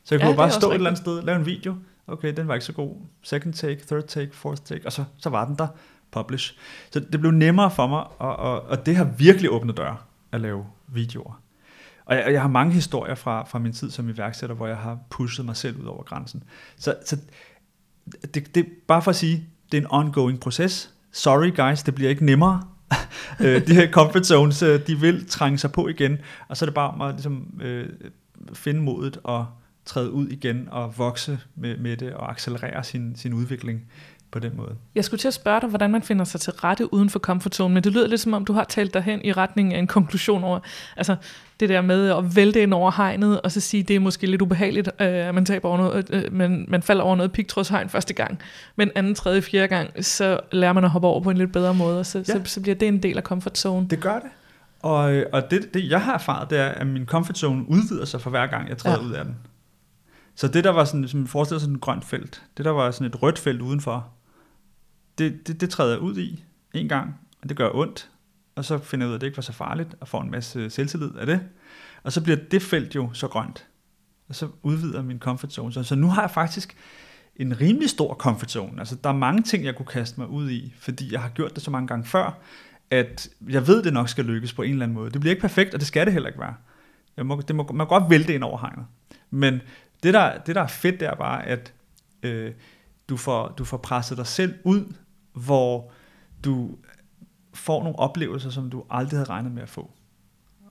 Så 0.04 0.14
jeg 0.14 0.20
kunne 0.20 0.30
ja, 0.30 0.36
bare 0.36 0.50
stå 0.50 0.70
et 0.70 0.74
eller 0.74 0.90
andet 0.90 1.02
sted, 1.02 1.22
lave 1.22 1.38
en 1.38 1.46
video. 1.46 1.76
Okay, 2.06 2.36
den 2.36 2.48
var 2.48 2.54
ikke 2.54 2.66
så 2.66 2.72
god. 2.72 2.96
Second 3.22 3.54
take, 3.54 3.80
third 3.86 4.02
take, 4.02 4.36
fourth 4.36 4.62
take, 4.62 4.86
og 4.86 4.92
så, 4.92 5.04
så 5.18 5.30
var 5.30 5.44
den 5.44 5.56
der. 5.56 5.66
Publish. 6.10 6.58
Så 6.90 7.00
det 7.00 7.20
blev 7.20 7.32
nemmere 7.32 7.70
for 7.70 7.86
mig, 7.86 8.04
og, 8.18 8.36
og, 8.36 8.62
og 8.62 8.86
det 8.86 8.96
har 8.96 9.04
virkelig 9.04 9.50
åbnet 9.50 9.76
døre 9.76 9.96
at 10.32 10.40
lave 10.40 10.66
videoer. 10.88 11.42
Og 12.04 12.16
jeg, 12.16 12.32
jeg 12.32 12.40
har 12.40 12.48
mange 12.48 12.72
historier 12.72 13.14
fra, 13.14 13.44
fra 13.44 13.58
min 13.58 13.72
tid 13.72 13.90
som 13.90 14.08
iværksætter, 14.08 14.56
hvor 14.56 14.66
jeg 14.66 14.76
har 14.76 14.98
pushet 15.10 15.46
mig 15.46 15.56
selv 15.56 15.76
ud 15.76 15.84
over 15.84 16.02
grænsen. 16.02 16.42
Så, 16.76 16.96
så 17.04 17.16
det, 18.34 18.54
det, 18.54 18.66
bare 18.88 19.02
for 19.02 19.10
at 19.10 19.16
sige, 19.16 19.48
det 19.72 19.78
er 19.78 19.82
en 19.82 19.88
ongoing 19.90 20.40
proces. 20.40 20.94
Sorry 21.12 21.56
guys, 21.56 21.82
det 21.82 21.94
bliver 21.94 22.10
ikke 22.10 22.24
nemmere. 22.24 22.62
Øh, 23.40 23.66
de 23.66 23.74
her 23.74 23.90
comfort 23.90 24.26
zones, 24.26 24.62
øh, 24.62 24.86
de 24.86 25.00
vil 25.00 25.26
trænge 25.26 25.58
sig 25.58 25.72
på 25.72 25.88
igen, 25.88 26.18
og 26.48 26.56
så 26.56 26.64
er 26.64 26.66
det 26.66 26.74
bare 26.74 26.90
om 26.90 27.00
at 27.00 27.14
ligesom, 27.14 27.60
øh, 27.62 27.88
finde 28.54 28.80
modet 28.80 29.18
og 29.24 29.46
træde 29.84 30.10
ud 30.10 30.28
igen 30.28 30.68
og 30.70 30.98
vokse 30.98 31.38
med, 31.54 31.76
med 31.76 31.96
det 31.96 32.12
og 32.12 32.30
accelerere 32.30 32.84
sin, 32.84 33.16
sin 33.16 33.32
udvikling 33.32 33.82
på 34.32 34.38
den 34.38 34.56
måde. 34.56 34.74
Jeg 34.94 35.04
skulle 35.04 35.18
til 35.18 35.28
at 35.28 35.34
spørge 35.34 35.60
dig, 35.60 35.68
hvordan 35.68 35.90
man 35.90 36.02
finder 36.02 36.24
sig 36.24 36.40
til 36.40 36.52
rette 36.52 36.94
uden 36.94 37.10
for 37.10 37.18
comfort 37.18 37.54
zone, 37.54 37.74
men 37.74 37.84
det 37.84 37.92
lyder 37.92 38.06
lidt 38.06 38.20
som 38.20 38.32
om, 38.32 38.44
du 38.44 38.52
har 38.52 38.64
talt 38.64 38.94
dig 38.94 39.02
hen 39.02 39.20
i 39.24 39.32
retning 39.32 39.74
af 39.74 39.78
en 39.78 39.86
konklusion 39.86 40.44
over, 40.44 40.60
altså 40.96 41.16
det 41.60 41.68
der 41.68 41.80
med 41.80 42.10
at 42.10 42.36
vælte 42.36 42.62
ind 42.62 42.74
over 42.74 42.90
hegnet, 42.90 43.40
og 43.40 43.52
så 43.52 43.60
sige, 43.60 43.82
det 43.82 43.96
er 43.96 44.00
måske 44.00 44.26
lidt 44.26 44.42
ubehageligt, 44.42 44.88
øh, 45.00 45.06
at 45.06 45.34
man, 45.34 45.44
taber 45.44 45.68
over 45.68 45.78
noget, 45.78 46.10
øh, 46.10 46.32
man, 46.32 46.64
man 46.68 46.82
falder 46.82 47.04
over 47.04 47.16
noget 47.16 47.32
pigtrådshegn 47.32 47.88
første 47.88 48.14
gang, 48.14 48.38
men 48.76 48.90
anden, 48.94 49.14
tredje, 49.14 49.42
fjerde 49.42 49.68
gang, 49.68 50.04
så 50.04 50.40
lærer 50.52 50.72
man 50.72 50.84
at 50.84 50.90
hoppe 50.90 51.08
over 51.08 51.20
på 51.20 51.30
en 51.30 51.36
lidt 51.36 51.52
bedre 51.52 51.74
måde, 51.74 51.98
og 51.98 52.06
så, 52.06 52.18
ja. 52.18 52.24
så, 52.24 52.40
så 52.44 52.60
bliver 52.60 52.74
det 52.74 52.88
en 52.88 53.02
del 53.02 53.16
af 53.16 53.22
comfort 53.22 53.58
zone. 53.58 53.88
Det 53.88 54.00
gør 54.00 54.18
det. 54.18 54.30
Og, 54.80 55.12
øh, 55.12 55.26
og 55.32 55.50
det, 55.50 55.74
det, 55.74 55.90
jeg 55.90 56.00
har 56.02 56.14
erfaret, 56.14 56.50
det 56.50 56.58
er, 56.58 56.68
at 56.68 56.86
min 56.86 57.06
comfort 57.06 57.38
zone 57.38 57.64
udvider 57.68 58.04
sig 58.04 58.20
for 58.20 58.30
hver 58.30 58.46
gang, 58.46 58.68
jeg 58.68 58.78
træder 58.78 58.98
ja. 59.02 59.06
ud 59.06 59.12
af 59.12 59.24
den. 59.24 59.36
Så 60.34 60.48
det, 60.48 60.64
der 60.64 60.70
var 60.70 60.84
sådan, 60.84 61.08
som 61.08 61.26
forestiller 61.26 61.58
sig 61.58 61.64
sådan 61.64 61.74
et 61.74 61.80
grønt 61.80 62.04
felt, 62.04 62.42
det 62.56 62.64
der 62.64 62.70
var 62.70 62.90
sådan 62.90 63.06
et 63.06 63.22
rødt 63.22 63.38
felt 63.38 63.60
udenfor, 63.60 64.08
det, 65.18 65.46
det, 65.46 65.60
det 65.60 65.70
træder 65.70 65.90
jeg 65.90 66.00
ud 66.00 66.16
i 66.16 66.44
en 66.74 66.88
gang, 66.88 67.20
og 67.42 67.48
det 67.48 67.56
gør 67.56 67.70
ondt, 67.74 68.10
og 68.54 68.64
så 68.64 68.78
finder 68.78 69.06
jeg 69.06 69.08
ud 69.08 69.12
af, 69.12 69.16
at 69.16 69.20
det 69.20 69.26
ikke 69.26 69.36
var 69.36 69.42
så 69.42 69.52
farligt, 69.52 69.94
og 70.00 70.08
får 70.08 70.22
en 70.22 70.30
masse 70.30 70.70
selvtillid 70.70 71.14
af 71.14 71.26
det. 71.26 71.40
Og 72.02 72.12
så 72.12 72.22
bliver 72.22 72.38
det 72.50 72.62
felt 72.62 72.94
jo 72.94 73.10
så 73.12 73.28
grønt, 73.28 73.66
og 74.28 74.34
så 74.34 74.48
udvider 74.62 75.02
min 75.02 75.18
comfort 75.18 75.52
zone. 75.52 75.72
Så, 75.72 75.82
så 75.82 75.94
nu 75.94 76.06
har 76.06 76.22
jeg 76.22 76.30
faktisk 76.30 76.76
en 77.36 77.60
rimelig 77.60 77.90
stor 77.90 78.14
comfort 78.14 78.50
zone. 78.50 78.78
Altså, 78.78 78.96
der 79.04 79.10
er 79.10 79.14
mange 79.14 79.42
ting, 79.42 79.64
jeg 79.64 79.76
kunne 79.76 79.86
kaste 79.86 80.20
mig 80.20 80.28
ud 80.28 80.50
i, 80.50 80.74
fordi 80.78 81.12
jeg 81.12 81.22
har 81.22 81.28
gjort 81.28 81.54
det 81.54 81.62
så 81.62 81.70
mange 81.70 81.86
gange 81.86 82.04
før, 82.04 82.38
at 82.90 83.28
jeg 83.48 83.66
ved, 83.66 83.82
det 83.82 83.92
nok 83.92 84.08
skal 84.08 84.24
lykkes 84.24 84.52
på 84.52 84.62
en 84.62 84.70
eller 84.70 84.84
anden 84.84 84.94
måde. 84.94 85.10
Det 85.10 85.20
bliver 85.20 85.30
ikke 85.30 85.40
perfekt, 85.40 85.74
og 85.74 85.80
det 85.80 85.88
skal 85.88 86.06
det 86.06 86.12
heller 86.12 86.28
ikke 86.28 86.40
være. 86.40 86.54
Jeg 87.16 87.26
må, 87.26 87.40
det 87.40 87.56
må, 87.56 87.62
man 87.62 87.76
må 87.76 87.84
godt 87.84 88.10
vælte 88.10 88.34
ind 88.34 88.44
over 88.44 88.58
hegnet. 88.58 88.86
Men 89.30 89.60
det 90.02 90.14
der, 90.14 90.38
det, 90.38 90.54
der 90.54 90.60
er 90.60 90.66
fedt, 90.66 91.00
det 91.00 91.08
er 91.08 91.14
bare, 91.14 91.46
at 91.46 91.72
øh, 92.22 92.52
du, 93.08 93.16
får, 93.16 93.48
du 93.48 93.64
får 93.64 93.76
presset 93.76 94.18
dig 94.18 94.26
selv 94.26 94.54
ud, 94.64 94.94
hvor 95.32 95.90
du 96.44 96.76
får 97.54 97.82
nogle 97.82 97.98
oplevelser, 97.98 98.50
som 98.50 98.70
du 98.70 98.84
aldrig 98.90 99.18
havde 99.18 99.30
regnet 99.30 99.52
med 99.52 99.62
at 99.62 99.68
få. 99.68 99.90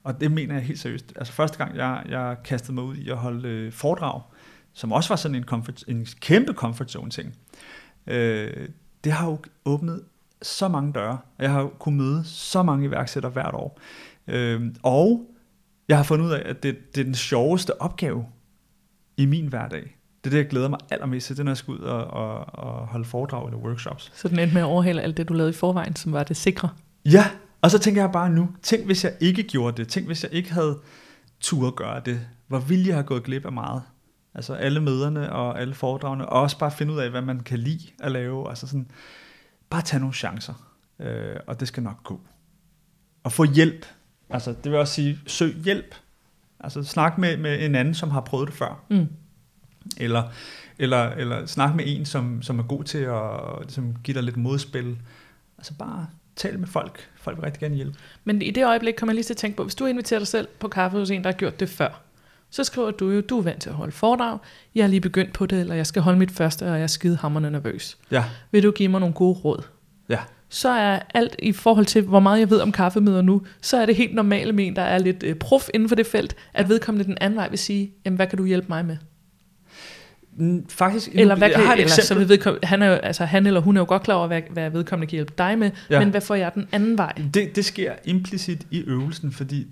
Og 0.03 0.21
det 0.21 0.31
mener 0.31 0.53
jeg 0.53 0.63
helt 0.63 0.79
seriøst. 0.79 1.13
Altså 1.15 1.33
første 1.33 1.57
gang, 1.57 1.75
jeg, 1.75 2.03
jeg 2.09 2.37
kastede 2.43 2.73
mig 2.73 2.83
ud 2.83 2.95
i 2.95 3.09
at 3.09 3.17
holde 3.17 3.49
øh, 3.49 3.71
foredrag, 3.71 4.21
som 4.73 4.91
også 4.91 5.09
var 5.09 5.15
sådan 5.15 5.35
en, 5.35 5.43
comfort, 5.43 5.83
en 5.87 6.07
kæmpe 6.19 6.53
comfort 6.53 6.91
zone 6.91 7.11
ting, 7.11 7.35
øh, 8.07 8.69
det 9.03 9.11
har 9.11 9.27
jo 9.29 9.39
åbnet 9.65 10.03
så 10.41 10.67
mange 10.67 10.93
døre, 10.93 11.17
og 11.37 11.43
jeg 11.43 11.51
har 11.51 11.67
kunnet 11.79 11.97
møde 11.97 12.23
så 12.25 12.63
mange 12.63 12.85
iværksættere 12.85 13.31
hvert 13.31 13.53
år. 13.53 13.79
Øh, 14.27 14.75
og 14.83 15.25
jeg 15.87 15.97
har 15.97 16.03
fundet 16.03 16.25
ud 16.25 16.31
af, 16.31 16.49
at 16.49 16.63
det, 16.63 16.95
det 16.95 17.01
er 17.01 17.05
den 17.05 17.15
sjoveste 17.15 17.81
opgave 17.81 18.25
i 19.17 19.25
min 19.25 19.47
hverdag. 19.47 19.97
Det 20.23 20.29
er 20.29 20.29
det, 20.29 20.37
jeg 20.37 20.47
glæder 20.47 20.67
mig 20.67 20.79
allermest 20.89 21.27
til, 21.27 21.35
det 21.35 21.39
er, 21.39 21.43
når 21.43 21.51
jeg 21.51 21.57
skal 21.57 21.71
ud 21.71 21.79
og, 21.79 22.07
og, 22.07 22.45
og 22.53 22.87
holde 22.87 23.05
foredrag 23.05 23.47
eller 23.47 23.59
workshops. 23.59 24.11
Så 24.15 24.27
den 24.27 24.39
endte 24.39 24.53
med 24.53 24.61
at 24.61 24.65
overhale 24.65 25.01
alt 25.01 25.17
det, 25.17 25.29
du 25.29 25.33
lavede 25.33 25.49
i 25.49 25.53
forvejen, 25.53 25.95
som 25.95 26.13
var 26.13 26.23
det 26.23 26.37
sikre? 26.37 26.69
Ja, 27.05 27.25
og 27.61 27.71
så 27.71 27.79
tænker 27.79 28.01
jeg 28.01 28.11
bare 28.11 28.29
nu, 28.29 28.49
tænk 28.61 28.85
hvis 28.85 29.03
jeg 29.03 29.13
ikke 29.19 29.43
gjorde 29.43 29.77
det, 29.77 29.87
tænk 29.87 30.05
hvis 30.05 30.23
jeg 30.23 30.33
ikke 30.33 30.53
havde 30.53 30.79
tur 31.39 31.71
gøre 31.71 32.01
det, 32.05 32.21
hvor 32.47 32.59
ville 32.59 32.87
jeg 32.87 32.95
have 32.95 33.03
gået 33.03 33.23
glip 33.23 33.45
af 33.45 33.51
meget. 33.51 33.81
Altså 34.35 34.53
alle 34.53 34.81
møderne 34.81 35.31
og 35.31 35.61
alle 35.61 35.73
foredragene, 35.73 36.29
og 36.29 36.41
også 36.41 36.57
bare 36.57 36.71
finde 36.71 36.93
ud 36.93 36.99
af, 36.99 37.09
hvad 37.09 37.21
man 37.21 37.39
kan 37.39 37.59
lide 37.59 37.87
at 37.99 38.11
lave. 38.11 38.49
Altså 38.49 38.67
sådan, 38.67 38.91
bare 39.69 39.81
tage 39.81 39.99
nogle 39.99 40.13
chancer, 40.13 40.53
øh, 40.99 41.35
og 41.47 41.59
det 41.59 41.67
skal 41.67 41.83
nok 41.83 42.03
gå. 42.03 42.21
Og 43.23 43.31
få 43.31 43.43
hjælp. 43.43 43.85
Altså 44.29 44.55
det 44.63 44.71
vil 44.71 44.79
også 44.79 44.93
sige, 44.93 45.19
søg 45.27 45.55
hjælp. 45.55 45.95
Altså 46.59 46.83
snak 46.83 47.17
med, 47.17 47.37
med 47.37 47.65
en 47.65 47.75
anden, 47.75 47.93
som 47.93 48.09
har 48.11 48.21
prøvet 48.21 48.47
det 48.47 48.55
før. 48.55 48.83
Mm. 48.89 49.07
Eller, 49.97 50.23
eller, 50.79 51.09
eller 51.09 51.45
snak 51.45 51.75
med 51.75 51.83
en, 51.87 52.05
som, 52.05 52.41
som 52.41 52.59
er 52.59 52.63
god 52.63 52.83
til 52.83 52.97
at 52.97 53.61
ligesom, 53.61 53.95
give 54.03 54.15
dig 54.15 54.23
lidt 54.23 54.37
modspil. 54.37 54.97
Altså 55.57 55.73
bare 55.73 56.07
tal 56.35 56.59
med 56.59 56.67
folk. 56.67 57.09
Folk 57.15 57.37
vil 57.37 57.43
rigtig 57.43 57.59
gerne 57.59 57.75
hjælpe. 57.75 57.97
Men 58.23 58.41
i 58.41 58.51
det 58.51 58.65
øjeblik 58.65 58.93
kan 58.93 59.07
man 59.07 59.15
lige 59.15 59.23
til 59.23 59.33
at 59.33 59.37
tænke 59.37 59.57
på, 59.57 59.63
hvis 59.63 59.75
du 59.75 59.85
inviterer 59.85 60.19
dig 60.19 60.27
selv 60.27 60.47
på 60.59 60.67
kaffe 60.67 60.97
hos 60.97 61.11
en, 61.11 61.23
der 61.23 61.31
har 61.31 61.37
gjort 61.37 61.59
det 61.59 61.69
før, 61.69 62.01
så 62.49 62.63
skriver 62.63 62.91
du 62.91 63.09
jo, 63.09 63.21
du 63.21 63.37
er 63.37 63.41
vant 63.41 63.61
til 63.61 63.69
at 63.69 63.75
holde 63.75 63.91
foredrag, 63.91 64.37
jeg 64.75 64.83
er 64.83 64.87
lige 64.87 65.01
begyndt 65.01 65.33
på 65.33 65.45
det, 65.45 65.59
eller 65.59 65.75
jeg 65.75 65.87
skal 65.87 66.01
holde 66.01 66.19
mit 66.19 66.31
første, 66.31 66.63
og 66.63 66.71
jeg 66.71 66.83
er 66.83 66.87
skide 66.87 67.15
hammerne 67.15 67.51
nervøs. 67.51 67.97
Ja. 68.11 68.23
Vil 68.51 68.63
du 68.63 68.71
give 68.71 68.89
mig 68.89 68.99
nogle 68.99 69.15
gode 69.15 69.39
råd? 69.39 69.63
Ja. 70.09 70.19
Så 70.49 70.69
er 70.69 70.99
alt 71.13 71.35
i 71.39 71.51
forhold 71.51 71.85
til, 71.85 72.01
hvor 72.01 72.19
meget 72.19 72.39
jeg 72.39 72.49
ved 72.49 72.59
om 72.59 72.71
kaffemøder 72.71 73.21
nu, 73.21 73.41
så 73.61 73.77
er 73.77 73.85
det 73.85 73.95
helt 73.95 74.15
normale 74.15 74.51
med 74.51 74.67
en, 74.67 74.75
der 74.75 74.81
er 74.81 74.97
lidt 74.97 75.23
øh, 75.23 75.35
prof 75.35 75.69
inden 75.73 75.89
for 75.89 75.95
det 75.95 76.07
felt, 76.07 76.35
at 76.53 76.69
vedkommende 76.69 77.05
den 77.05 77.17
anden 77.21 77.37
vej 77.37 77.49
vil 77.49 77.59
sige, 77.59 77.91
jamen 78.05 78.15
hvad 78.15 78.27
kan 78.27 78.37
du 78.37 78.45
hjælpe 78.45 78.67
mig 78.69 78.85
med? 78.85 78.97
Faktisk, 80.69 81.09
eller 81.13 81.35
hvad 81.35 81.49
kan, 81.49 81.79
eller, 81.79 81.87
så 81.87 82.15
vil 82.15 82.29
vedkommende, 82.29 82.67
han, 82.67 82.81
er 82.81 82.87
jo, 82.87 82.93
altså, 82.93 83.25
han 83.25 83.47
eller 83.47 83.59
hun 83.61 83.77
er 83.77 83.81
jo 83.81 83.85
godt 83.87 84.03
klar 84.03 84.15
over, 84.15 84.27
hvad, 84.27 84.41
hvad 84.49 84.69
vedkommende 84.69 85.09
kan 85.09 85.15
hjælpe 85.15 85.33
dig 85.37 85.57
med, 85.57 85.71
ja. 85.89 85.99
men 85.99 86.09
hvad 86.09 86.21
får 86.21 86.35
jeg 86.35 86.51
den 86.55 86.67
anden 86.71 86.97
vej? 86.97 87.13
Det, 87.33 87.55
det 87.55 87.65
sker 87.65 87.93
implicit 88.05 88.67
i 88.71 88.83
øvelsen, 88.87 89.31
fordi 89.31 89.67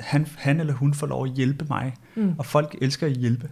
han, 0.00 0.26
han 0.36 0.60
eller 0.60 0.72
hun 0.72 0.94
får 0.94 1.06
lov 1.06 1.24
at 1.24 1.30
hjælpe 1.30 1.64
mig, 1.68 1.94
mm. 2.14 2.34
og 2.38 2.46
folk 2.46 2.76
elsker 2.82 3.06
at 3.06 3.12
hjælpe. 3.12 3.50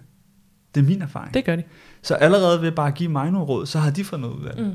Det 0.75 0.81
er 0.81 0.85
min 0.85 1.03
erfaring. 1.03 1.35
Det 1.35 1.45
gør 1.45 1.57
de. 1.57 1.63
Så 2.03 2.15
allerede 2.15 2.63
ved 2.63 2.73
bare 2.73 2.89
at 2.89 2.95
give 2.95 3.09
mig 3.09 3.31
nogle 3.31 3.47
råd, 3.47 3.67
så 3.67 3.79
har 3.79 3.91
de 3.91 4.05
fået 4.05 4.21
noget 4.21 4.35
ud 4.35 4.45
af 4.45 4.57
det. 4.57 4.67
Mm. 4.67 4.75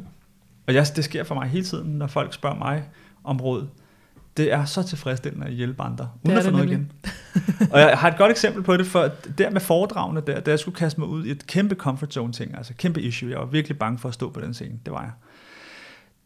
Og 0.68 0.74
jeg, 0.74 0.86
det 0.96 1.04
sker 1.04 1.24
for 1.24 1.36
mig 1.36 1.48
hele 1.48 1.66
tiden, 1.66 1.92
når 1.92 2.08
folk 2.08 2.34
spørger 2.34 2.58
mig 2.58 2.84
om 3.24 3.42
råd. 3.42 3.68
Det 4.38 4.54
er 4.54 4.66
så 4.66 4.84
tilfredsstillende 4.84 5.46
at 5.48 5.54
hjælpe 5.54 5.84
andre, 5.84 6.10
uden 6.24 6.38
at 6.38 6.44
få 6.44 6.52
noget 6.52 6.66
igen. 6.66 6.92
og 7.72 7.80
jeg 7.80 7.98
har 7.98 8.12
et 8.12 8.18
godt 8.18 8.32
eksempel 8.32 8.64
på 8.64 8.78
det, 8.78 8.88
for 8.88 9.12
der 9.38 9.50
med 9.50 9.62
foredragene 9.62 10.22
der, 10.28 10.40
da 10.40 10.52
jeg 10.52 10.60
skulle 10.60 10.76
kaste 10.76 11.00
mig 11.00 11.10
ud 11.10 11.26
i 11.26 11.32
et 11.32 11.48
kæmpe 11.48 11.76
comfort 11.76 12.14
zone 12.14 12.34
ting, 12.34 12.58
altså 12.58 12.74
kæmpe 12.74 13.02
issue, 13.02 13.30
jeg 13.30 13.40
var 13.40 13.46
virkelig 13.46 13.80
bange 13.80 14.00
for 14.00 14.10
at 14.10 14.14
stå 14.14 14.30
på 14.30 14.42
den 14.42 14.54
scene, 14.54 14.80
det 14.86 14.94
var 14.94 15.02
jeg. 15.02 15.12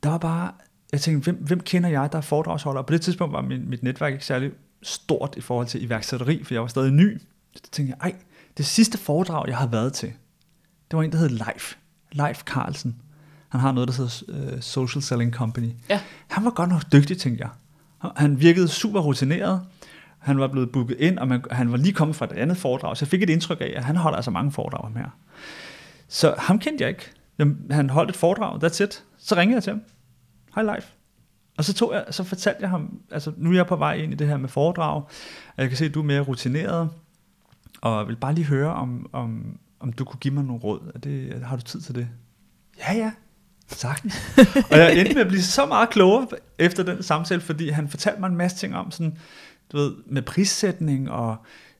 Der 0.03 0.09
var 0.09 0.17
bare, 0.17 0.51
jeg 0.91 1.01
tænkte, 1.01 1.31
hvem, 1.31 1.43
hvem 1.45 1.59
kender 1.59 1.89
jeg, 1.89 2.11
der 2.11 2.17
er 2.17 2.21
foredragsholder? 2.21 2.81
Og 2.81 2.85
på 2.85 2.93
det 2.93 3.01
tidspunkt 3.01 3.33
var 3.33 3.41
min, 3.41 3.69
mit 3.69 3.83
netværk 3.83 4.13
ikke 4.13 4.25
særlig 4.25 4.51
stort 4.83 5.33
i 5.37 5.41
forhold 5.41 5.67
til 5.67 5.83
iværksætteri, 5.83 6.43
for 6.43 6.53
jeg 6.53 6.61
var 6.61 6.67
stadig 6.67 6.91
ny. 6.91 7.21
Så 7.55 7.61
tænkte 7.71 7.95
jeg, 7.99 8.11
ej, 8.11 8.15
det 8.57 8.65
sidste 8.65 8.97
foredrag, 8.97 9.47
jeg 9.47 9.57
har 9.57 9.67
været 9.67 9.93
til, 9.93 10.13
det 10.91 10.97
var 10.97 11.03
en, 11.03 11.11
der 11.11 11.17
hed 11.17 11.29
Leif. 11.29 11.75
Leif 12.11 12.43
Carlsen. 12.43 12.95
Han 13.49 13.61
har 13.61 13.71
noget, 13.71 13.89
der 13.89 13.95
hedder 13.95 14.53
uh, 14.55 14.61
Social 14.61 15.01
Selling 15.01 15.33
Company. 15.33 15.69
Ja. 15.89 16.01
Han 16.27 16.45
var 16.45 16.51
godt 16.51 16.69
nok 16.69 16.81
dygtig, 16.91 17.17
tænkte 17.17 17.43
jeg. 17.43 17.49
Han 18.15 18.39
virkede 18.39 18.67
super 18.67 18.99
rutineret. 18.99 19.61
Han 20.19 20.39
var 20.39 20.47
blevet 20.47 20.71
booket 20.71 20.97
ind, 20.99 21.19
og 21.19 21.27
man, 21.27 21.43
han 21.51 21.71
var 21.71 21.77
lige 21.77 21.93
kommet 21.93 22.15
fra 22.15 22.25
et 22.25 22.31
andet 22.31 22.57
foredrag, 22.57 22.97
så 22.97 23.05
jeg 23.05 23.09
fik 23.09 23.23
et 23.23 23.29
indtryk 23.29 23.61
af, 23.61 23.73
at 23.75 23.83
han 23.83 23.95
holder 23.95 24.15
altså 24.15 24.31
mange 24.31 24.51
foredrag 24.51 24.93
her. 24.97 25.09
Så 26.07 26.35
ham 26.37 26.59
kendte 26.59 26.81
jeg 26.83 26.89
ikke. 26.89 27.11
Han 27.71 27.89
holdt 27.89 28.09
et 28.09 28.15
foredrag, 28.15 28.63
that's 28.63 28.83
it. 28.83 29.03
Så 29.17 29.35
ringede 29.35 29.55
jeg 29.55 29.63
til 29.63 29.73
ham. 29.73 29.81
Hej 30.55 30.63
Leif. 30.63 30.91
Og 31.57 31.63
så, 31.63 31.73
tog 31.73 31.93
jeg, 31.93 32.05
så 32.11 32.23
fortalte 32.23 32.61
jeg 32.61 32.69
ham, 32.69 32.99
altså 33.11 33.31
nu 33.37 33.49
er 33.51 33.55
jeg 33.55 33.67
på 33.67 33.75
vej 33.75 33.93
ind 33.93 34.13
i 34.13 34.15
det 34.15 34.27
her 34.27 34.37
med 34.37 34.49
foredrag, 34.49 34.95
og 35.55 35.57
jeg 35.57 35.67
kan 35.67 35.77
se, 35.77 35.85
at 35.85 35.93
du 35.93 35.99
er 35.99 36.05
mere 36.05 36.21
rutineret, 36.21 36.89
og 37.81 37.99
jeg 37.99 38.07
vil 38.07 38.15
bare 38.15 38.33
lige 38.33 38.45
høre, 38.45 38.73
om, 38.73 39.09
om, 39.13 39.57
om 39.79 39.93
du 39.93 40.05
kunne 40.05 40.19
give 40.19 40.33
mig 40.33 40.43
nogle 40.43 40.61
råd. 40.61 40.91
Er 40.95 40.99
det, 40.99 41.43
har 41.45 41.55
du 41.55 41.61
tid 41.61 41.81
til 41.81 41.95
det? 41.95 42.07
Ja, 42.77 42.93
ja, 42.93 43.11
sagtens. 43.75 44.15
og 44.71 44.77
jeg 44.77 44.97
endte 44.97 45.13
med 45.13 45.21
at 45.21 45.27
blive 45.27 45.41
så 45.41 45.65
meget 45.65 45.89
klogere 45.89 46.27
efter 46.59 46.83
den 46.83 47.03
samtale, 47.03 47.41
fordi 47.41 47.69
han 47.69 47.89
fortalte 47.89 48.19
mig 48.19 48.27
en 48.27 48.37
masse 48.37 48.57
ting 48.57 48.75
om 48.75 48.91
sådan, 48.91 49.17
du 49.71 49.77
ved, 49.77 49.93
med 50.05 50.21
prissætning 50.21 51.11
og 51.11 51.37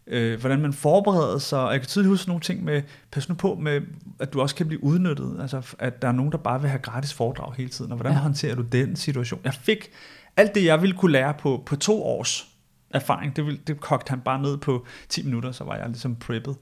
øh, 0.08 0.39
hvordan 0.39 0.62
man 0.62 0.73
forbereder 0.73 1.38
sig. 1.38 1.60
Og 1.60 1.71
jeg 1.71 1.82
kan 1.82 1.88
tydeligt 1.88 2.10
huske 2.10 2.27
nogle 2.27 2.41
ting 2.41 2.63
med, 2.63 2.82
pas 3.12 3.30
nu 3.30 3.36
på 3.36 3.56
med, 3.56 3.82
at 4.19 4.34
du 4.34 4.41
også 4.41 4.56
kan 4.56 4.67
blive 4.67 4.84
udnyttet. 4.84 5.38
Altså, 5.41 5.75
at 5.80 6.01
der 6.01 6.08
er 6.08 6.12
nogen, 6.12 6.32
der 6.32 6.38
bare 6.38 6.62
vil 6.62 6.69
have 6.69 6.82
gratis 6.82 7.13
foredrag 7.13 7.54
hele 7.54 7.69
tiden. 7.69 7.91
Og 7.91 7.95
hvordan 7.95 8.13
ja. 8.13 8.19
håndterer 8.19 8.56
du 8.56 8.62
den 8.62 8.95
situation? 8.95 9.41
Jeg 9.43 9.54
fik 9.54 9.89
alt 10.38 10.56
det, 10.56 10.65
jeg 10.65 10.82
ville 10.82 10.95
kunne 10.95 11.12
lære 11.12 11.34
på, 11.34 11.63
på 11.65 11.75
to 11.75 12.04
års 12.04 12.47
erfaring, 12.93 13.36
det, 13.36 13.45
ville, 13.45 13.60
det 13.67 13.80
kogte 13.80 14.10
han 14.10 14.21
bare 14.21 14.41
ned 14.41 14.58
på 14.58 14.86
10 15.10 15.23
minutter, 15.23 15.51
så 15.51 15.63
var 15.63 15.75
jeg 15.75 15.88
ligesom 15.88 16.15
preppet. 16.15 16.56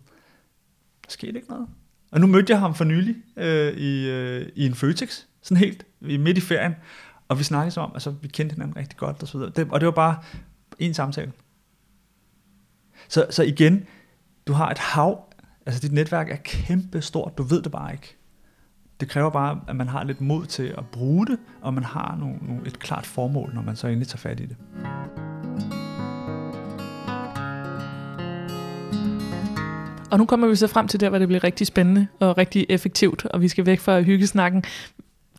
Der 1.05 1.09
skete 1.09 1.35
ikke 1.35 1.49
noget. 1.49 1.67
Og 2.11 2.19
nu 2.19 2.27
mødte 2.27 2.53
jeg 2.53 2.59
ham 2.59 2.75
for 2.75 2.83
nylig 2.83 3.15
øh, 3.37 3.73
i, 3.73 4.09
øh, 4.09 4.49
i 4.55 4.65
en 4.65 4.75
Føtex, 4.75 5.21
sådan 5.41 5.57
helt 5.57 5.85
midt 6.01 6.37
i 6.37 6.41
ferien, 6.41 6.75
og 7.27 7.39
vi 7.39 7.43
snakkede 7.43 7.71
så 7.71 7.81
om, 7.81 7.91
altså 7.93 8.11
vi 8.21 8.27
kendte 8.27 8.53
hinanden 8.53 8.77
rigtig 8.77 8.97
godt 8.97 9.21
og 9.21 9.27
så 9.27 9.37
videre. 9.37 9.53
Det, 9.55 9.67
og 9.71 9.79
det 9.79 9.85
var 9.85 9.91
bare 9.91 10.19
en 10.79 10.93
samtale. 10.93 11.31
Så, 13.07 13.27
så 13.29 13.43
igen, 13.43 13.85
du 14.47 14.53
har 14.53 14.71
et 14.71 14.77
hav, 14.77 15.23
altså 15.65 15.81
dit 15.81 15.91
netværk 15.91 16.31
er 16.31 16.35
kæmpe 16.43 17.01
stort, 17.01 17.37
du 17.37 17.43
ved 17.43 17.61
det 17.61 17.71
bare 17.71 17.91
ikke. 17.91 18.15
Det 18.99 19.09
kræver 19.09 19.29
bare, 19.29 19.61
at 19.67 19.75
man 19.75 19.87
har 19.87 20.03
lidt 20.03 20.21
mod 20.21 20.45
til 20.45 20.73
at 20.77 20.85
bruge 20.91 21.27
det, 21.27 21.39
og 21.61 21.73
man 21.73 21.83
har 21.83 22.15
nogle, 22.19 22.37
nogle, 22.41 22.67
et 22.67 22.79
klart 22.79 23.05
formål, 23.05 23.51
når 23.53 23.61
man 23.61 23.75
så 23.75 23.87
endelig 23.87 24.07
tager 24.07 24.17
fat 24.17 24.39
i 24.39 24.45
det. 24.45 24.57
Og 30.11 30.17
nu 30.17 30.25
kommer 30.25 30.47
vi 30.47 30.55
så 30.55 30.67
frem 30.67 30.87
til 30.87 30.99
der, 30.99 31.09
hvor 31.09 31.19
det 31.19 31.27
bliver 31.27 31.43
rigtig 31.43 31.67
spændende 31.67 32.07
og 32.19 32.37
rigtig 32.37 32.65
effektivt, 32.69 33.25
og 33.25 33.41
vi 33.41 33.47
skal 33.47 33.65
væk 33.65 33.79
fra 33.79 34.01
hyggesnakken. 34.01 34.63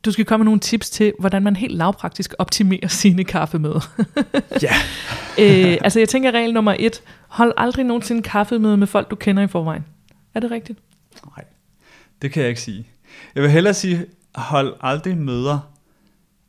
Du 0.05 0.13
skal 0.13 0.25
komme 0.25 0.45
med 0.45 0.45
nogle 0.45 0.61
tips 0.61 0.91
til, 0.91 1.13
hvordan 1.19 1.43
man 1.43 1.57
helt 1.57 1.75
lavpraktisk 1.75 2.35
optimerer 2.39 2.89
sine 2.89 3.25
kaffemøder. 3.25 3.93
ja. 4.63 4.73
øh, 5.45 5.79
altså 5.85 5.99
jeg 5.99 6.09
tænker 6.09 6.31
regel 6.31 6.55
nummer 6.55 6.77
et, 6.79 7.03
hold 7.29 7.53
aldrig 7.57 7.85
nogensinde 7.85 8.23
kaffemøde 8.23 8.77
med 8.77 8.87
folk, 8.87 9.11
du 9.11 9.17
kender 9.17 9.43
i 9.43 9.47
forvejen. 9.47 9.85
Er 10.35 10.41
det 10.41 10.51
rigtigt? 10.51 10.79
Nej, 11.37 11.45
det 12.23 12.33
kan 12.33 12.41
jeg 12.43 12.49
ikke 12.49 12.61
sige. 12.61 12.87
Jeg 13.35 13.43
vil 13.43 13.51
hellere 13.51 13.75
sige, 13.75 14.07
hold 14.35 14.77
aldrig 14.81 15.17
møder, 15.17 15.59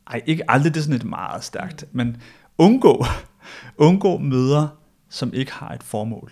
ej 0.08 0.22
ikke 0.26 0.52
aldrig, 0.52 0.74
det 0.74 0.80
er 0.80 0.84
sådan 0.84 0.96
et 0.96 1.06
meget 1.06 1.44
stærkt, 1.44 1.86
men 1.92 2.18
undgå, 2.58 3.06
undgå 3.78 4.18
møder, 4.18 4.68
som 5.10 5.34
ikke 5.34 5.52
har 5.52 5.70
et 5.70 5.84
formål. 5.84 6.32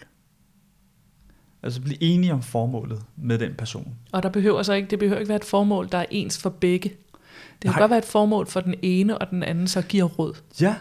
Altså 1.64 1.82
blive 1.82 2.04
enige 2.04 2.34
om 2.34 2.42
formålet 2.42 3.02
med 3.18 3.38
den 3.38 3.54
person. 3.54 3.96
Og 4.12 4.24
der 4.24 4.30
behøver 4.30 4.64
så 4.64 4.74
ikke, 4.74 4.88
det 4.90 5.00
behøver 5.00 5.20
ikke 5.20 5.30
være 5.30 5.36
et 5.36 5.46
formål, 5.46 5.88
der 5.92 5.98
er 5.98 6.06
ens 6.12 6.42
for 6.42 6.50
begge. 6.50 6.90
Det 6.90 7.62
kan 7.62 7.70
Nej. 7.72 7.80
godt 7.80 7.90
være 7.90 7.98
et 8.00 8.06
formål 8.06 8.48
for 8.48 8.60
den 8.62 8.76
ene, 8.82 9.18
og 9.18 9.30
den 9.30 9.44
anden 9.44 9.68
så 9.68 9.82
giver 9.82 10.04
råd. 10.06 10.34
Ja, 10.62 10.76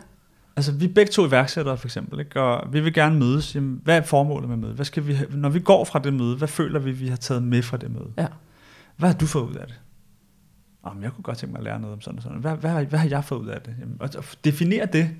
altså 0.57 0.73
vi 0.73 0.85
er 0.85 0.89
begge 0.95 1.13
to 1.13 1.27
iværksættere 1.27 1.77
for 1.79 1.87
eksempel, 1.87 2.21
ikke? 2.21 2.43
og 2.43 2.73
vi 2.73 2.81
vil 2.81 2.95
gerne 2.95 3.19
mødes. 3.19 3.55
Jamen, 3.55 3.81
hvad 3.85 3.97
er 3.97 4.03
formålet 4.03 4.49
med 4.49 4.57
mødet? 4.57 4.75
Hvad 4.75 4.85
skal 4.85 5.07
vi 5.07 5.13
have? 5.13 5.29
Når 5.37 5.49
vi 5.49 5.61
går 5.61 5.85
fra 5.85 5.99
det 5.99 6.15
møde, 6.15 6.37
hvad 6.37 6.49
føler 6.49 6.79
vi, 6.81 6.93
vi 6.93 7.09
har 7.09 7.17
taget 7.17 7.43
med 7.43 7.63
fra 7.63 7.77
det 7.77 7.91
møde? 7.91 8.09
Ja. 8.19 8.27
Hvad 8.97 9.09
har 9.09 9.17
du 9.19 9.27
fået 9.27 9.51
ud 9.51 9.55
af 9.55 9.67
det? 9.67 9.75
Jamen, 10.87 11.03
jeg 11.03 11.13
kunne 11.13 11.23
godt 11.23 11.39
tænke 11.39 11.53
mig 11.53 11.59
at 11.59 11.65
lære 11.65 11.81
noget 11.81 11.95
om 11.95 12.01
sådan 12.01 12.19
og 12.19 12.23
sådan. 12.23 12.39
Hvad, 12.39 12.57
hvad, 12.57 12.71
har- 12.71 12.85
hvad 12.85 12.99
har 12.99 13.09
jeg 13.09 13.25
fået 13.25 13.41
ud 13.41 13.49
af 13.49 13.61
det? 13.61 13.75
Jamen, 13.81 13.97
og 14.01 14.11
definere 14.45 14.87
det, 14.87 15.11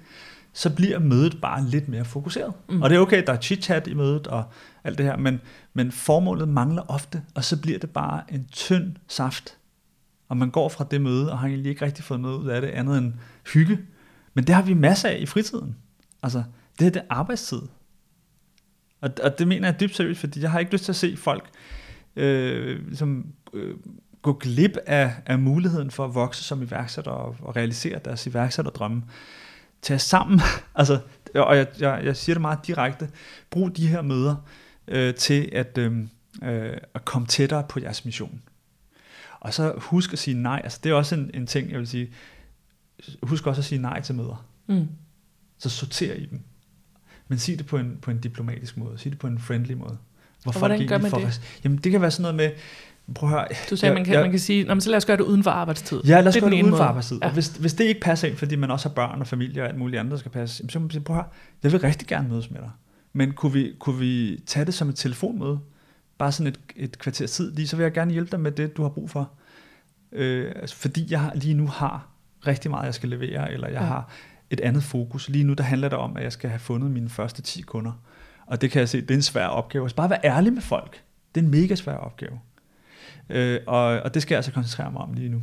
så 0.53 0.75
bliver 0.75 0.99
mødet 0.99 1.41
bare 1.41 1.65
lidt 1.65 1.89
mere 1.89 2.05
fokuseret. 2.05 2.53
Mm. 2.69 2.83
Og 2.83 2.91
det 2.91 2.97
er 2.97 3.01
okay, 3.01 3.23
der 3.27 3.33
er 3.33 3.41
chit-chat 3.41 3.91
i 3.91 3.95
mødet 3.95 4.27
og 4.27 4.45
alt 4.85 4.99
det 4.99 5.07
her, 5.07 5.17
men, 5.17 5.41
men 5.75 5.93
formålet 5.93 6.49
mangler 6.49 6.83
ofte, 6.91 7.23
og 7.35 7.45
så 7.45 7.61
bliver 7.61 7.79
det 7.79 7.91
bare 7.91 8.23
en 8.29 8.47
tynd 8.53 8.97
saft. 9.09 9.57
Og 10.29 10.37
man 10.37 10.51
går 10.51 10.69
fra 10.69 10.87
det 10.91 11.01
møde, 11.01 11.33
og 11.33 11.39
har 11.39 11.49
egentlig 11.49 11.71
ikke 11.71 11.85
rigtig 11.85 12.05
fået 12.05 12.21
noget 12.21 12.39
ud 12.39 12.49
af 12.49 12.61
det, 12.61 12.69
andet 12.69 12.99
end 12.99 13.13
hygge. 13.53 13.79
Men 14.35 14.45
det 14.45 14.55
har 14.55 14.63
vi 14.63 14.75
masser 14.75 15.09
af 15.09 15.19
i 15.21 15.27
fritiden. 15.27 15.77
Altså, 16.23 16.43
det 16.79 16.85
her 16.85 16.91
det 16.91 17.03
er 17.03 17.07
arbejdstid. 17.11 17.61
Og, 19.01 19.11
og 19.23 19.39
det 19.39 19.49
mener 19.49 19.69
jeg 19.69 19.81
dybt 19.81 19.97
seriøst, 19.97 20.21
fordi 20.21 20.41
jeg 20.41 20.51
har 20.51 20.59
ikke 20.59 20.73
lyst 20.73 20.85
til 20.85 20.93
at 20.93 20.97
se 20.97 21.17
folk 21.17 21.51
øh, 22.17 22.87
ligesom, 22.87 23.27
øh, 23.55 23.75
gå 24.23 24.33
glip 24.33 24.77
af, 24.87 25.15
af 25.27 25.39
muligheden 25.39 25.91
for 25.91 26.05
at 26.05 26.15
vokse 26.15 26.45
som 26.45 26.63
iværksætter 26.63 27.11
og, 27.11 27.37
og 27.41 27.57
realisere 27.57 28.01
deres 28.05 28.27
iværksætterdrømme. 28.27 29.03
Tag 29.83 30.01
sammen, 30.01 30.41
altså, 30.75 31.01
og 31.35 31.57
jeg, 31.57 31.67
jeg, 31.81 32.01
jeg 32.05 32.17
siger 32.17 32.35
det 32.35 32.41
meget 32.41 32.67
direkte, 32.67 33.09
brug 33.51 33.77
de 33.77 33.87
her 33.87 34.03
møder 34.03 34.37
øh, 34.89 35.15
til 35.15 35.49
at, 35.53 35.79
øh, 35.79 35.99
øh, 36.43 36.77
at 36.95 37.05
komme 37.05 37.27
tættere 37.27 37.65
på 37.69 37.81
jeres 37.81 38.05
mission. 38.05 38.43
Og 39.41 39.55
så 39.55 39.75
husk 39.77 40.13
at 40.13 40.19
sige 40.19 40.43
nej, 40.43 40.61
altså 40.65 40.81
det 40.85 40.91
er 40.91 40.95
også 40.95 41.15
en, 41.15 41.31
en 41.35 41.47
ting, 41.47 41.71
jeg 41.71 41.79
vil 41.79 41.89
sige, 41.89 42.13
husk 43.23 43.47
også 43.47 43.61
at 43.61 43.65
sige 43.65 43.81
nej 43.81 44.01
til 44.01 44.15
møder. 44.15 44.47
Mm. 44.67 44.89
Så 45.59 45.71
sorter 45.71 46.15
i 46.15 46.27
dem. 46.27 46.41
Men 47.29 47.39
sig 47.39 47.59
det 47.59 47.67
på 47.67 47.79
en, 47.79 47.99
på 48.03 48.11
en 48.11 48.19
diplomatisk 48.19 48.77
måde, 48.77 48.99
sig 48.99 49.13
det 49.13 49.19
på 49.19 49.27
en 49.27 49.39
friendly 49.39 49.73
måde. 49.73 49.99
Hvor 50.43 50.53
Og 50.53 50.59
hvordan 50.59 50.71
egentlig 50.75 50.89
gør 50.89 50.99
man 50.99 51.11
får 51.11 51.19
det? 51.19 51.61
Jamen 51.65 51.79
det 51.79 51.93
kan 51.93 52.01
være 52.01 52.11
sådan 52.11 52.23
noget 52.23 52.35
med, 52.35 52.61
prøv 53.15 53.29
at 53.29 53.35
høre, 53.35 53.47
Du 53.71 53.77
sagde, 53.77 53.87
jeg- 53.91 53.95
man 53.95 54.05
kan, 54.05 54.15
jeg- 54.15 54.23
man 54.23 54.31
kan 54.31 54.41
sige, 54.41 54.65
Nå, 54.65 54.81
så 54.81 54.91
lad 54.91 54.97
os 54.97 55.05
gøre 55.07 55.17
det 55.17 55.23
uden 55.25 55.43
for 55.45 55.51
arbejdstid. 55.51 56.01
Ja, 56.05 56.21
lad 56.21 56.27
os 56.29 56.35
Det 56.35 56.43
gøre 56.43 56.51
det 56.51 56.63
uden 56.63 56.77
for 56.77 56.85
arbejdstid. 56.85 57.19
Ja. 57.23 57.27
Og 57.27 57.33
hvis, 57.33 57.49
hvis 57.49 57.75
det 57.75 57.85
ikke 57.85 58.01
passer 58.01 58.29
ind, 58.29 58.37
fordi 58.37 58.57
man 58.57 58.71
også 58.71 58.89
har 58.89 58.95
børn 58.95 59.21
og 59.21 59.27
familie 59.27 59.63
og 59.63 59.69
alt 59.69 59.79
muligt 59.79 60.01
andet, 60.01 60.11
der 60.13 60.19
skal 60.19 60.31
passe, 60.31 60.65
så 60.69 60.79
må 60.79 60.83
man 60.83 60.91
sige, 60.91 61.03
prøv 61.03 61.17
at 61.17 61.23
høre, 61.23 61.31
jeg 61.63 61.73
vil 61.73 61.81
rigtig 61.81 62.09
gerne 62.09 62.29
mødes 62.29 62.51
med 62.51 62.61
dig. 62.61 62.71
Men 63.13 63.33
kunne 63.33 63.53
vi, 63.53 63.73
kunne 63.79 63.99
vi 63.99 64.41
tage 64.47 64.65
det 64.67 64.75
som 64.75 64.89
et 64.89 64.97
telefonmøde? 64.97 65.59
Bare 66.19 66.33
sådan 66.33 66.47
et, 66.47 66.59
et 66.77 66.99
kvarters 66.99 67.31
tid 67.31 67.53
lige, 67.55 67.69
så 67.69 67.77
vil 67.77 67.83
jeg 67.83 67.93
gerne 67.93 68.13
hjælpe 68.13 68.31
dig 68.31 68.41
med 68.41 68.53
det, 68.53 68.77
du 68.77 68.83
har 68.83 68.89
brug 68.89 69.11
for. 69.11 69.31
Øh, 70.13 70.53
altså, 70.57 70.77
fordi 70.77 71.07
jeg 71.11 71.33
lige 71.35 71.55
nu 71.55 71.67
har 71.67 72.09
rigtig 72.47 72.71
meget, 72.71 72.85
jeg 72.87 72.95
skal 72.95 73.09
levere, 73.09 73.53
eller 73.53 73.69
jeg 73.69 73.81
ja. 73.81 73.87
har 73.87 74.11
et 74.51 74.61
andet 74.61 74.83
fokus. 74.83 75.29
Lige 75.29 75.45
nu, 75.45 75.53
der 75.53 75.65
handler 75.65 75.89
det 75.89 75.99
om, 75.99 76.17
at 76.17 76.23
jeg 76.23 76.33
skal 76.33 76.51
have 76.51 76.59
fundet 76.61 76.91
mine 76.91 77.09
første 77.09 77.43
10 77.43 77.61
kunder. 77.63 77.93
Og 78.47 78.61
det 78.61 78.71
kan 78.71 78.81
jeg 78.81 78.89
se, 78.89 79.01
det 79.01 79.11
er 79.11 79.15
en 79.15 79.23
svær 79.23 79.47
opgave. 79.47 79.85
Altså 79.85 79.97
bare 79.97 80.11
være 80.11 80.21
ærlig 80.25 80.53
med 80.53 80.63
folk. 80.63 81.03
Det 81.35 81.41
er 81.41 81.45
en 81.45 81.51
mega 81.51 81.75
svær 81.75 81.95
opgave. 81.95 82.41
Øh, 83.31 83.61
og, 83.67 83.85
og 83.85 84.15
det 84.15 84.23
skal 84.23 84.35
jeg 84.35 84.39
altså 84.39 84.53
koncentrere 84.53 84.93
mig 84.93 85.03
om 85.03 85.13
lige 85.13 85.29
nu. 85.29 85.43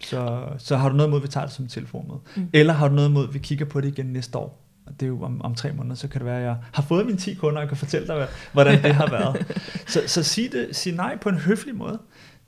Så, 0.00 0.40
så 0.58 0.76
har 0.76 0.88
du 0.88 0.96
noget 0.96 1.10
mod, 1.10 1.18
at 1.18 1.22
vi 1.22 1.28
tager 1.28 1.46
det 1.46 1.54
som 1.54 1.64
et 1.64 1.70
telefonmøde. 1.70 2.20
Mm. 2.36 2.48
Eller 2.52 2.72
har 2.72 2.88
du 2.88 2.94
noget 2.94 3.10
mod, 3.10 3.28
at 3.28 3.34
vi 3.34 3.38
kigger 3.38 3.64
på 3.64 3.80
det 3.80 3.88
igen 3.88 4.06
næste 4.06 4.38
år. 4.38 4.64
Og 4.86 5.00
det 5.00 5.06
er 5.06 5.08
jo 5.08 5.22
om, 5.22 5.42
om 5.42 5.54
tre 5.54 5.72
måneder, 5.72 5.94
så 5.94 6.08
kan 6.08 6.20
det 6.20 6.26
være, 6.26 6.38
at 6.38 6.44
jeg 6.44 6.56
har 6.72 6.82
fået 6.82 7.06
mine 7.06 7.18
10 7.18 7.34
kunder, 7.34 7.62
og 7.62 7.68
kan 7.68 7.76
fortælle 7.76 8.06
dig, 8.06 8.28
hvordan 8.52 8.82
det 8.82 8.94
har 8.94 9.10
været. 9.10 9.46
så 9.92 10.02
så 10.06 10.22
sig, 10.22 10.52
det, 10.52 10.76
sig 10.76 10.92
nej 10.92 11.16
på 11.16 11.28
en 11.28 11.38
høflig 11.38 11.74
måde. 11.74 11.98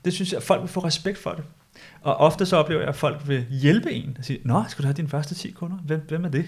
Det 0.05 0.13
synes 0.13 0.31
jeg, 0.31 0.37
at 0.37 0.43
folk 0.43 0.61
vil 0.61 0.69
få 0.69 0.79
respekt 0.79 1.17
for 1.17 1.31
det. 1.31 1.43
Og 2.01 2.15
ofte 2.15 2.45
så 2.45 2.57
oplever 2.57 2.81
jeg, 2.81 2.89
at 2.89 2.95
folk 2.95 3.27
vil 3.27 3.45
hjælpe 3.49 3.91
en 3.91 4.15
og 4.19 4.25
sige, 4.25 4.39
Nå, 4.45 4.63
skal 4.69 4.83
du 4.83 4.87
have 4.87 4.93
dine 4.93 5.09
første 5.09 5.35
10 5.35 5.51
kunder? 5.51 5.77
Hvem, 5.77 6.01
hvem 6.07 6.25
er 6.25 6.29
det? 6.29 6.45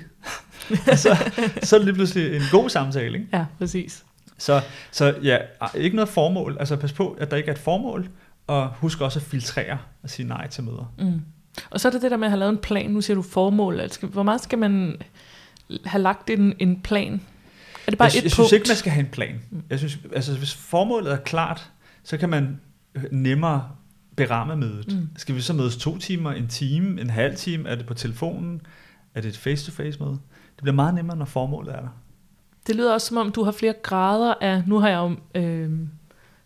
så, 1.04 1.18
så 1.64 1.76
er 1.76 1.80
det 1.80 1.86
lige 1.86 1.96
pludselig 1.96 2.36
en 2.36 2.42
god 2.52 2.70
samtale. 2.70 3.18
Ikke? 3.18 3.28
Ja, 3.34 3.46
præcis. 3.58 4.04
Så, 4.38 4.62
så 4.92 5.16
ja, 5.24 5.38
ikke 5.76 5.96
noget 5.96 6.10
formål. 6.10 6.58
Altså 6.60 6.76
pas 6.76 6.94
på, 6.94 7.18
at 7.20 7.32
der 7.32 7.38
ikke 7.38 7.48
er 7.48 7.54
et 7.54 7.60
formål, 7.60 8.10
og 8.48 8.70
husk 8.70 9.02
også 9.02 9.20
at 9.20 9.26
filtrere 9.26 9.78
og 10.04 10.10
sige 10.10 10.28
nej 10.28 10.48
til 10.48 10.64
møder. 10.64 10.94
Mm. 11.00 11.22
Og 11.70 11.80
så 11.80 11.88
er 11.88 11.92
det 11.92 12.02
det 12.02 12.12
der 12.12 12.18
med 12.18 12.26
at 12.28 12.32
have 12.32 12.40
lavet 12.40 12.52
en 12.52 12.58
plan. 12.58 12.92
Nu 12.92 13.02
siger 13.02 13.16
du 13.16 13.22
formål. 13.22 13.80
Altså, 13.80 14.08
hvor 14.08 14.24
meget 14.24 14.42
skal 14.42 14.60
man 14.60 14.96
have 15.86 16.02
lagt 16.02 16.30
en, 16.30 16.54
en 16.60 16.82
plan? 16.82 17.22
Er 17.88 17.92
det 17.92 17.98
bare 17.98 18.10
jeg, 18.14 18.20
et 18.20 18.24
jeg 18.24 18.32
punkt? 18.32 18.34
synes 18.34 18.52
ikke, 18.52 18.68
man 18.68 18.78
skal 18.78 18.92
have 18.92 19.06
en 19.06 19.12
plan. 19.12 19.42
Jeg 19.70 19.80
synes, 19.80 20.00
altså, 20.16 20.38
hvis 20.38 20.54
formålet 20.54 21.14
er 21.14 21.18
klart, 21.18 21.72
så 22.04 22.18
kan 22.18 22.30
man 22.30 22.60
nemmere 23.12 23.70
beramme 24.16 24.56
mødet. 24.56 24.92
Mm. 24.92 24.98
Mm. 24.98 25.10
Skal 25.18 25.36
vi 25.36 25.42
så 25.42 25.54
mødes 25.54 25.78
to 25.78 25.98
timer, 25.98 26.32
en 26.32 26.48
time, 26.48 27.02
en 27.02 27.10
halv 27.10 27.36
time? 27.36 27.70
Er 27.70 27.76
det 27.76 27.86
på 27.86 27.94
telefonen? 27.94 28.62
Er 29.16 29.22
det 29.22 29.30
et 29.30 29.38
face-to-face 29.38 30.00
møde? 30.00 30.20
Det 30.56 30.62
bliver 30.62 30.76
meget 30.76 30.96
nemmere, 30.96 31.18
når 31.18 31.26
formålet 31.26 31.76
er 31.76 31.80
der. 31.80 32.00
Det 32.68 32.76
lyder 32.76 32.94
også 32.94 33.08
som 33.08 33.18
om, 33.18 33.32
du 33.32 33.44
har 33.44 33.52
flere 33.52 33.74
grader 33.84 34.34
af... 34.42 34.64
Nu 34.68 34.80
har 34.80 34.90
jeg 34.90 34.98
jo 34.98 35.40
øh, 35.42 35.72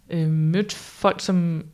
øh, 0.09 0.27
mødt 0.29 0.73
folk, 0.73 1.21
som... 1.21 1.65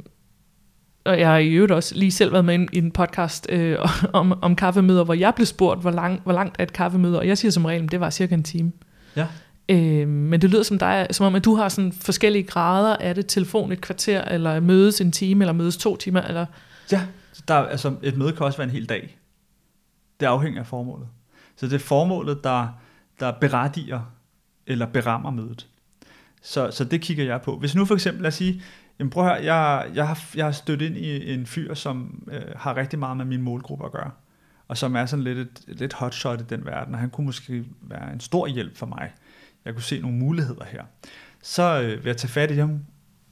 Og 1.05 1.19
jeg 1.19 1.27
har 1.29 1.37
i 1.37 1.49
øvrigt 1.49 1.71
også 1.71 1.95
lige 1.95 2.11
selv 2.11 2.31
været 2.31 2.45
med 2.45 2.67
i 2.73 2.77
en, 2.77 2.91
podcast 2.91 3.45
øh, 3.49 3.77
om, 4.13 4.39
om 4.41 4.55
kaffemøder, 4.55 5.03
hvor 5.03 5.13
jeg 5.13 5.33
blev 5.35 5.45
spurgt, 5.45 5.81
hvor, 5.81 5.91
lang, 5.91 6.21
hvor 6.23 6.33
langt 6.33 6.55
er 6.59 6.63
et 6.63 6.73
kaffemøde, 6.73 7.19
og 7.19 7.27
jeg 7.27 7.37
siger 7.37 7.51
som 7.51 7.65
regel, 7.65 7.91
det 7.91 7.99
var 7.99 8.09
cirka 8.09 8.35
en 8.35 8.43
time. 8.43 8.71
Ja. 9.15 9.27
Øh, 9.69 10.07
men 10.07 10.41
det 10.41 10.49
lyder 10.49 10.63
som 10.63 10.79
dig, 10.79 11.07
som 11.11 11.25
om, 11.25 11.35
at 11.35 11.45
du 11.45 11.55
har 11.55 11.69
sådan 11.69 11.91
forskellige 11.91 12.43
grader 12.43 12.95
af 12.95 13.15
det, 13.15 13.27
telefon 13.27 13.71
et 13.71 13.81
kvarter, 13.81 14.21
eller 14.21 14.59
mødes 14.59 15.01
en 15.01 15.11
time, 15.11 15.43
eller 15.43 15.53
mødes 15.53 15.77
to 15.77 15.95
timer, 15.95 16.21
eller... 16.21 16.45
Ja, 16.91 17.01
der, 17.47 17.53
er- 17.53 17.65
altså, 17.67 17.95
et 18.03 18.17
møde 18.17 18.31
kan 18.31 18.45
også 18.45 18.57
være 18.57 18.67
en 18.67 18.73
hel 18.73 18.89
dag. 18.89 19.17
Det 20.19 20.25
afhænger 20.25 20.59
af 20.59 20.67
formålet. 20.67 21.07
Så 21.55 21.65
det 21.65 21.73
er 21.73 21.79
formålet, 21.79 22.43
der, 22.43 22.67
der 23.19 23.31
berettiger 23.31 23.99
eller 24.67 24.85
berammer 24.85 25.31
mødet. 25.31 25.67
Så, 26.41 26.71
så 26.71 26.83
det 26.83 27.01
kigger 27.01 27.23
jeg 27.25 27.41
på. 27.41 27.57
Hvis 27.57 27.75
nu 27.75 27.85
for 27.85 27.93
eksempel, 27.93 28.21
lad 28.21 28.27
os 28.27 28.35
sige, 28.35 28.61
jamen 28.99 29.09
prøv 29.09 29.23
at 29.25 29.29
høre, 29.29 29.53
jeg, 29.55 29.85
jeg, 29.95 30.07
har, 30.07 30.23
jeg 30.35 30.45
har 30.45 30.51
stødt 30.51 30.81
ind 30.81 30.97
i 30.97 31.33
en 31.33 31.45
fyr, 31.45 31.73
som 31.73 32.23
øh, 32.31 32.41
har 32.55 32.77
rigtig 32.77 32.99
meget 32.99 33.17
med 33.17 33.25
min 33.25 33.41
målgruppe 33.41 33.85
at 33.85 33.91
gøre, 33.91 34.11
og 34.67 34.77
som 34.77 34.95
er 34.95 35.05
sådan 35.05 35.23
lidt 35.23 35.37
et, 35.37 35.63
lidt 35.67 35.93
hotshot 35.93 36.41
i 36.41 36.43
den 36.49 36.65
verden, 36.65 36.93
og 36.93 36.99
han 36.99 37.09
kunne 37.09 37.25
måske 37.25 37.63
være 37.81 38.13
en 38.13 38.19
stor 38.19 38.47
hjælp 38.47 38.77
for 38.77 38.85
mig. 38.85 39.11
Jeg 39.65 39.73
kunne 39.73 39.83
se 39.83 40.01
nogle 40.01 40.17
muligheder 40.17 40.65
her. 40.65 40.83
Så 41.43 41.81
øh, 41.81 41.89
vil 42.03 42.05
jeg 42.09 42.17
tage 42.17 42.29
fat 42.31 42.51
i 42.51 42.55
ham, 42.55 42.79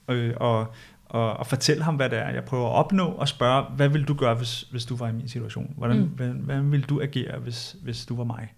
øh, 0.09 0.33
og, 0.37 0.73
og, 1.05 1.33
og 1.33 1.47
fortælle 1.47 1.83
ham, 1.83 1.95
hvad 1.95 2.09
det 2.09 2.19
er, 2.19 2.29
jeg 2.29 2.43
prøver 2.43 2.67
at 2.69 2.73
opnå, 2.75 3.05
og 3.05 3.27
spørge, 3.27 3.63
hvad 3.75 3.89
vil 3.89 4.03
du 4.03 4.13
gøre, 4.13 4.35
hvis, 4.35 4.61
hvis 4.61 4.85
du 4.85 4.95
var 4.95 5.07
i 5.07 5.13
min 5.13 5.27
situation? 5.27 5.73
Hvordan, 5.77 5.97
Mm. 5.99 6.05
hvordan, 6.07 6.33
hvordan 6.35 6.71
vil 6.71 6.83
du 6.83 7.01
agere, 7.01 7.39
hvis, 7.39 7.75
hvis 7.83 8.05
du 8.05 8.15
var 8.15 8.23
mig? 8.23 8.53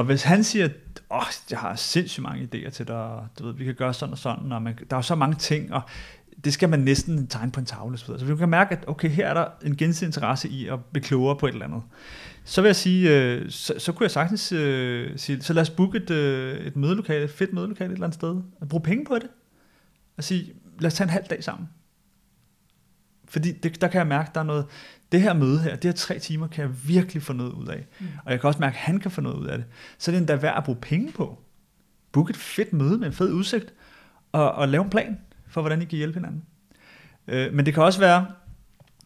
Og 0.00 0.06
hvis 0.06 0.22
han 0.22 0.44
siger, 0.44 0.68
åh, 1.10 1.22
jeg 1.50 1.58
har 1.58 1.76
sindssygt 1.76 2.22
mange 2.22 2.48
idéer 2.54 2.70
til 2.70 2.88
dig, 2.88 3.26
du 3.38 3.46
ved, 3.46 3.54
vi 3.54 3.64
kan 3.64 3.74
gøre 3.74 3.94
sådan 3.94 4.12
og 4.12 4.18
sådan, 4.18 4.52
og 4.52 4.62
man, 4.62 4.78
der 4.90 4.96
er 4.96 4.98
jo 4.98 5.02
så 5.02 5.14
mange 5.14 5.36
ting, 5.36 5.72
og 5.72 5.82
det 6.44 6.52
skal 6.52 6.68
man 6.68 6.80
næsten 6.80 7.26
tegne 7.26 7.52
på 7.52 7.60
en 7.60 7.66
tavle. 7.66 7.98
Så, 7.98 8.18
så 8.18 8.24
vi 8.24 8.36
kan 8.36 8.48
mærke, 8.48 8.76
at 8.76 8.84
okay, 8.86 9.08
her 9.08 9.28
er 9.28 9.34
der 9.34 9.46
en 9.64 9.76
gensidig 9.76 10.08
interesse 10.08 10.48
i 10.48 10.68
at 10.68 10.84
blive 10.92 11.02
klogere 11.02 11.36
på 11.36 11.46
et 11.46 11.52
eller 11.52 11.64
andet. 11.64 11.82
Så 12.44 12.62
vil 12.62 12.68
jeg 12.68 12.76
sige, 12.76 13.10
øh, 13.10 13.50
så, 13.50 13.74
så 13.78 13.92
kunne 13.92 14.04
jeg 14.04 14.10
sagtens 14.10 14.52
øh, 14.52 15.18
sige, 15.18 15.42
så 15.42 15.52
lad 15.52 15.62
os 15.62 15.70
booke 15.70 15.98
et, 15.98 16.10
øh, 16.10 16.66
et 16.66 16.76
mødelokale, 16.76 17.24
et 17.24 17.30
fedt 17.30 17.52
mødelokale 17.52 17.90
et 17.90 17.94
eller 17.94 18.06
andet 18.06 18.14
sted, 18.14 18.42
og 18.60 18.68
bruge 18.68 18.82
penge 18.82 19.04
på 19.04 19.14
det. 19.14 19.28
Og 20.16 20.24
sige, 20.24 20.52
lad 20.78 20.86
os 20.86 20.94
tage 20.94 21.04
en 21.04 21.10
halv 21.10 21.24
dag 21.30 21.44
sammen. 21.44 21.68
Fordi 23.30 23.52
det, 23.52 23.80
der 23.80 23.88
kan 23.88 23.98
jeg 23.98 24.06
mærke, 24.06 24.28
at 24.28 24.34
der 24.34 24.40
er 24.40 24.44
noget, 24.44 24.66
det 25.12 25.22
her 25.22 25.32
møde 25.32 25.60
her, 25.60 25.76
det 25.76 25.84
her 25.84 25.92
tre 25.92 26.18
timer, 26.18 26.46
kan 26.46 26.64
jeg 26.64 26.88
virkelig 26.88 27.22
få 27.22 27.32
noget 27.32 27.52
ud 27.52 27.66
af. 27.66 27.86
Mm. 28.00 28.06
Og 28.24 28.32
jeg 28.32 28.40
kan 28.40 28.48
også 28.48 28.60
mærke, 28.60 28.74
at 28.74 28.80
han 28.80 29.00
kan 29.00 29.10
få 29.10 29.20
noget 29.20 29.36
ud 29.36 29.46
af 29.46 29.58
det. 29.58 29.66
Så 29.98 30.10
er 30.10 30.12
det 30.12 30.18
endda 30.18 30.36
værd 30.36 30.56
at 30.56 30.64
bruge 30.64 30.78
penge 30.80 31.12
på. 31.12 31.38
Book 32.12 32.30
et 32.30 32.36
fedt 32.36 32.72
møde 32.72 32.98
med 32.98 33.06
en 33.06 33.12
fed 33.12 33.32
udsigt, 33.32 33.74
og, 34.32 34.52
og 34.52 34.68
lave 34.68 34.84
en 34.84 34.90
plan 34.90 35.18
for, 35.48 35.60
hvordan 35.60 35.82
I 35.82 35.84
kan 35.84 35.96
hjælpe 35.96 36.18
hinanden. 36.18 36.42
Øh, 37.28 37.54
men 37.54 37.66
det 37.66 37.74
kan 37.74 37.82
også 37.82 38.00
være, 38.00 38.26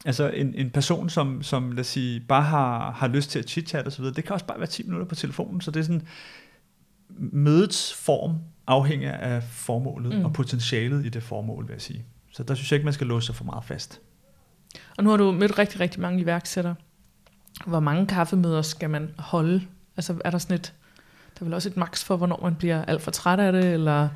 altså 0.04 0.30
en, 0.30 0.54
en 0.54 0.70
person, 0.70 1.08
som, 1.08 1.42
som 1.42 1.72
lad 1.72 1.80
os 1.80 1.86
sige, 1.86 2.20
bare 2.20 2.42
har, 2.42 2.90
har 2.90 3.08
lyst 3.08 3.30
til 3.30 3.38
at 3.38 3.50
chit-chat 3.50 3.98
videre, 3.98 4.14
det 4.14 4.24
kan 4.24 4.32
også 4.32 4.46
bare 4.46 4.58
være 4.58 4.66
10 4.66 4.82
minutter 4.82 5.06
på 5.06 5.14
telefonen, 5.14 5.60
så 5.60 5.70
det 5.70 5.80
er 5.80 5.84
sådan, 5.84 6.06
mødets 7.18 7.94
form 7.94 8.38
afhænger 8.66 9.12
af 9.12 9.42
formålet 9.42 10.18
mm. 10.18 10.24
og 10.24 10.32
potentialet 10.32 11.06
i 11.06 11.08
det 11.08 11.22
formål, 11.22 11.66
vil 11.66 11.72
jeg 11.72 11.82
sige. 11.82 12.04
Så 12.32 12.42
der 12.42 12.54
synes 12.54 12.72
jeg 12.72 12.76
ikke, 12.76 12.84
man 12.84 12.94
skal 12.94 13.06
låse 13.06 13.26
sig 13.26 13.34
for 13.34 13.44
meget 13.44 13.64
fast. 13.64 14.00
Og 14.96 15.04
nu 15.04 15.10
har 15.10 15.16
du 15.16 15.32
mødt 15.32 15.58
rigtig, 15.58 15.80
rigtig 15.80 16.00
mange 16.00 16.20
iværksættere. 16.20 16.74
Hvor 17.66 17.80
mange 17.80 18.06
kaffemøder 18.06 18.62
skal 18.62 18.90
man 18.90 19.10
holde? 19.18 19.62
Altså 19.96 20.16
er 20.24 20.30
der 20.30 20.38
sådan 20.38 20.54
et, 20.54 20.74
der 21.34 21.40
er 21.40 21.44
vel 21.44 21.54
også 21.54 21.68
et 21.68 21.76
maks 21.76 22.04
for, 22.04 22.16
hvornår 22.16 22.40
man 22.42 22.54
bliver 22.54 22.84
alt 22.84 23.02
for 23.02 23.10
træt 23.10 23.40
af 23.40 23.52
det, 23.52 23.72
eller 23.72 24.08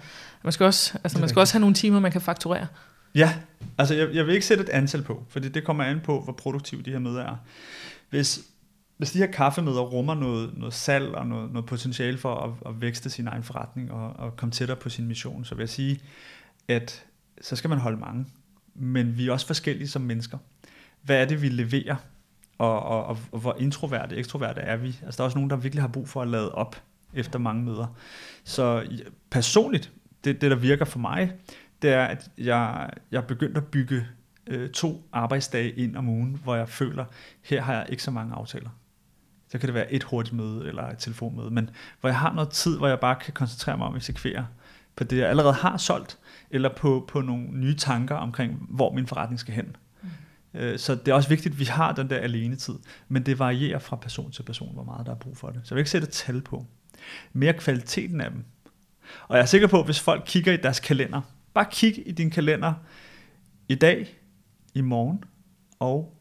man 0.43 0.53
skal 0.53 0.67
også, 0.67 0.99
altså 1.05 1.19
man 1.19 1.29
skal 1.29 1.41
også 1.41 1.55
have 1.55 1.61
nogle 1.61 1.75
timer, 1.75 2.01
man 2.01 2.13
kan 2.13 2.21
fakturere. 2.21 2.67
Ja, 3.15 3.35
altså 3.79 3.95
jeg, 3.95 4.15
jeg 4.15 4.27
vil 4.27 4.35
ikke 4.35 4.47
sætte 4.47 4.65
et 4.65 4.69
antal 4.69 5.03
på, 5.03 5.25
for 5.29 5.41
det 5.41 5.65
kommer 5.65 5.85
an 5.85 6.01
på, 6.01 6.21
hvor 6.21 6.33
produktive 6.33 6.83
de 6.83 6.91
her 6.91 6.99
møder 6.99 7.23
er. 7.23 7.37
Hvis, 8.11 8.41
hvis 8.97 9.11
de 9.11 9.19
her 9.19 9.27
kaffemøder 9.27 9.81
rummer 9.81 10.15
noget, 10.15 10.59
noget 10.59 10.75
salg 10.75 11.15
og 11.15 11.27
noget, 11.27 11.53
noget 11.53 11.67
potentiale 11.67 12.19
for 12.19 12.35
at, 12.35 12.51
at 12.67 12.81
vækste 12.81 13.11
sin 13.11 13.29
egen 13.29 13.43
forretning 13.43 13.93
og, 13.93 14.13
og 14.17 14.37
komme 14.37 14.53
tættere 14.53 14.77
på 14.77 14.89
sin 14.89 15.09
mission, 15.09 15.45
så 15.45 15.55
vil 15.55 15.63
jeg 15.63 15.69
sige, 15.69 16.01
at 16.69 17.05
så 17.41 17.57
skal 17.57 17.71
man 17.71 17.79
holde 17.79 17.97
mange. 17.97 18.27
Men 18.79 19.19
vi 19.19 19.29
er 19.29 19.33
også 19.33 19.47
forskellige 19.47 19.89
som 19.89 20.03
mennesker. 20.03 20.39
Hvad 21.03 21.23
er 21.23 21.25
det, 21.25 21.43
vi 21.43 21.49
leverer? 21.49 21.97
Og, 22.59 22.83
og, 22.83 23.05
og, 23.05 23.19
og 23.33 23.41
hvor 23.41 23.57
introverte, 23.59 24.17
ekstroverte 24.17 24.61
er 24.61 24.77
vi? 24.77 24.89
Altså 24.89 25.17
der 25.17 25.23
er 25.23 25.25
også 25.25 25.39
nogen, 25.39 25.51
der 25.51 25.57
virkelig 25.57 25.83
har 25.83 25.89
brug 25.89 26.09
for 26.09 26.23
at 26.23 26.29
lade 26.29 26.55
op 26.55 26.83
efter 27.15 27.39
mange 27.39 27.65
møder. 27.65 27.97
Så 28.45 28.87
personligt, 29.31 29.93
det, 30.25 30.41
det 30.41 30.51
der 30.51 30.57
virker 30.57 30.85
for 30.85 30.99
mig, 30.99 31.33
det 31.83 31.91
er, 31.91 32.05
at 32.05 32.31
jeg, 32.39 32.91
jeg 33.11 33.19
er 33.19 33.27
begyndt 33.27 33.57
at 33.57 33.67
bygge 33.67 34.07
øh, 34.47 34.71
to 34.71 35.09
arbejdsdage 35.13 35.71
ind 35.71 35.97
om 35.97 36.09
ugen, 36.09 36.41
hvor 36.45 36.57
jeg 36.57 36.69
føler, 36.69 37.05
her 37.43 37.63
har 37.63 37.73
jeg 37.75 37.87
ikke 37.89 38.03
så 38.03 38.11
mange 38.11 38.35
aftaler. 38.35 38.71
Så 39.49 39.59
kan 39.59 39.67
det 39.67 39.75
være 39.75 39.93
et 39.93 40.03
hurtigt 40.03 40.37
møde 40.37 40.69
eller 40.69 40.83
et 40.89 40.99
telefonmøde, 40.99 41.51
men 41.51 41.71
hvor 42.01 42.09
jeg 42.09 42.19
har 42.19 42.33
noget 42.33 42.51
tid, 42.51 42.79
hvor 42.79 42.89
jeg 42.89 43.01
bare 43.01 43.17
kan 43.17 43.33
koncentrere 43.33 43.77
mig 43.77 43.87
om 43.87 43.95
at 43.95 43.99
eksekvere 43.99 44.47
på 44.97 45.05
det, 45.05 45.19
jeg 45.19 45.29
allerede 45.29 45.53
har 45.53 45.77
solgt, 45.77 46.19
eller 46.51 46.75
på, 46.77 47.05
på 47.09 47.21
nogle 47.21 47.49
nye 47.53 47.75
tanker 47.77 48.15
omkring, 48.15 48.67
hvor 48.69 48.93
min 48.93 49.07
forretning 49.07 49.41
skal 49.41 49.55
hen. 49.55 49.77
Mm. 50.03 50.09
Så 50.79 50.95
det 50.95 51.09
er 51.09 51.15
også 51.15 51.29
vigtigt, 51.29 51.53
at 51.53 51.59
vi 51.59 51.65
har 51.65 51.93
den 51.93 52.11
der 52.11 52.17
alene 52.17 52.57
tid, 52.57 52.75
men 53.09 53.27
det 53.27 53.39
varierer 53.39 53.79
fra 53.79 53.97
person 53.97 54.31
til 54.31 54.43
person, 54.43 54.75
hvor 54.75 54.85
meget 54.85 55.07
der 55.07 55.13
er 55.13 55.17
brug 55.17 55.37
for 55.37 55.49
det. 55.51 55.61
Så 55.65 55.75
jeg 55.75 55.77
vil 55.77 55.81
ikke 55.81 55.91
sætte 55.91 56.07
tal 56.07 56.43
på. 56.43 56.67
Mere 57.33 57.53
kvaliteten 57.53 58.21
af 58.21 58.31
dem. 58.31 58.45
Og 59.29 59.37
jeg 59.37 59.43
er 59.43 59.47
sikker 59.47 59.69
på, 59.69 59.79
at 59.79 59.85
hvis 59.85 60.01
folk 60.01 60.23
kigger 60.27 60.53
i 60.53 60.57
deres 60.57 60.81
kalender, 60.81 61.21
bare 61.55 61.67
kig 61.71 62.09
i 62.09 62.13
din 62.13 62.31
kalender 62.31 62.75
i 63.69 63.75
dag, 63.75 64.19
i 64.75 64.81
morgen 64.81 65.25
og 65.79 66.19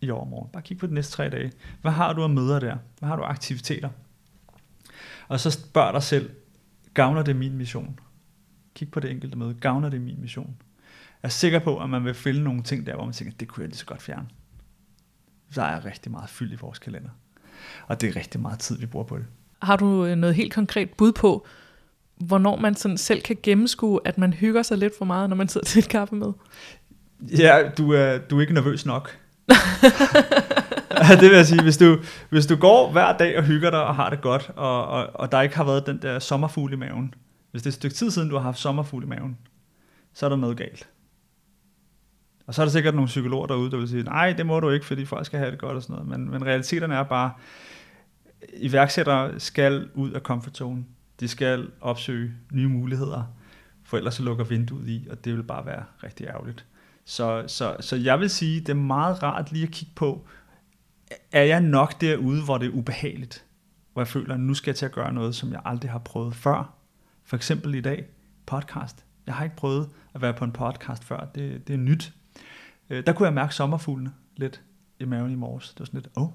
i 0.00 0.10
overmorgen. 0.10 0.50
Bare 0.52 0.62
kig 0.62 0.78
på 0.78 0.86
de 0.86 0.94
næste 0.94 1.12
tre 1.12 1.30
dage. 1.30 1.52
Hvad 1.82 1.92
har 1.92 2.12
du 2.12 2.22
af 2.22 2.30
møder 2.30 2.60
der? 2.60 2.76
Hvad 2.98 3.08
har 3.08 3.16
du 3.16 3.22
aktiviteter? 3.22 3.88
Og 5.28 5.40
så 5.40 5.50
spørg 5.50 5.94
dig 5.94 6.02
selv, 6.02 6.30
gavner 6.94 7.22
det 7.22 7.36
min 7.36 7.56
mission? 7.56 7.98
Kig 8.80 8.90
på 8.90 9.00
det 9.00 9.10
enkelte 9.10 9.38
møde. 9.38 9.54
Gavner 9.54 9.88
det 9.88 10.00
min 10.00 10.20
mission? 10.20 10.56
Jeg 11.22 11.28
er 11.28 11.30
sikker 11.30 11.58
på, 11.58 11.78
at 11.78 11.90
man 11.90 12.04
vil 12.04 12.14
finde 12.14 12.42
nogle 12.42 12.62
ting 12.62 12.86
der, 12.86 12.94
hvor 12.94 13.04
man 13.04 13.12
tænker, 13.12 13.34
det 13.40 13.48
kunne 13.48 13.62
jeg 13.62 13.68
lige 13.68 13.78
så 13.78 13.86
godt 13.86 14.02
fjerne. 14.02 14.26
Så 15.50 15.62
er 15.62 15.84
rigtig 15.84 16.12
meget 16.12 16.30
fyld 16.30 16.52
i 16.52 16.56
vores 16.60 16.78
kalender. 16.78 17.10
Og 17.86 18.00
det 18.00 18.08
er 18.08 18.16
rigtig 18.16 18.40
meget 18.40 18.58
tid, 18.58 18.78
vi 18.78 18.86
bruger 18.86 19.06
på 19.06 19.18
det. 19.18 19.26
Har 19.62 19.76
du 19.76 20.04
øh, 20.04 20.16
noget 20.16 20.36
helt 20.36 20.54
konkret 20.54 20.90
bud 20.90 21.12
på, 21.12 21.46
hvornår 22.16 22.56
man 22.56 22.74
sådan 22.74 22.98
selv 22.98 23.22
kan 23.22 23.36
gennemskue, 23.42 24.00
at 24.04 24.18
man 24.18 24.32
hygger 24.32 24.62
sig 24.62 24.78
lidt 24.78 24.92
for 24.98 25.04
meget, 25.04 25.28
når 25.28 25.36
man 25.36 25.48
sidder 25.48 25.66
til 25.66 25.78
et 25.78 25.88
kaffe 25.88 26.14
med? 26.14 26.32
Ja, 27.38 27.70
du 27.78 27.92
er, 27.92 28.18
du 28.18 28.36
er 28.36 28.40
ikke 28.40 28.54
nervøs 28.54 28.86
nok. 28.86 29.18
det 31.20 31.22
vil 31.30 31.36
jeg 31.36 31.46
sige, 31.46 31.62
hvis 31.62 31.76
du, 31.76 31.98
hvis 32.30 32.46
du 32.46 32.56
går 32.56 32.92
hver 32.92 33.16
dag 33.16 33.38
og 33.38 33.44
hygger 33.44 33.70
dig 33.70 33.84
og 33.84 33.94
har 33.94 34.10
det 34.10 34.20
godt, 34.20 34.50
og, 34.56 34.86
og, 34.86 35.10
og 35.14 35.32
der 35.32 35.40
ikke 35.40 35.56
har 35.56 35.64
været 35.64 35.86
den 35.86 36.02
der 36.02 36.18
sommerfugl 36.18 36.72
i 36.72 36.76
maven, 36.76 37.14
hvis 37.50 37.62
det 37.62 37.66
er 37.66 37.70
et 37.70 37.74
stykke 37.74 37.94
tid 37.94 38.10
siden, 38.10 38.28
du 38.28 38.36
har 38.36 38.42
haft 38.42 38.58
sommerfugl 38.58 39.04
i 39.04 39.06
maven, 39.06 39.38
så 40.12 40.26
er 40.26 40.30
der 40.30 40.36
noget 40.36 40.56
galt. 40.56 40.88
Og 42.46 42.54
så 42.54 42.62
er 42.62 42.66
der 42.66 42.70
sikkert 42.70 42.94
nogle 42.94 43.06
psykologer 43.06 43.46
derude, 43.46 43.70
der 43.70 43.76
vil 43.76 43.88
sige, 43.88 44.02
nej, 44.02 44.32
det 44.32 44.46
må 44.46 44.60
du 44.60 44.70
ikke, 44.70 44.86
fordi 44.86 45.04
folk 45.04 45.26
skal 45.26 45.38
have 45.38 45.50
det 45.50 45.58
godt 45.58 45.76
og 45.76 45.82
sådan 45.82 45.94
noget. 45.94 46.08
Men, 46.08 46.30
men 46.30 46.46
realiteten 46.46 46.90
er 46.90 47.02
bare, 47.02 47.32
iværksættere 48.56 49.40
skal 49.40 49.88
ud 49.94 50.10
af 50.10 50.20
comfort 50.20 50.56
zone. 50.56 50.84
De 51.20 51.28
skal 51.28 51.70
opsøge 51.80 52.32
nye 52.52 52.68
muligheder, 52.68 53.34
for 53.84 53.96
ellers 53.96 54.14
så 54.14 54.22
lukker 54.22 54.44
vinduet 54.44 54.88
i, 54.88 55.06
og 55.10 55.24
det 55.24 55.36
vil 55.36 55.42
bare 55.42 55.66
være 55.66 55.84
rigtig 56.04 56.26
ærgerligt. 56.26 56.66
Så, 57.04 57.44
så, 57.46 57.76
så 57.80 57.96
jeg 57.96 58.20
vil 58.20 58.30
sige, 58.30 58.60
det 58.60 58.68
er 58.68 58.74
meget 58.74 59.22
rart 59.22 59.52
lige 59.52 59.66
at 59.66 59.70
kigge 59.70 59.92
på, 59.94 60.26
er 61.32 61.42
jeg 61.42 61.60
nok 61.60 62.00
derude, 62.00 62.44
hvor 62.44 62.58
det 62.58 62.66
er 62.66 62.72
ubehageligt? 62.72 63.44
Hvor 63.92 64.02
jeg 64.02 64.08
føler, 64.08 64.34
at 64.34 64.40
nu 64.40 64.54
skal 64.54 64.70
jeg 64.70 64.76
til 64.76 64.86
at 64.86 64.92
gøre 64.92 65.12
noget, 65.12 65.34
som 65.34 65.52
jeg 65.52 65.60
aldrig 65.64 65.90
har 65.90 65.98
prøvet 65.98 66.34
før. 66.34 66.74
For 67.30 67.36
eksempel 67.36 67.74
i 67.74 67.80
dag, 67.80 68.04
podcast. 68.46 69.04
Jeg 69.26 69.34
har 69.34 69.44
ikke 69.44 69.56
prøvet 69.56 69.88
at 70.14 70.22
være 70.22 70.34
på 70.34 70.44
en 70.44 70.52
podcast 70.52 71.04
før. 71.04 71.28
Det, 71.34 71.68
det 71.68 71.74
er 71.74 71.78
nyt. 71.78 72.12
Øh, 72.90 73.06
der 73.06 73.12
kunne 73.12 73.26
jeg 73.26 73.34
mærke 73.34 73.54
sommerfuglene 73.54 74.12
lidt 74.36 74.62
i 75.00 75.04
maven 75.04 75.30
i 75.30 75.34
morges. 75.34 75.68
Det 75.68 75.80
var 75.80 75.84
sådan 75.84 76.00
lidt, 76.00 76.12
åh. 76.16 76.22
Oh. 76.22 76.30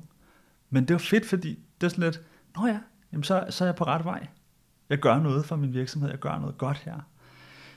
Men 0.69 0.87
det 0.87 0.93
var 0.93 0.99
fedt, 0.99 1.25
fordi 1.25 1.49
det 1.49 1.81
var 1.81 1.89
sådan 1.89 2.03
lidt, 2.03 2.21
nå 2.55 2.67
ja, 2.67 2.79
jamen 3.11 3.23
så, 3.23 3.45
så 3.49 3.63
er 3.63 3.67
jeg 3.67 3.75
på 3.75 3.83
ret 3.83 4.05
vej. 4.05 4.27
Jeg 4.89 4.97
gør 4.97 5.19
noget 5.19 5.45
for 5.45 5.55
min 5.55 5.73
virksomhed, 5.73 6.09
jeg 6.09 6.19
gør 6.19 6.39
noget 6.39 6.57
godt 6.57 6.77
her. 6.77 6.99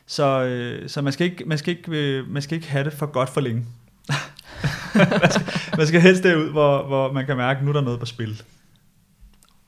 Så, 0.07 0.45
øh, 0.45 0.89
så 0.89 1.03
man, 1.03 1.13
skal 1.13 1.31
ikke, 1.31 1.45
man, 1.45 1.59
skal 1.59 1.77
ikke, 1.77 1.93
øh, 1.93 2.29
man 2.29 2.43
skal 2.43 2.57
ikke 2.57 2.69
have 2.69 2.85
det 2.85 2.93
for 2.93 3.07
godt 3.07 3.29
for 3.29 3.41
længe. 3.41 3.67
man, 4.95 5.31
skal, 5.31 5.77
man 5.77 5.87
skal 5.87 6.01
helst 6.01 6.23
derud, 6.23 6.51
hvor, 6.51 6.87
hvor 6.87 7.13
man 7.13 7.27
kan 7.27 7.37
mærke, 7.37 7.59
at 7.59 7.65
nu 7.65 7.71
er 7.71 7.75
der 7.75 7.81
noget 7.81 8.01
på 8.01 8.07
spil. 8.07 8.43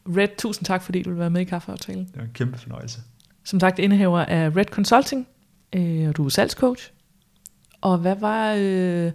Red, 0.06 0.28
tusind 0.38 0.66
tak, 0.66 0.82
fordi 0.82 1.02
du 1.02 1.10
vil 1.10 1.18
være 1.18 1.30
med 1.30 1.40
i 1.40 1.44
kaffeaftalen. 1.44 2.04
Det 2.06 2.16
var 2.16 2.22
en 2.22 2.32
kæmpe 2.34 2.58
fornøjelse. 2.58 3.00
Som 3.44 3.60
sagt, 3.60 3.78
indehaver 3.78 4.24
af 4.24 4.56
Red 4.56 4.64
Consulting, 4.64 5.28
øh, 5.76 6.08
og 6.08 6.16
du 6.16 6.24
er 6.24 6.28
salgscoach. 6.28 6.90
Og 7.80 7.98
hvad 7.98 8.16
var... 8.16 8.54
Øh, 8.58 9.12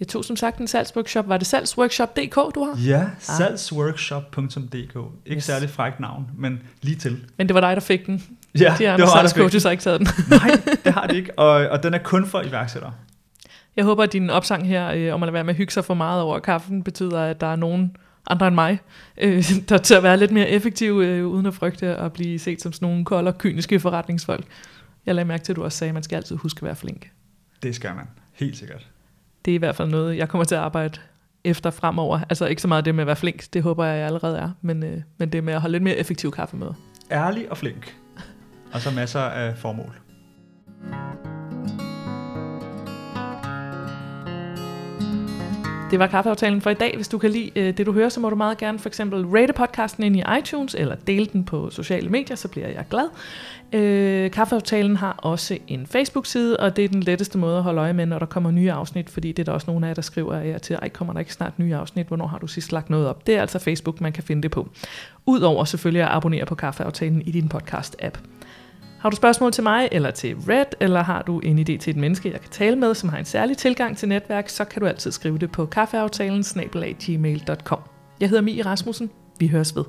jeg 0.00 0.08
tog 0.08 0.24
som 0.24 0.36
sagt 0.36 0.58
en 0.58 0.68
salgsworkshop. 0.68 1.28
Var 1.28 1.36
det 1.36 1.46
salgsworkshop.dk, 1.46 2.54
du 2.54 2.64
har? 2.64 2.78
Ja, 2.86 3.00
ah. 3.00 3.08
salgsworkshop.dk. 3.18 4.96
Ikke 5.26 5.36
yes. 5.36 5.44
særlig 5.44 5.70
frækt 5.70 6.00
navn, 6.00 6.30
men 6.38 6.62
lige 6.82 6.96
til. 6.96 7.24
Men 7.38 7.46
det 7.48 7.54
var 7.54 7.60
dig, 7.60 7.76
der 7.76 7.80
fik 7.80 8.06
den. 8.06 8.22
Ja, 8.60 8.74
De 8.78 8.90
andre 8.90 9.08
salgscoaches 9.08 9.62
har 9.62 9.70
ikke 9.70 9.82
taget 9.82 10.00
den. 10.00 10.08
Nej, 10.38 10.50
det 10.84 10.92
har 10.92 11.06
de 11.06 11.16
ikke, 11.16 11.38
og, 11.38 11.68
og 11.68 11.82
den 11.82 11.94
er 11.94 11.98
kun 11.98 12.26
for 12.26 12.42
iværksættere. 12.42 12.92
Jeg 13.76 13.84
håber, 13.84 14.02
at 14.02 14.12
din 14.12 14.30
opsang 14.30 14.68
her 14.68 14.88
øh, 14.88 15.14
om 15.14 15.22
at 15.22 15.26
lade 15.26 15.32
være 15.32 15.44
med 15.44 15.54
at 15.54 15.58
hygge 15.58 15.72
sig 15.72 15.84
for 15.84 15.94
meget 15.94 16.22
over 16.22 16.38
kaffen, 16.38 16.82
betyder, 16.82 17.20
at 17.20 17.40
der 17.40 17.46
er 17.46 17.56
nogen 17.56 17.96
andre 18.26 18.46
end 18.46 18.54
mig, 18.54 18.80
øh, 19.18 19.44
der 19.68 19.96
at 19.96 20.02
være 20.02 20.16
lidt 20.16 20.30
mere 20.30 20.48
effektiv, 20.48 21.00
øh, 21.00 21.26
uden 21.26 21.46
at 21.46 21.54
frygte 21.54 21.86
at 21.86 22.12
blive 22.12 22.38
set 22.38 22.62
som 22.62 22.72
sådan 22.72 22.88
nogle 22.88 23.04
kolde 23.04 23.28
og 23.28 23.38
kyniske 23.38 23.80
forretningsfolk. 23.80 24.46
Jeg 25.06 25.14
lagde 25.14 25.28
mærke 25.28 25.44
til, 25.44 25.52
at 25.52 25.56
du 25.56 25.64
også 25.64 25.78
sagde, 25.78 25.88
at 25.88 25.94
man 25.94 26.02
skal 26.02 26.16
altid 26.16 26.36
huske 26.36 26.58
at 26.58 26.62
være 26.62 26.76
flink. 26.76 27.10
Det 27.62 27.74
skal 27.74 27.94
man, 27.94 28.04
helt 28.32 28.56
sikkert. 28.56 28.86
Det 29.44 29.50
er 29.50 29.54
i 29.54 29.58
hvert 29.58 29.76
fald 29.76 29.88
noget, 29.88 30.16
jeg 30.16 30.28
kommer 30.28 30.44
til 30.44 30.54
at 30.54 30.60
arbejde 30.60 30.98
efter 31.44 31.70
fremover. 31.70 32.20
Altså 32.28 32.46
ikke 32.46 32.62
så 32.62 32.68
meget 32.68 32.84
det 32.84 32.94
med 32.94 33.02
at 33.02 33.06
være 33.06 33.16
flink, 33.16 33.44
det 33.52 33.62
håber 33.62 33.84
jeg, 33.84 33.98
jeg 33.98 34.06
allerede 34.06 34.38
er, 34.38 34.50
men, 34.60 34.84
øh, 34.84 35.02
men 35.18 35.32
det 35.32 35.44
med 35.44 35.54
at 35.54 35.60
holde 35.60 35.72
lidt 35.72 35.82
mere 35.82 35.96
effektiv 35.96 36.30
kaffe 36.30 36.56
med. 36.56 36.68
Ærlig 37.10 37.50
og 37.50 37.56
flink. 37.56 37.96
Og 38.72 38.80
så 38.80 38.90
masser 38.90 39.20
af 39.20 39.58
formål. 39.58 39.94
Det 45.90 45.98
var 45.98 46.06
kaffeaftalen 46.06 46.60
for 46.60 46.70
i 46.70 46.74
dag. 46.74 46.92
Hvis 46.96 47.08
du 47.08 47.18
kan 47.18 47.30
lide 47.30 47.50
øh, 47.56 47.76
det, 47.76 47.86
du 47.86 47.92
hører, 47.92 48.08
så 48.08 48.20
må 48.20 48.30
du 48.30 48.36
meget 48.36 48.58
gerne 48.58 48.78
for 48.78 48.88
eksempel 48.88 49.26
rate 49.26 49.52
podcasten 49.52 50.02
ind 50.02 50.16
i 50.16 50.22
iTunes, 50.38 50.74
eller 50.74 50.94
dele 51.06 51.26
den 51.26 51.44
på 51.44 51.70
sociale 51.70 52.08
medier, 52.08 52.36
så 52.36 52.48
bliver 52.48 52.68
jeg 52.68 52.84
glad. 52.90 53.08
Øh, 53.72 54.30
kaffeaftalen 54.30 54.96
har 54.96 55.12
også 55.12 55.58
en 55.66 55.86
Facebook-side, 55.86 56.56
og 56.56 56.76
det 56.76 56.84
er 56.84 56.88
den 56.88 57.02
letteste 57.02 57.38
måde 57.38 57.56
at 57.56 57.62
holde 57.62 57.80
øje 57.80 57.92
med, 57.92 58.06
når 58.06 58.18
der 58.18 58.26
kommer 58.26 58.50
nye 58.50 58.72
afsnit, 58.72 59.10
fordi 59.10 59.32
det 59.32 59.38
er 59.38 59.44
der 59.44 59.52
også 59.52 59.70
nogle 59.70 59.86
af 59.86 59.90
jer, 59.90 59.94
der 59.94 60.02
skriver 60.02 60.34
af 60.34 60.60
til, 60.60 60.78
ej, 60.82 60.88
kommer 60.88 61.12
der 61.12 61.20
ikke 61.20 61.32
snart 61.32 61.58
nye 61.58 61.74
afsnit, 61.74 62.06
hvornår 62.06 62.26
har 62.26 62.38
du 62.38 62.46
sidst 62.46 62.72
lagt 62.72 62.90
noget 62.90 63.08
op? 63.08 63.26
Det 63.26 63.36
er 63.36 63.40
altså 63.40 63.58
Facebook, 63.58 64.00
man 64.00 64.12
kan 64.12 64.22
finde 64.22 64.42
det 64.42 64.50
på. 64.50 64.68
Udover 65.26 65.64
selvfølgelig 65.64 66.02
at 66.02 66.08
abonnere 66.10 66.46
på 66.46 66.54
kaffeaftalen 66.54 67.22
i 67.22 67.30
din 67.30 67.50
podcast-app. 67.54 68.18
Har 69.06 69.10
du 69.10 69.16
spørgsmål 69.16 69.52
til 69.52 69.62
mig 69.62 69.88
eller 69.92 70.10
til 70.10 70.36
Red, 70.36 70.66
eller 70.80 71.02
har 71.02 71.22
du 71.22 71.38
en 71.38 71.58
idé 71.58 71.62
til 71.64 71.90
et 71.90 71.96
menneske, 71.96 72.30
jeg 72.32 72.40
kan 72.40 72.50
tale 72.50 72.76
med, 72.76 72.94
som 72.94 73.08
har 73.08 73.18
en 73.18 73.24
særlig 73.24 73.56
tilgang 73.56 73.96
til 73.96 74.08
netværk, 74.08 74.48
så 74.48 74.64
kan 74.64 74.82
du 74.82 74.86
altid 74.86 75.10
skrive 75.10 75.38
det 75.38 75.52
på 75.52 75.66
kaffeaftalen 75.66 76.44
Jeg 78.20 78.28
hedder 78.28 78.42
Mie 78.42 78.62
Rasmussen. 78.62 79.10
Vi 79.38 79.48
høres 79.48 79.76
ved. 79.76 79.84